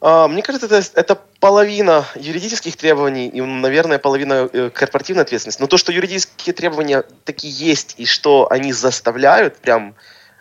А, 0.00 0.26
Мне 0.26 0.42
кажется, 0.42 0.66
это, 0.66 0.82
это 0.94 1.20
половина 1.38 2.04
юридических 2.16 2.74
требований 2.76 3.28
и, 3.28 3.40
наверное, 3.40 4.00
половина 4.00 4.48
э, 4.52 4.70
корпоративной 4.70 5.22
ответственности. 5.22 5.62
Но 5.62 5.68
то, 5.68 5.76
что 5.76 5.92
юридические 5.92 6.54
требования 6.54 7.04
такие 7.24 7.52
есть, 7.52 7.94
и 7.98 8.04
что 8.04 8.50
они 8.50 8.72
заставляют 8.72 9.58
прям 9.58 9.94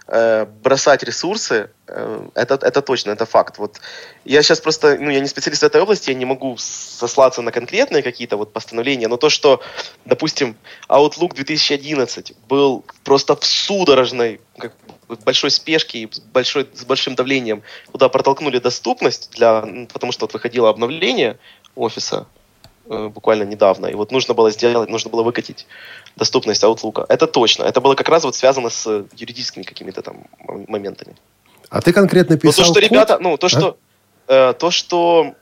э, 0.08 0.45
бросать 0.45 1.03
ресурсы, 1.03 1.70
э, 1.88 2.30
это, 2.36 2.55
это 2.55 2.82
точно, 2.82 3.12
это 3.12 3.26
факт. 3.26 3.58
Вот 3.58 3.80
я 4.26 4.41
сейчас 4.41 4.60
просто, 4.60 4.97
ну, 4.99 5.10
я 5.10 5.20
не 5.20 5.28
специалист 5.28 5.62
в 5.62 5.66
этой 5.66 5.82
области, 5.82 6.10
я 6.10 6.16
не 6.16 6.26
могу 6.26 6.58
сослаться 6.58 7.41
на 7.41 7.51
конкретные 7.51 8.03
какие-то 8.03 8.38
вот 8.38 8.53
постановления, 8.53 9.08
но 9.08 9.18
то, 9.18 9.30
что, 9.30 9.62
допустим, 10.05 10.55
Outlook 10.89 11.36
2011 11.36 12.34
был 12.47 12.86
просто 13.03 13.36
в 13.36 13.43
судорожной, 13.43 14.41
как 14.58 14.74
бы, 15.08 15.16
большой 15.26 15.51
спешке 15.51 15.99
и 15.99 16.12
с, 16.12 16.20
большой, 16.20 16.68
с 16.74 16.84
большим 16.84 17.16
давлением, 17.16 17.64
куда 17.91 18.10
протолкнули 18.10 18.60
доступность, 18.60 19.32
для, 19.32 19.62
ну, 19.62 19.88
потому 19.88 20.12
что 20.12 20.26
вот 20.26 20.34
выходило 20.34 20.70
обновление 20.70 21.38
офиса 21.76 22.28
буквально 22.88 23.44
недавно, 23.44 23.88
и 23.88 23.94
вот 23.96 24.12
нужно 24.12 24.34
было 24.34 24.52
сделать, 24.52 24.90
нужно 24.90 25.12
было 25.12 25.24
выкатить 25.24 25.68
доступность 26.16 26.64
Outlook. 26.64 27.06
Это 27.10 27.28
точно. 27.28 27.64
Это 27.64 27.82
было 27.82 27.96
как 27.96 28.10
раз 28.10 28.24
вот 28.24 28.36
связано 28.36 28.70
с 28.70 29.06
юридическими 29.16 29.64
какими-то 29.64 30.02
там 30.02 30.24
моментами. 30.68 31.16
А 31.70 31.82
ты 31.82 31.94
конкретно 31.94 32.36
Ну, 32.36 32.40
писал 32.40 32.66
то, 32.66 32.72
что 32.72 32.74
код? 32.74 32.84
ребята, 32.84 33.18
ну, 33.20 33.38
то, 33.38 33.48
А? 33.48 33.50
что 33.50 33.78
э, 34.30 34.54
то, 34.54 34.72
что 34.72 35.36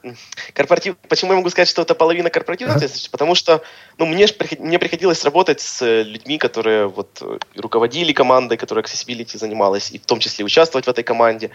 корпоратив... 0.54 0.96
Почему 1.08 1.32
я 1.32 1.38
могу 1.38 1.50
сказать, 1.50 1.68
что 1.70 1.84
это 1.84 1.94
половина 1.96 2.30
корпоративной 2.30 2.74
А? 2.74 2.78
ответственности? 2.78 3.12
Потому 3.12 3.36
что 3.36 3.62
ну, 3.98 4.06
мне, 4.06 4.26
приход- 4.28 4.60
мне 4.60 4.80
приходилось 4.80 5.24
работать 5.24 5.62
с 5.62 5.82
э, 5.82 6.04
людьми, 6.04 6.38
которые 6.38 6.88
вот, 6.88 7.22
э, 7.22 7.38
руководили 7.56 8.12
командой, 8.14 8.58
которая 8.58 8.84
accessibility 8.84 9.38
занималась, 9.38 9.92
и 9.92 10.00
в 10.00 10.06
том 10.06 10.20
числе 10.20 10.44
участвовать 10.46 10.86
в 10.88 10.90
этой 10.90 11.04
команде. 11.04 11.52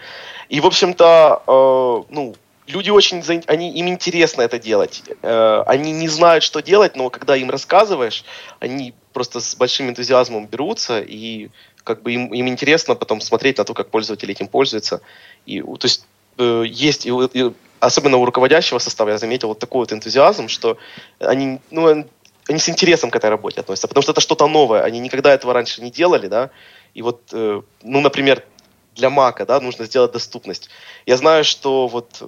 И, 0.49 0.61
в 0.61 0.65
общем-то, 0.65 1.43
э, 1.47 2.13
ну, 2.13 2.35
люди 2.67 2.89
очень, 2.89 3.23
за- 3.23 3.43
они, 3.47 3.71
им 3.71 3.87
интересно 3.87 4.41
это 4.41 4.59
делать. 4.59 5.03
Э, 5.21 5.63
они 5.67 5.91
не 5.91 6.07
знают, 6.07 6.43
что 6.43 6.61
делать, 6.61 6.95
но 6.95 7.09
когда 7.09 7.35
им 7.35 7.49
рассказываешь, 7.49 8.23
они 8.59 8.93
просто 9.13 9.39
с 9.39 9.55
большим 9.55 9.89
энтузиазмом 9.89 10.47
берутся, 10.47 11.01
и 11.01 11.49
как 11.83 12.01
бы 12.01 12.13
им, 12.13 12.33
им 12.33 12.47
интересно 12.47 12.95
потом 12.95 13.21
смотреть 13.21 13.57
на 13.57 13.63
то, 13.63 13.73
как 13.73 13.89
пользователи 13.89 14.31
этим 14.31 14.47
пользуются. 14.47 15.01
И, 15.45 15.61
то 15.61 15.85
есть 15.85 16.05
э, 16.37 16.63
есть, 16.67 17.05
и, 17.05 17.09
и 17.09 17.51
особенно 17.79 18.17
у 18.17 18.25
руководящего 18.25 18.79
состава, 18.79 19.09
я 19.09 19.17
заметил 19.17 19.49
вот 19.49 19.59
такой 19.59 19.79
вот 19.79 19.93
энтузиазм, 19.93 20.47
что 20.47 20.77
они, 21.19 21.59
ну, 21.71 22.05
они 22.47 22.59
с 22.59 22.69
интересом 22.69 23.09
к 23.09 23.15
этой 23.15 23.29
работе 23.29 23.61
относятся, 23.61 23.87
потому 23.87 24.03
что 24.03 24.11
это 24.11 24.21
что-то 24.21 24.47
новое, 24.47 24.83
они 24.83 24.99
никогда 24.99 25.33
этого 25.33 25.53
раньше 25.53 25.81
не 25.81 25.91
делали, 25.91 26.27
да, 26.27 26.51
и 26.93 27.01
вот, 27.01 27.21
э, 27.31 27.61
ну, 27.83 28.01
например, 28.01 28.43
для 28.95 29.09
Мака, 29.09 29.45
да, 29.45 29.59
нужно 29.59 29.85
сделать 29.85 30.11
доступность. 30.11 30.69
Я 31.05 31.17
знаю, 31.17 31.43
что 31.43 31.87
вот 31.87 32.21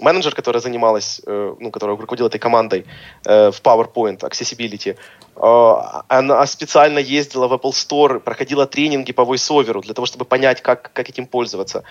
менеджер, 0.00 0.34
которая 0.34 0.60
занималась, 0.60 1.20
э, 1.26 1.54
ну, 1.58 1.70
которая 1.70 1.96
руководила 1.96 2.28
этой 2.28 2.38
командой 2.38 2.86
э, 3.24 3.50
в 3.50 3.60
PowerPoint 3.62 4.20
Accessibility, 4.20 4.96
э, 5.36 6.00
она 6.08 6.46
специально 6.46 6.98
ездила 6.98 7.48
в 7.48 7.52
Apple 7.52 7.72
Store, 7.72 8.20
проходила 8.20 8.66
тренинги 8.66 9.12
по 9.12 9.22
voiceover 9.22 9.80
для 9.82 9.94
того, 9.94 10.06
чтобы 10.06 10.24
понять, 10.24 10.62
как, 10.62 10.92
как 10.92 11.08
этим 11.08 11.26
пользоваться. 11.26 11.82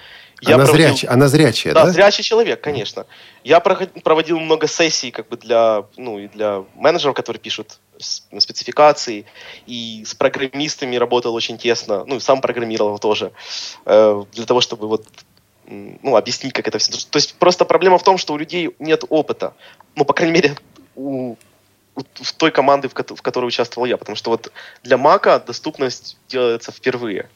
Она, 0.46 0.66
проводил- 0.66 0.88
зрячая, 0.88 1.12
она 1.12 1.28
зрячая, 1.28 1.74
да, 1.74 1.86
да? 1.86 1.92
зрячий 1.92 2.24
человек, 2.24 2.62
конечно. 2.62 3.06
Я 3.44 3.60
проход- 3.60 4.02
проводил 4.04 4.40
много 4.40 4.68
сессий 4.68 5.12
как 5.12 5.28
бы 5.28 5.38
для, 5.38 5.84
ну, 5.98 6.20
и 6.20 6.28
для 6.28 6.64
менеджеров, 6.76 7.16
которые 7.16 7.40
пишут 7.40 7.80
с- 8.00 8.24
спецификации, 8.40 9.26
и 9.66 10.04
с 10.06 10.14
программистами 10.14 10.96
работал 10.96 11.34
очень 11.36 11.58
тесно, 11.58 12.04
ну, 12.06 12.16
и 12.16 12.20
сам 12.20 12.42
программировал 12.42 13.00
тоже, 13.00 13.32
э, 13.86 14.24
для 14.34 14.46
того, 14.46 14.62
чтобы 14.62 14.88
вот 14.88 15.06
ну, 15.70 16.16
объяснить, 16.16 16.54
как 16.54 16.68
это 16.68 16.78
все. 16.78 16.92
То 17.10 17.18
есть 17.18 17.36
просто 17.36 17.66
проблема 17.66 17.98
в 17.98 18.04
том, 18.04 18.18
что 18.18 18.34
у 18.34 18.38
людей 18.38 18.70
нет 18.80 19.04
опыта. 19.10 19.54
Ну, 19.96 20.06
по 20.06 20.14
крайней 20.14 20.34
мере, 20.34 20.56
у, 20.96 21.36
у- 21.96 22.04
в 22.22 22.34
той 22.34 22.52
команде, 22.52 22.88
в, 22.88 22.94
ко- 22.94 23.16
в 23.16 23.22
которой 23.22 23.48
участвовал 23.48 23.86
я. 23.86 23.98
Потому 23.98 24.16
что 24.16 24.30
вот 24.30 24.52
для 24.84 24.98
Мака 24.98 25.44
доступность 25.46 26.18
делается 26.30 26.72
впервые. 26.72 27.30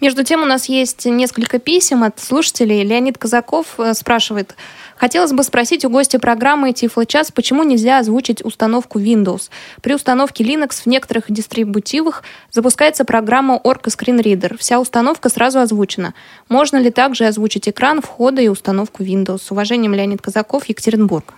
Между 0.00 0.24
тем, 0.24 0.42
у 0.42 0.46
нас 0.46 0.68
есть 0.68 1.04
несколько 1.06 1.58
писем 1.58 2.02
от 2.02 2.20
слушателей. 2.20 2.82
Леонид 2.82 3.18
Казаков 3.18 3.78
э, 3.78 3.94
спрашивает. 3.94 4.54
Хотелось 4.96 5.32
бы 5.32 5.42
спросить 5.42 5.84
у 5.84 5.90
гостя 5.90 6.18
программы 6.18 6.72
Тифло-час, 6.72 7.32
почему 7.32 7.62
нельзя 7.62 7.98
озвучить 7.98 8.44
установку 8.44 9.00
Windows? 9.00 9.50
При 9.82 9.94
установке 9.94 10.44
Linux 10.44 10.82
в 10.82 10.86
некоторых 10.86 11.24
дистрибутивах 11.28 12.22
запускается 12.50 13.04
программа 13.04 13.60
Orca 13.62 13.86
Screen 13.86 14.22
Reader. 14.22 14.56
Вся 14.58 14.78
установка 14.78 15.28
сразу 15.28 15.58
озвучена. 15.58 16.14
Можно 16.48 16.76
ли 16.76 16.90
также 16.90 17.26
озвучить 17.26 17.68
экран 17.68 18.00
входа 18.00 18.40
и 18.40 18.48
установку 18.48 19.02
Windows? 19.02 19.38
С 19.38 19.50
уважением, 19.50 19.94
Леонид 19.94 20.22
Казаков, 20.22 20.66
Екатеринбург. 20.66 21.34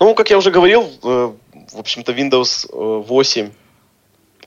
Ну, 0.00 0.14
как 0.14 0.30
я 0.30 0.38
уже 0.38 0.50
говорил, 0.50 0.90
э, 1.02 1.32
в 1.72 1.78
общем-то, 1.78 2.12
Windows 2.12 2.66
э, 2.72 3.02
8 3.06 3.50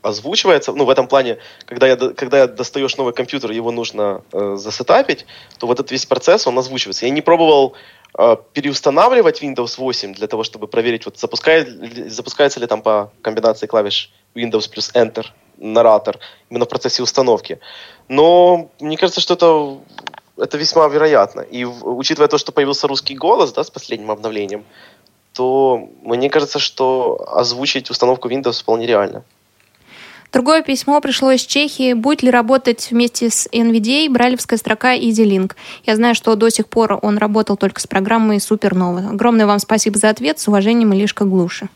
озвучивается. 0.08 0.74
Ну, 0.74 0.86
в 0.86 0.90
этом 0.90 1.08
плане, 1.08 1.38
когда, 1.66 1.88
я, 1.88 1.96
когда 1.96 2.40
я 2.40 2.48
достаешь 2.48 2.98
новый 2.98 3.14
компьютер, 3.14 3.52
его 3.52 3.72
нужно 3.72 4.22
э, 4.32 4.56
засетапить, 4.58 5.26
то 5.60 5.68
вот 5.68 5.80
этот 5.80 5.92
весь 5.92 6.06
процесс, 6.06 6.48
он 6.48 6.58
озвучивается. 6.58 7.06
Я 7.06 7.12
не 7.12 7.22
пробовал 7.22 7.74
э, 8.18 8.36
переустанавливать 8.54 9.42
Windows 9.44 9.78
8 9.78 10.14
для 10.14 10.28
того, 10.28 10.44
чтобы 10.44 10.68
проверить, 10.68 11.06
вот 11.06 11.18
запускает, 11.18 11.70
запускается 12.12 12.60
ли 12.60 12.68
там 12.68 12.82
по 12.82 13.12
комбинации 13.22 13.68
клавиш 13.68 14.12
Windows 14.36 14.70
плюс 14.70 14.92
Enter 14.94 15.26
наратор 15.58 16.20
именно 16.50 16.66
в 16.66 16.70
процессе 16.70 17.02
установки. 17.02 17.60
Но 18.08 18.70
мне 18.80 18.98
кажется, 18.98 19.22
что 19.22 19.34
это 19.34 19.78
это 20.38 20.58
весьма 20.58 20.88
вероятно. 20.88 21.42
И 21.42 21.66
учитывая 21.66 22.28
то, 22.28 22.38
что 22.38 22.52
появился 22.52 22.88
русский 22.88 23.16
голос, 23.16 23.52
да, 23.54 23.64
с 23.64 23.72
последним 23.72 24.12
обновлением, 24.12 24.66
то 25.34 25.90
мне 26.02 26.30
кажется, 26.30 26.60
что 26.60 27.24
озвучить 27.28 27.90
установку 27.90 28.30
Windows 28.30 28.62
вполне 28.62 28.88
реально. 28.88 29.24
Другое 30.34 30.62
письмо 30.62 31.00
пришло 31.00 31.32
из 31.32 31.42
Чехии. 31.42 31.94
Будет 31.94 32.22
ли 32.22 32.30
работать 32.30 32.90
вместе 32.92 33.30
с 33.30 33.48
NVDA 33.48 34.10
брайлевская 34.10 34.60
строка 34.60 34.96
EasyLink? 34.96 35.54
Я 35.86 35.96
знаю, 35.96 36.16
что 36.16 36.36
до 36.36 36.50
сих 36.50 36.68
пор 36.68 37.00
он 37.02 37.18
работал 37.18 37.56
только 37.56 37.80
с 37.80 37.88
программой 37.88 38.38
Supernova. 38.38 39.10
Огромное 39.12 39.46
вам 39.46 39.60
спасибо 39.60 39.98
за 39.98 40.10
ответ. 40.10 40.40
С 40.40 40.48
уважением, 40.48 40.94
Илишка 40.94 41.24
Глуши. 41.24 41.70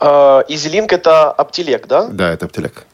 А, 0.00 0.42
EasyLink 0.48 0.92
это 0.92 1.34
Aptilec, 1.38 1.86
да? 1.86 2.06
Да, 2.06 2.32
это 2.32 2.46
Аптелек. 2.46 2.84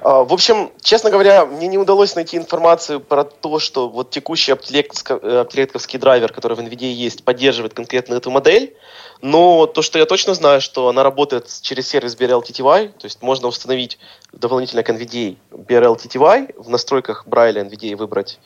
А, 0.00 0.24
В 0.24 0.32
общем, 0.32 0.70
честно 0.80 1.10
говоря, 1.10 1.44
мне 1.44 1.66
не 1.66 1.78
удалось 1.78 2.14
найти 2.14 2.36
информацию 2.36 3.00
про 3.00 3.24
то, 3.24 3.58
что 3.58 3.88
вот 3.88 4.10
текущий 4.10 4.52
аптелекско- 4.52 5.18
э, 5.20 5.98
драйвер, 5.98 6.32
который 6.32 6.56
в 6.56 6.60
NVIDIA 6.60 6.92
есть, 6.92 7.22
поддерживает 7.22 7.74
конкретно 7.74 8.14
эту 8.14 8.30
модель. 8.30 8.74
Но 9.22 9.66
то, 9.66 9.82
что 9.82 9.98
я 9.98 10.06
точно 10.06 10.34
знаю, 10.34 10.60
что 10.60 10.88
она 10.88 11.02
работает 11.02 11.48
через 11.62 11.88
сервис 11.88 12.16
BRL-TTY, 12.16 12.88
то 12.98 13.04
есть 13.04 13.22
можно 13.22 13.48
установить 13.48 13.98
дополнительно 14.32 14.82
к 14.82 14.90
NVIDIA 14.90 15.36
BRL-TTY, 15.50 16.54
в 16.60 16.68
настройках 16.68 17.26
Брайля 17.26 17.62
NVIDIA 17.62 17.96
выбрать 17.96 18.38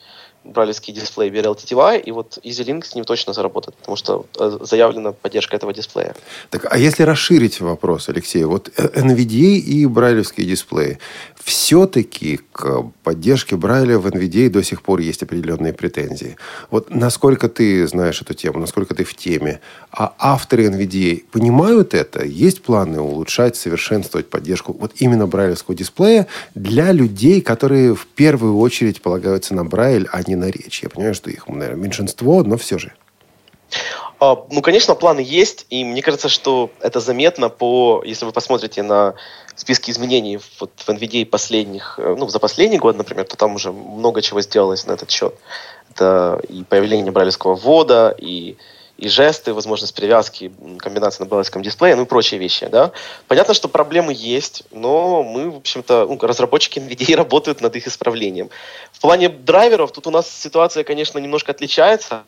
брайлевский 0.43 0.93
дисплей 0.93 1.29
BRL-TTY, 1.29 2.01
и 2.01 2.11
вот 2.11 2.39
EasyLink 2.43 2.83
с 2.83 2.95
ним 2.95 3.05
точно 3.05 3.33
заработает, 3.33 3.75
потому 3.77 3.95
что 3.95 4.25
э, 4.39 4.57
заявлена 4.61 5.11
поддержка 5.11 5.55
этого 5.55 5.73
дисплея. 5.73 6.15
Так, 6.49 6.65
а 6.69 6.77
если 6.77 7.03
расширить 7.03 7.61
вопрос, 7.61 8.09
Алексей, 8.09 8.43
вот 8.43 8.71
э, 8.75 8.87
NVDA 9.01 9.57
и 9.57 9.85
брайлевские 9.85 10.47
дисплеи, 10.47 10.97
все-таки 11.43 12.39
к 12.51 12.83
поддержке 13.03 13.55
Брайля 13.55 13.97
в 13.97 14.07
NVDA 14.07 14.49
до 14.49 14.63
сих 14.63 14.81
пор 14.81 14.99
есть 14.99 15.23
определенные 15.23 15.73
претензии. 15.73 16.37
Вот 16.69 16.89
насколько 16.89 17.49
ты 17.49 17.87
знаешь 17.87 18.21
эту 18.21 18.33
тему, 18.33 18.59
насколько 18.59 18.93
ты 18.95 19.03
в 19.03 19.15
теме, 19.15 19.59
а 19.91 20.13
авторы 20.17 20.67
NVDA 20.67 21.23
понимают 21.31 21.93
это? 21.93 22.23
Есть 22.23 22.63
планы 22.63 22.99
улучшать, 23.01 23.55
совершенствовать 23.55 24.29
поддержку 24.29 24.73
вот 24.73 24.93
именно 24.97 25.27
брайлевского 25.27 25.75
дисплея 25.75 26.27
для 26.55 26.91
людей, 26.91 27.41
которые 27.41 27.95
в 27.95 28.07
первую 28.07 28.57
очередь 28.57 29.01
полагаются 29.01 29.55
на 29.55 29.63
Брайль, 29.65 30.07
а 30.11 30.21
не 30.23 30.30
на 30.35 30.49
речь? 30.49 30.83
Я 30.83 30.89
понимаю, 30.89 31.13
что 31.13 31.29
их, 31.29 31.47
наверное, 31.47 31.83
меньшинство, 31.83 32.43
но 32.43 32.57
все 32.57 32.77
же. 32.77 32.93
А, 34.19 34.45
Ну, 34.51 34.61
конечно, 34.61 34.95
планы 34.95 35.21
есть, 35.21 35.65
и 35.69 35.83
мне 35.83 36.01
кажется, 36.01 36.29
что 36.29 36.69
это 36.79 36.99
заметно 36.99 37.49
по, 37.49 38.03
если 38.05 38.25
вы 38.25 38.31
посмотрите 38.31 38.83
на 38.83 39.15
списки 39.55 39.91
изменений 39.91 40.39
вот 40.59 40.71
в 40.75 40.89
NVIDIA 40.89 41.25
последних, 41.25 41.95
э, 41.97 42.15
ну, 42.17 42.27
за 42.29 42.39
последний 42.39 42.77
год, 42.77 42.97
например, 42.97 43.25
то 43.25 43.35
там 43.35 43.55
уже 43.55 43.71
много 43.71 44.21
чего 44.21 44.41
сделалось 44.41 44.85
на 44.85 44.93
этот 44.93 45.09
счет. 45.09 45.33
Это 45.89 46.39
и 46.47 46.63
появление 46.63 47.11
брайлевского 47.11 47.55
ввода, 47.55 48.15
и, 48.17 48.57
и 49.01 49.09
жесты, 49.09 49.53
возможность 49.53 49.95
привязки, 49.95 50.51
м, 50.61 50.77
комбинации 50.77 51.23
на 51.23 51.27
брайлевском 51.27 51.63
дисплее, 51.63 51.95
ну 51.95 52.03
и 52.03 52.05
прочие 52.05 52.39
вещи, 52.39 52.67
да. 52.67 52.91
Понятно, 53.27 53.55
что 53.55 53.67
проблемы 53.67 54.13
есть, 54.15 54.63
но 54.71 55.23
мы, 55.23 55.49
в 55.49 55.57
общем-то, 55.57 56.05
ну, 56.07 56.19
разработчики 56.21 56.77
NVIDIA 56.79 57.15
работают 57.15 57.61
над 57.61 57.75
их 57.75 57.87
исправлением. 57.87 58.49
В 58.91 59.01
плане 59.01 59.29
драйверов 59.29 59.91
тут 59.91 60.05
у 60.05 60.11
нас 60.11 60.29
ситуация, 60.29 60.83
конечно, 60.83 61.19
немножко 61.19 61.51
отличается, 61.51 62.23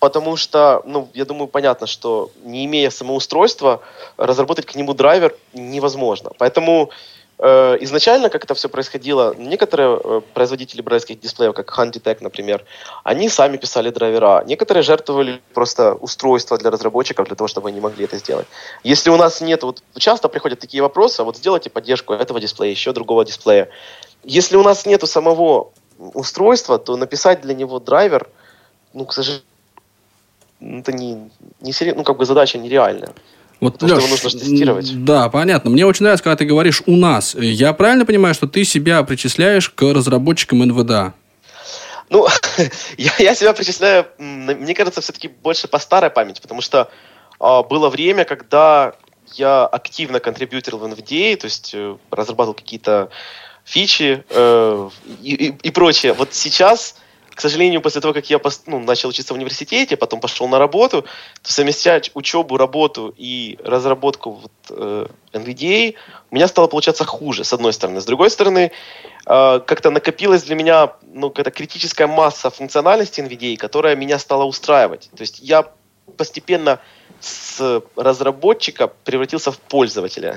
Потому 0.00 0.36
что, 0.36 0.82
ну, 0.84 1.08
я 1.14 1.24
думаю, 1.24 1.46
понятно, 1.46 1.86
что 1.86 2.30
не 2.42 2.66
имея 2.66 2.90
самоустройства, 2.90 3.80
разработать 4.18 4.66
к 4.66 4.74
нему 4.74 4.92
драйвер 4.92 5.34
невозможно. 5.54 6.30
Поэтому 6.36 6.90
изначально, 7.38 8.30
как 8.30 8.44
это 8.44 8.54
все 8.54 8.68
происходило, 8.68 9.34
некоторые 9.36 9.98
э, 10.02 10.20
производители 10.34 10.82
брайлевских 10.82 11.20
дисплеев, 11.20 11.52
как 11.52 11.76
Handitech, 11.76 12.18
например, 12.20 12.64
они 13.02 13.28
сами 13.28 13.56
писали 13.56 13.90
драйвера. 13.90 14.44
Некоторые 14.46 14.82
жертвовали 14.82 15.40
просто 15.52 15.94
устройства 15.94 16.58
для 16.58 16.70
разработчиков, 16.70 17.26
для 17.26 17.34
того, 17.36 17.48
чтобы 17.48 17.68
они 17.68 17.80
могли 17.80 18.04
это 18.04 18.18
сделать. 18.18 18.46
Если 18.84 19.10
у 19.10 19.16
нас 19.16 19.40
нет, 19.40 19.64
вот 19.64 19.82
часто 19.96 20.28
приходят 20.28 20.60
такие 20.60 20.82
вопросы, 20.82 21.24
вот 21.24 21.36
сделайте 21.36 21.70
поддержку 21.70 22.12
этого 22.12 22.40
дисплея, 22.40 22.70
еще 22.70 22.92
другого 22.92 23.24
дисплея. 23.24 23.68
Если 24.22 24.56
у 24.56 24.62
нас 24.62 24.86
нету 24.86 25.06
самого 25.06 25.72
устройства, 25.98 26.78
то 26.78 26.96
написать 26.96 27.40
для 27.40 27.54
него 27.54 27.80
драйвер, 27.80 28.28
ну, 28.92 29.06
к 29.06 29.12
сожалению, 29.12 29.44
это 30.60 30.92
не, 30.92 31.30
не 31.60 31.72
сери- 31.72 31.94
ну, 31.96 32.04
как 32.04 32.16
бы 32.16 32.24
задача 32.24 32.58
нереальная. 32.58 33.12
Вот, 33.64 33.78
Потому 33.78 33.94
его 34.00 34.08
нужно 34.08 34.30
тестировать. 34.30 35.04
Да, 35.04 35.28
понятно. 35.30 35.70
Мне 35.70 35.86
очень 35.86 36.04
нравится, 36.04 36.22
когда 36.22 36.36
ты 36.36 36.44
говоришь 36.44 36.82
«у 36.84 36.96
нас». 36.96 37.34
Я 37.34 37.72
правильно 37.72 38.04
понимаю, 38.04 38.34
что 38.34 38.46
ты 38.46 38.64
себя 38.64 39.02
причисляешь 39.02 39.70
к 39.70 39.82
разработчикам 39.82 40.58
НВДА? 40.58 41.14
Ну, 42.10 42.26
я, 42.98 43.12
я 43.18 43.34
себя 43.34 43.54
причисляю, 43.54 44.06
мне 44.18 44.74
кажется, 44.74 45.00
все-таки 45.00 45.28
больше 45.28 45.66
по 45.66 45.78
старой 45.78 46.10
памяти, 46.10 46.40
потому 46.42 46.60
что 46.60 46.90
а, 47.40 47.62
было 47.62 47.88
время, 47.88 48.24
когда 48.24 48.92
я 49.32 49.64
активно 49.64 50.20
контрибьютировал 50.20 50.86
в 50.86 50.92
NVDA, 50.92 51.36
то 51.36 51.46
есть 51.46 51.72
э, 51.74 51.96
разрабатывал 52.10 52.54
какие-то 52.54 53.08
фичи 53.64 54.22
э, 54.28 54.90
и, 55.22 55.34
и- 55.34 55.54
и 55.62 55.70
прочее. 55.70 56.12
Вот 56.12 56.34
сейчас, 56.34 56.96
к 57.34 57.40
сожалению, 57.40 57.80
после 57.80 58.00
того, 58.00 58.14
как 58.14 58.30
я 58.30 58.40
ну, 58.66 58.78
начал 58.78 59.08
учиться 59.08 59.34
в 59.34 59.36
университете, 59.36 59.96
потом 59.96 60.20
пошел 60.20 60.48
на 60.48 60.58
работу, 60.58 61.02
то 61.42 61.52
совмещать 61.52 62.10
учебу, 62.14 62.56
работу 62.56 63.12
и 63.16 63.58
разработку 63.64 64.30
вот, 64.30 64.52
э, 64.70 65.06
NVDA 65.32 65.94
у 66.30 66.34
меня 66.34 66.48
стало 66.48 66.68
получаться 66.68 67.04
хуже, 67.04 67.44
с 67.44 67.52
одной 67.52 67.72
стороны. 67.72 68.00
С 68.00 68.04
другой 68.04 68.30
стороны, 68.30 68.70
э, 69.26 69.60
как-то 69.66 69.90
накопилась 69.90 70.44
для 70.44 70.54
меня 70.54 70.92
ну, 71.12 71.30
какая-то 71.30 71.50
критическая 71.50 72.06
масса 72.06 72.50
функциональности 72.50 73.20
NVDA, 73.20 73.56
которая 73.56 73.96
меня 73.96 74.18
стала 74.18 74.44
устраивать. 74.44 75.10
То 75.16 75.22
есть 75.22 75.40
я 75.40 75.64
постепенно 76.16 76.78
с 77.20 77.82
разработчика 77.96 78.88
превратился 79.04 79.50
в 79.50 79.58
пользователя. 79.58 80.36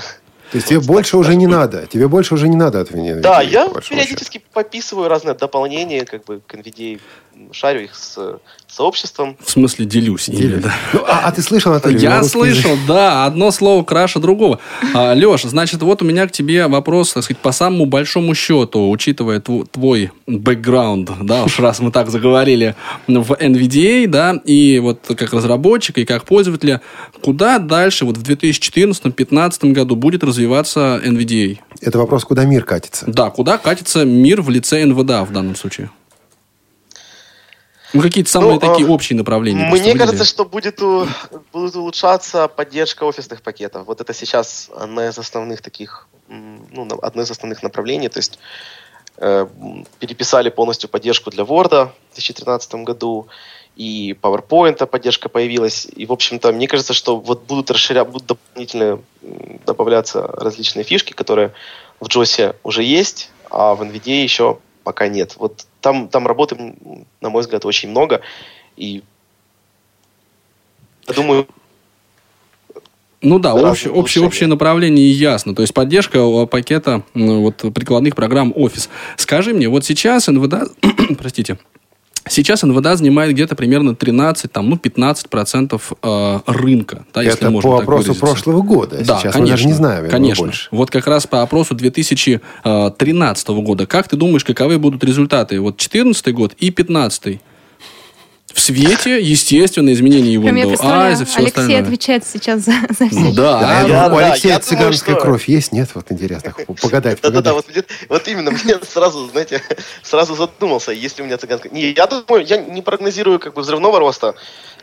То 0.52 0.58
есть 0.58 0.68
тебе 0.68 0.80
больше 0.80 1.18
уже 1.18 1.36
не 1.36 1.48
надо. 1.48 1.86
Тебе 1.88 2.08
больше 2.08 2.34
уже 2.34 2.48
не 2.48 2.56
надо 2.56 2.80
от 2.82 2.92
NVIDIA. 2.92 3.20
Да, 3.20 3.42
я 3.42 3.68
большому 3.68 3.82
счету. 3.82 3.96
периодически 3.96 4.42
подписываю 4.54 5.10
разные 5.10 5.36
дополнения, 5.36 6.06
как 6.06 6.24
бы 6.26 6.42
к 6.46 6.54
NVIDIA, 6.56 7.00
шарю 7.52 7.84
их 7.84 7.96
с 7.96 8.18
сообществом. 8.68 9.38
В 9.44 9.50
смысле, 9.50 9.86
делюсь. 9.86 10.28
ими, 10.28 10.36
Делюсь. 10.38 10.64
да. 10.64 10.74
Ну, 10.94 11.00
а, 11.08 11.22
а 11.28 11.32
ты 11.32 11.42
слышал, 11.42 11.72
Анатолий? 11.72 11.98
Я 12.00 12.10
белорусский 12.10 12.40
язык? 12.50 12.62
слышал, 12.64 12.78
да, 12.88 13.26
одно 13.26 13.52
слово 13.52 13.84
краше 13.84 14.20
другого. 14.20 14.60
А, 14.94 15.14
Леш, 15.14 15.44
значит, 15.44 15.82
вот 15.82 16.02
у 16.02 16.06
меня 16.06 16.28
к 16.28 16.32
тебе 16.32 16.68
вопрос, 16.68 17.14
так 17.14 17.24
сказать, 17.24 17.42
по 17.42 17.52
самому 17.52 17.86
большому 17.86 18.36
счету, 18.36 18.90
учитывая 18.90 19.40
тв- 19.40 19.66
твой 19.72 20.12
бэкграунд, 20.28 21.10
да, 21.24 21.46
уж 21.46 21.60
раз 21.60 21.80
мы 21.80 21.92
так 21.92 22.10
заговорили, 22.10 22.76
в 23.08 23.32
NVDA, 23.32 24.08
да, 24.08 24.40
и 24.44 24.80
вот 24.80 25.00
как 25.18 25.34
разработчика, 25.34 26.02
и 26.02 26.06
как 26.06 26.26
пользователя, 26.26 26.82
куда 27.22 27.60
дальше, 27.60 28.06
вот 28.06 28.18
в 28.18 28.24
2014-2015 28.24 29.72
году 29.72 29.96
будет 29.96 30.24
развиваться 30.24 31.02
NVDA? 31.04 31.60
Это 31.82 31.98
вопрос, 31.98 32.26
куда 32.26 32.46
мир 32.46 32.64
катится. 32.64 33.06
Да, 33.08 33.30
куда 33.30 33.58
катится 33.58 34.04
мир 34.06 34.42
в 34.42 34.50
лице 34.50 34.84
НВДА 34.86 35.24
в 35.24 35.32
данном 35.32 35.56
случае? 35.56 35.90
Ну, 37.94 38.02
какие-то 38.02 38.30
самые 38.30 38.54
Ну, 38.56 38.60
такие 38.60 38.88
а, 38.88 38.92
общие 38.92 39.18
направления. 39.18 39.64
Мне 39.64 39.72
выделили. 39.72 39.98
кажется, 39.98 40.26
что 40.26 40.46
будет, 40.46 40.82
у- 40.82 41.08
будет 41.54 41.76
улучшаться 41.76 42.48
поддержка 42.48 43.04
офисных 43.06 43.42
пакетов. 43.42 43.88
Вот 43.88 44.02
это 44.02 44.14
сейчас 44.14 44.70
одна 44.76 45.08
из 45.08 45.18
основных 45.18 45.62
таких, 45.62 46.08
ну, 46.28 46.88
одно 47.02 47.22
из 47.22 47.32
основных 47.32 47.64
направлений. 47.64 48.10
То 48.10 48.20
есть 48.20 48.40
э, 49.18 49.48
переписали 50.00 50.50
полностью 50.50 50.90
поддержку 50.90 51.30
для 51.32 51.44
Word 51.44 51.90
в 52.12 52.16
2013 52.16 52.76
году, 52.76 53.28
и 53.78 54.16
PowerPoint 54.22 54.86
поддержка 54.88 55.30
появилась. 55.30 55.88
И, 55.96 56.06
в 56.06 56.12
общем-то, 56.12 56.52
мне 56.52 56.68
кажется, 56.68 56.94
что 56.94 57.18
вот 57.18 57.44
будут 57.46 57.72
расширять, 57.72 58.08
будут 58.08 58.28
дополнительно 58.28 59.00
добавляться 59.66 60.22
различные 60.24 60.84
фишки, 60.84 61.14
которые 61.14 61.54
в 62.00 62.08
JOS 62.08 62.56
уже 62.64 62.84
есть, 62.84 63.30
а 63.50 63.76
в 63.76 63.82
NVIDIA 63.82 64.24
еще 64.24 64.58
пока 64.88 65.10
нет. 65.10 65.36
Вот 65.38 65.68
там, 65.82 66.08
там 66.08 66.26
работы, 66.26 66.56
на 67.20 67.30
мой 67.30 67.42
взгляд, 67.42 67.66
очень 67.66 67.90
много. 67.90 68.22
И 68.78 69.04
я 71.06 71.14
думаю, 71.14 71.46
Ну 73.22 73.38
да, 73.38 73.54
общее, 73.54 73.92
общее, 73.92 74.26
общее 74.26 74.48
направление 74.48 75.12
ясно. 75.12 75.54
То 75.54 75.62
есть 75.62 75.74
поддержка 75.74 76.20
э, 76.20 76.48
пакета 76.48 77.04
вот, 77.14 77.66
прикладных 77.76 78.16
программ 78.16 78.54
Office. 78.54 78.88
Скажи 79.18 79.54
мне, 79.54 79.68
вот 79.68 79.84
сейчас 79.84 80.28
НВДА, 80.28 80.70
простите, 81.18 81.58
сейчас 82.30 82.64
НВДА 82.64 82.96
занимает 82.96 83.32
где-то 83.32 83.56
примерно 83.56 83.96
13, 83.96 84.52
там, 84.52 84.70
ну, 84.70 84.78
15 84.78 85.30
процентов 85.30 85.94
э, 86.02 86.40
рынка. 86.46 87.06
Да, 87.14 87.22
если 87.22 87.40
Это 87.40 87.50
можно 87.50 87.70
по 87.70 87.78
так 87.78 87.84
опросу 87.84 88.16
прошлого 88.16 88.62
года. 88.62 88.98
Да, 89.04 89.20
Сейчас 89.20 89.34
конечно, 89.34 89.42
мы 89.42 89.48
даже 89.48 89.68
не 89.68 89.74
знаем, 89.74 90.10
конечно. 90.10 90.46
больше. 90.46 90.70
Вот 90.72 90.92
как 90.92 91.08
раз 91.08 91.28
по 91.28 91.42
опросу 91.42 91.76
2013 91.76 93.48
года. 93.50 93.86
Как 93.86 94.08
ты 94.08 94.16
думаешь, 94.18 94.44
каковы 94.44 94.80
будут 94.80 95.04
результаты? 95.04 95.60
Вот 95.60 95.78
14 95.78 96.34
год 96.34 96.54
и 96.58 96.72
15 96.72 97.42
в 98.54 98.60
свете, 98.60 99.22
естественно, 99.22 99.90
я 99.90 99.96
Windows 100.64 100.68
представляю, 100.70 101.16
Eyes 101.16 101.22
и 101.22 101.26
все 101.26 101.38
Алексей 101.40 101.48
остальное. 101.62 101.82
отвечает 101.82 102.26
сейчас 102.26 102.62
за, 102.62 102.74
за 102.90 103.10
все. 103.10 103.32
Да, 103.34 103.60
Да, 103.60 103.82
я- 103.82 104.08
у 104.08 104.18
да, 104.18 104.32
Алексея 104.32 104.54
я 104.54 104.60
думаю, 104.60 104.62
цыганская 104.64 105.16
что- 105.16 105.24
кровь 105.24 105.48
есть? 105.50 105.72
Нет? 105.74 105.90
Вот 105.94 106.12
интересно. 106.12 106.54
Погадать, 106.82 107.20
Да-да-да, 107.22 107.54
вот, 107.54 107.66
вот 108.10 108.28
именно, 108.28 108.52
мне 108.52 108.76
сразу, 108.90 109.28
знаете, 109.30 109.62
сразу 110.02 110.36
задумался, 110.36 110.92
если 110.94 111.22
у 111.22 111.26
меня 111.26 111.38
цыганка... 111.38 111.68
Не, 111.70 111.92
я 111.92 112.08
думаю, 112.08 112.46
я 112.46 112.58
не 112.58 112.82
прогнозирую 112.82 113.40
как 113.40 113.54
бы 113.54 113.62
взрывного 113.62 114.00
роста 114.00 114.36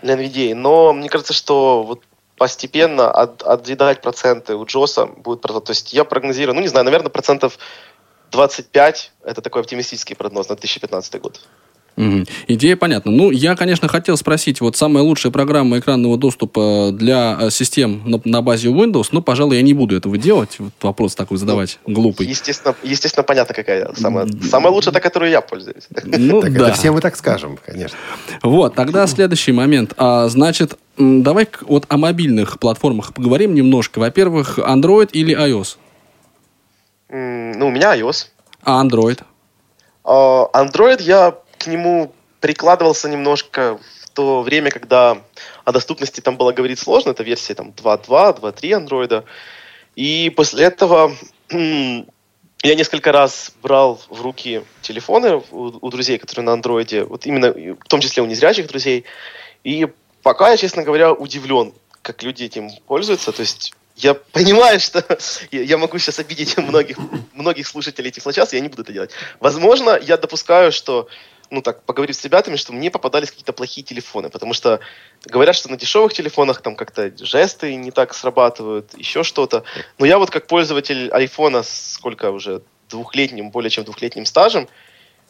для 0.02 0.14
NVIDIA, 0.14 0.54
но 0.54 0.92
мне 0.92 1.08
кажется, 1.08 1.32
что 1.32 1.82
вот 1.84 2.02
постепенно 2.36 3.10
от, 3.10 3.42
отъедать 3.42 4.02
проценты 4.02 4.56
у 4.56 4.66
Джоса 4.66 5.06
будет... 5.06 5.40
То 5.40 5.62
есть 5.68 5.92
я 5.94 6.04
прогнозирую, 6.04 6.54
ну 6.54 6.60
не 6.60 6.68
знаю, 6.68 6.84
наверное, 6.84 7.08
процентов 7.10 7.58
25, 8.30 9.12
это 9.24 9.40
такой 9.40 9.62
оптимистический 9.62 10.16
прогноз 10.16 10.48
на 10.48 10.54
2015 10.56 11.20
год. 11.20 11.40
Мгм. 11.96 12.26
Идея 12.48 12.76
понятна. 12.76 13.12
Ну, 13.12 13.30
я, 13.30 13.54
конечно, 13.54 13.86
хотел 13.86 14.16
спросить, 14.16 14.60
вот 14.60 14.76
самая 14.76 15.04
лучшая 15.04 15.30
программа 15.30 15.78
экранного 15.78 16.16
доступа 16.16 16.90
для 16.92 17.38
э, 17.40 17.50
систем 17.50 18.02
на, 18.04 18.20
на 18.24 18.42
базе 18.42 18.68
Windows, 18.68 19.08
но, 19.12 19.22
пожалуй, 19.22 19.56
я 19.56 19.62
не 19.62 19.74
буду 19.74 19.96
этого 19.96 20.18
делать. 20.18 20.56
Вот 20.58 20.72
вопрос 20.82 21.14
такой 21.14 21.38
задавать, 21.38 21.78
глупый. 21.86 22.26
Естественно, 22.26 22.74
естественно, 22.82 23.22
понятно, 23.22 23.54
какая 23.54 23.92
самая, 23.94 24.26
самая 24.42 24.72
лучшая, 24.72 24.92
та, 24.92 25.00
которой 25.00 25.30
я 25.30 25.40
пользуюсь. 25.40 25.84
Ну, 26.02 26.42
Так 26.44 26.52
да. 26.52 26.68
это 26.68 26.76
все 26.76 26.90
мы 26.90 27.00
так 27.00 27.16
скажем, 27.16 27.58
конечно. 27.64 27.96
Вот, 28.42 28.74
тогда 28.74 29.06
следующий 29.06 29.52
момент. 29.52 29.94
А, 29.96 30.26
значит, 30.28 30.76
давай 30.98 31.48
вот 31.62 31.86
о 31.88 31.96
мобильных 31.96 32.58
платформах 32.58 33.14
поговорим 33.14 33.54
немножко. 33.54 34.00
Во-первых, 34.00 34.58
Android 34.58 35.10
или 35.12 35.36
iOS? 35.36 35.76
Ну, 37.08 37.68
у 37.68 37.70
меня 37.70 37.96
iOS. 37.96 38.26
А 38.64 38.84
Android? 38.84 39.20
А, 40.02 40.48
Android 40.52 41.00
я 41.02 41.34
к 41.58 41.66
нему 41.66 42.12
прикладывался 42.40 43.08
немножко 43.08 43.78
в 44.02 44.10
то 44.10 44.42
время, 44.42 44.70
когда 44.70 45.18
о 45.64 45.72
доступности 45.72 46.20
там 46.20 46.36
было 46.36 46.52
говорить 46.52 46.78
сложно, 46.78 47.10
это 47.10 47.22
версия 47.22 47.54
там 47.54 47.70
2.2, 47.70 48.40
2.3 48.40 48.72
андроида. 48.72 49.24
И 49.96 50.32
после 50.36 50.64
этого 50.64 51.12
я 51.50 52.74
несколько 52.74 53.12
раз 53.12 53.52
брал 53.62 54.00
в 54.08 54.22
руки 54.22 54.62
телефоны 54.82 55.42
у, 55.50 55.78
у 55.80 55.90
друзей, 55.90 56.18
которые 56.18 56.44
на 56.44 56.52
андроиде, 56.52 57.04
вот 57.04 57.26
именно, 57.26 57.52
в 57.52 57.88
том 57.88 58.00
числе 58.00 58.22
у 58.22 58.26
незрячих 58.26 58.66
друзей. 58.66 59.04
И 59.64 59.88
пока 60.22 60.50
я, 60.50 60.56
честно 60.56 60.82
говоря, 60.82 61.12
удивлен, 61.12 61.72
как 62.02 62.22
люди 62.22 62.44
этим 62.44 62.70
пользуются. 62.86 63.32
То 63.32 63.40
есть 63.40 63.74
я 63.96 64.14
понимаю, 64.32 64.80
что 64.80 65.04
я 65.50 65.78
могу 65.78 65.98
сейчас 65.98 66.18
обидеть 66.18 66.56
многих, 66.58 66.98
многих 67.32 67.66
слушателей 67.66 68.10
Тифлочаса, 68.10 68.56
я 68.56 68.62
не 68.62 68.68
буду 68.68 68.82
это 68.82 68.92
делать. 68.92 69.10
Возможно, 69.40 69.98
я 70.00 70.16
допускаю, 70.16 70.72
что, 70.72 71.08
ну 71.50 71.62
так, 71.62 71.82
поговорив 71.84 72.16
с 72.16 72.24
ребятами, 72.24 72.56
что 72.56 72.72
мне 72.72 72.90
попадались 72.90 73.30
какие-то 73.30 73.52
плохие 73.52 73.84
телефоны, 73.84 74.30
потому 74.30 74.54
что 74.54 74.80
говорят, 75.24 75.56
что 75.56 75.70
на 75.70 75.76
дешевых 75.76 76.12
телефонах 76.12 76.62
там 76.62 76.76
как-то 76.76 77.12
жесты 77.24 77.74
не 77.74 77.90
так 77.90 78.14
срабатывают, 78.14 78.96
еще 78.96 79.22
что-то. 79.22 79.64
Но 79.98 80.06
я 80.06 80.18
вот 80.18 80.30
как 80.30 80.46
пользователь 80.46 81.10
айфона 81.10 81.62
сколько 81.62 82.30
уже 82.30 82.62
двухлетним, 82.88 83.50
более 83.50 83.70
чем 83.70 83.84
двухлетним 83.84 84.26
стажем, 84.26 84.68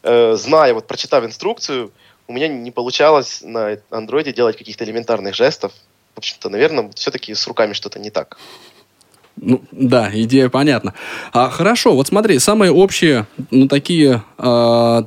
э, 0.02 0.34
зная, 0.36 0.74
вот 0.74 0.86
прочитав 0.86 1.24
инструкцию, 1.24 1.92
у 2.26 2.32
меня 2.32 2.48
не 2.48 2.70
получалось 2.70 3.40
на 3.42 3.78
андроиде 3.90 4.32
делать 4.32 4.56
каких-то 4.56 4.84
элементарных 4.84 5.34
жестов. 5.34 5.72
В 6.14 6.18
общем-то, 6.18 6.48
наверное, 6.48 6.90
все-таки 6.94 7.34
с 7.34 7.46
руками 7.46 7.72
что-то 7.72 7.98
не 7.98 8.10
так. 8.10 8.38
Ну, 9.36 9.60
да, 9.72 10.10
идея 10.12 10.48
понятна. 10.48 10.94
А, 11.32 11.50
хорошо, 11.50 11.94
вот 11.94 12.06
смотри, 12.06 12.38
самые 12.38 12.70
общие, 12.70 13.26
ну, 13.50 13.66
такие 13.66 14.22
а, 14.38 15.06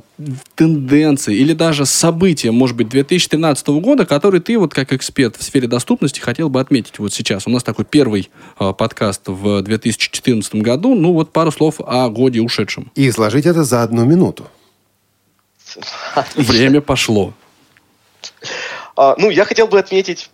тенденции 0.54 1.34
или 1.34 1.54
даже 1.54 1.86
события, 1.86 2.50
может 2.50 2.76
быть, 2.76 2.88
2013 2.88 3.66
года, 3.68 4.04
которые 4.04 4.40
ты, 4.40 4.58
вот 4.58 4.74
как 4.74 4.92
эксперт 4.92 5.36
в 5.36 5.42
сфере 5.42 5.66
доступности, 5.66 6.20
хотел 6.20 6.50
бы 6.50 6.60
отметить 6.60 6.98
вот 6.98 7.12
сейчас. 7.12 7.46
У 7.46 7.50
нас 7.50 7.62
такой 7.62 7.84
первый 7.86 8.30
а, 8.58 8.72
подкаст 8.72 9.22
в 9.26 9.62
2014 9.62 10.56
году. 10.56 10.94
Ну, 10.94 11.14
вот 11.14 11.32
пару 11.32 11.50
слов 11.50 11.80
о 11.80 12.08
годе 12.10 12.40
ушедшем. 12.40 12.92
И 12.94 13.08
изложить 13.08 13.46
это 13.46 13.64
за 13.64 13.82
одну 13.82 14.04
минуту. 14.04 14.46
Время 16.36 16.80
пошло. 16.80 17.32
А, 18.94 19.14
ну, 19.16 19.30
я 19.30 19.44
хотел 19.44 19.68
бы 19.68 19.78
отметить, 19.78 20.30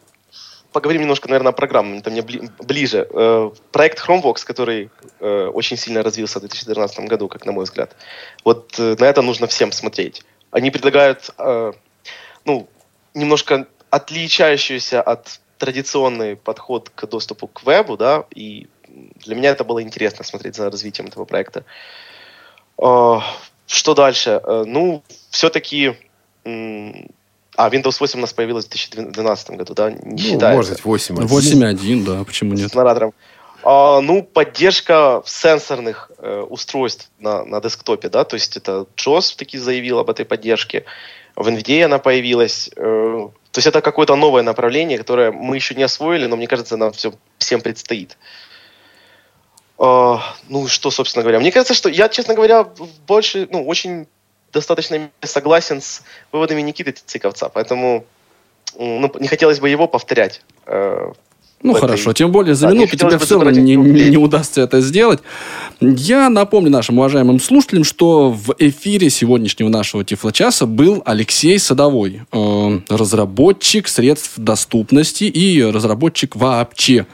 поговорим 0.74 1.02
немножко, 1.02 1.28
наверное, 1.28 1.50
о 1.50 1.54
программе, 1.54 1.98
это 1.98 2.10
мне 2.10 2.20
бли- 2.20 2.50
ближе. 2.64 3.06
Э, 3.10 3.50
проект 3.70 4.04
Chromevox, 4.04 4.44
который 4.44 4.90
э, 5.20 5.46
очень 5.54 5.76
сильно 5.76 6.02
развился 6.02 6.38
в 6.38 6.42
2014 6.42 7.08
году, 7.08 7.28
как 7.28 7.46
на 7.46 7.52
мой 7.52 7.64
взгляд. 7.64 7.96
Вот 8.44 8.74
э, 8.78 8.96
на 8.98 9.04
это 9.04 9.22
нужно 9.22 9.46
всем 9.46 9.70
смотреть. 9.72 10.22
Они 10.50 10.70
предлагают, 10.70 11.30
э, 11.38 11.72
ну, 12.44 12.68
немножко 13.14 13.66
отличающийся 13.90 15.00
от 15.00 15.40
традиционный 15.58 16.34
подход 16.36 16.90
к 16.94 17.06
доступу 17.06 17.46
к 17.46 17.62
вебу, 17.62 17.96
да, 17.96 18.24
и 18.34 18.66
для 19.24 19.36
меня 19.36 19.50
это 19.50 19.62
было 19.62 19.80
интересно 19.80 20.24
смотреть 20.24 20.56
за 20.56 20.70
развитием 20.70 21.06
этого 21.06 21.24
проекта. 21.24 21.64
Э, 22.78 23.20
Что 23.66 23.94
дальше? 23.94 24.40
Э, 24.44 24.64
Ну, 24.66 25.02
все-таки... 25.30 25.94
А, 27.56 27.68
Windows 27.68 27.96
8 28.00 28.18
у 28.18 28.22
нас 28.22 28.32
появилась 28.32 28.66
в 28.66 28.68
2012 28.70 29.50
году, 29.50 29.74
да? 29.74 29.90
Не 29.90 29.98
Ну, 30.12 30.18
считается. 30.18 30.56
может 30.56 30.72
быть, 30.72 30.84
8. 30.84 31.14
8.1, 31.16 32.04
да, 32.04 32.24
почему 32.24 32.54
нет? 32.54 32.70
С 32.70 32.74
наратором. 32.74 33.14
А, 33.62 34.00
ну, 34.00 34.22
поддержка 34.22 35.22
сенсорных 35.24 36.10
э, 36.18 36.40
устройств 36.40 37.10
на, 37.18 37.44
на 37.44 37.60
десктопе, 37.60 38.08
да, 38.08 38.24
то 38.24 38.34
есть 38.34 38.56
это 38.56 38.86
JOS 38.96 39.36
таки 39.36 39.56
заявил 39.56 39.98
об 40.00 40.10
этой 40.10 40.24
поддержке, 40.24 40.84
в 41.34 41.48
NVIDIA 41.48 41.84
она 41.84 41.98
появилась, 41.98 42.70
э, 42.76 42.80
то 42.80 43.58
есть 43.58 43.66
это 43.66 43.80
какое-то 43.80 44.16
новое 44.16 44.42
направление, 44.42 44.98
которое 44.98 45.32
мы 45.32 45.56
еще 45.56 45.74
не 45.74 45.82
освоили, 45.82 46.26
но 46.26 46.36
мне 46.36 46.46
кажется, 46.46 46.76
нам 46.76 46.92
все, 46.92 47.14
всем 47.38 47.60
предстоит. 47.60 48.18
А, 49.78 50.20
ну, 50.48 50.68
что, 50.68 50.90
собственно 50.90 51.22
говоря, 51.22 51.40
мне 51.40 51.50
кажется, 51.50 51.74
что 51.74 51.88
я, 51.88 52.08
честно 52.08 52.34
говоря, 52.34 52.68
больше, 53.06 53.48
ну, 53.50 53.66
очень 53.66 54.06
достаточно 54.54 55.10
согласен 55.22 55.80
с 55.80 56.02
выводами 56.32 56.62
Никиты 56.62 56.94
Циковца, 57.04 57.48
поэтому 57.52 58.04
ну, 58.78 59.12
не 59.20 59.28
хотелось 59.28 59.60
бы 59.60 59.68
его 59.68 59.86
повторять. 59.86 60.40
э, 60.66 61.12
Ну 61.62 61.72
этой- 61.72 61.80
хорошо, 61.80 62.12
тем 62.12 62.32
более 62.32 62.54
за 62.54 62.66
Да, 62.68 62.72
минуту 62.74 62.96
тебе 62.96 63.18
все 63.18 63.34
равно 63.38 63.50
не, 63.50 63.76
не 63.76 64.16
удастся 64.16 64.60
это 64.62 64.80
сделать. 64.80 65.20
Я 65.80 66.28
напомню 66.28 66.70
нашим 66.70 66.98
уважаемым 66.98 67.40
слушателям, 67.40 67.84
что 67.84 68.30
в 68.30 68.54
эфире 68.58 69.10
сегодняшнего 69.10 69.68
нашего 69.68 70.04
Тифлочаса 70.04 70.66
был 70.66 71.02
Алексей 71.06 71.58
Садовой, 71.58 72.22
э, 72.32 72.80
разработчик 72.88 73.88
средств 73.88 74.32
доступности 74.36 75.24
и 75.24 75.62
разработчик 75.62 76.36
вообще. 76.36 77.06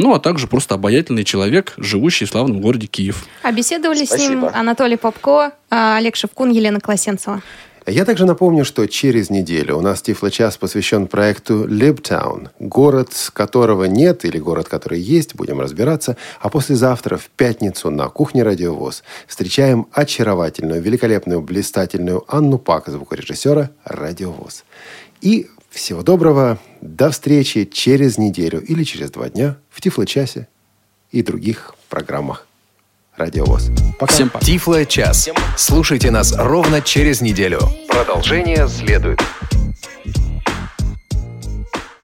Ну, 0.00 0.14
а 0.14 0.20
также 0.20 0.46
просто 0.46 0.76
обаятельный 0.76 1.24
человек, 1.24 1.74
живущий 1.76 2.24
в 2.24 2.30
славном 2.30 2.60
городе 2.60 2.86
Киев. 2.86 3.26
А 3.42 3.50
беседовали 3.50 4.04
с 4.04 4.16
ним. 4.16 4.44
Анатолий 4.44 4.96
Попко, 4.96 5.50
а, 5.70 5.96
Олег 5.96 6.14
Шевкун, 6.14 6.50
Елена 6.50 6.78
Колосенцева. 6.78 7.42
Я 7.84 8.04
также 8.04 8.24
напомню, 8.24 8.64
что 8.64 8.86
через 8.86 9.28
неделю 9.28 9.76
у 9.76 9.80
нас 9.80 10.00
Тифло-час 10.02 10.56
посвящен 10.56 11.08
проекту 11.08 11.66
Libtown, 11.66 12.50
город 12.60 13.10
которого 13.32 13.84
нет 13.84 14.24
или 14.24 14.38
город, 14.38 14.68
который 14.68 15.00
есть, 15.00 15.34
будем 15.34 15.60
разбираться. 15.60 16.16
А 16.40 16.48
послезавтра, 16.48 17.16
в 17.16 17.28
пятницу, 17.30 17.90
на 17.90 18.08
кухне 18.08 18.44
Радиовоз 18.44 19.02
встречаем 19.26 19.88
очаровательную, 19.90 20.80
великолепную, 20.80 21.40
блистательную 21.40 22.24
Анну 22.28 22.58
Пак, 22.58 22.86
звукорежиссера 22.86 23.70
Радиовоз. 23.84 24.64
И 25.22 25.48
всего 25.70 26.02
доброго, 26.02 26.58
до 26.80 27.10
встречи 27.10 27.64
через 27.64 28.18
неделю 28.18 28.60
или 28.60 28.84
через 28.84 29.10
два 29.10 29.28
дня 29.28 29.56
в 29.70 29.80
Тифло-часе 29.80 30.46
и 31.10 31.22
других 31.22 31.74
программах 31.88 32.46
Радиовоз. 33.16 33.70
Пока. 33.98 34.12
Всем 34.12 34.30
пока. 34.30 34.44
Тифло 34.44 34.84
час. 34.84 35.28
Слушайте 35.56 36.10
нас 36.10 36.32
ровно 36.36 36.80
через 36.80 37.20
неделю. 37.20 37.60
Продолжение 37.88 38.68
следует. 38.68 39.20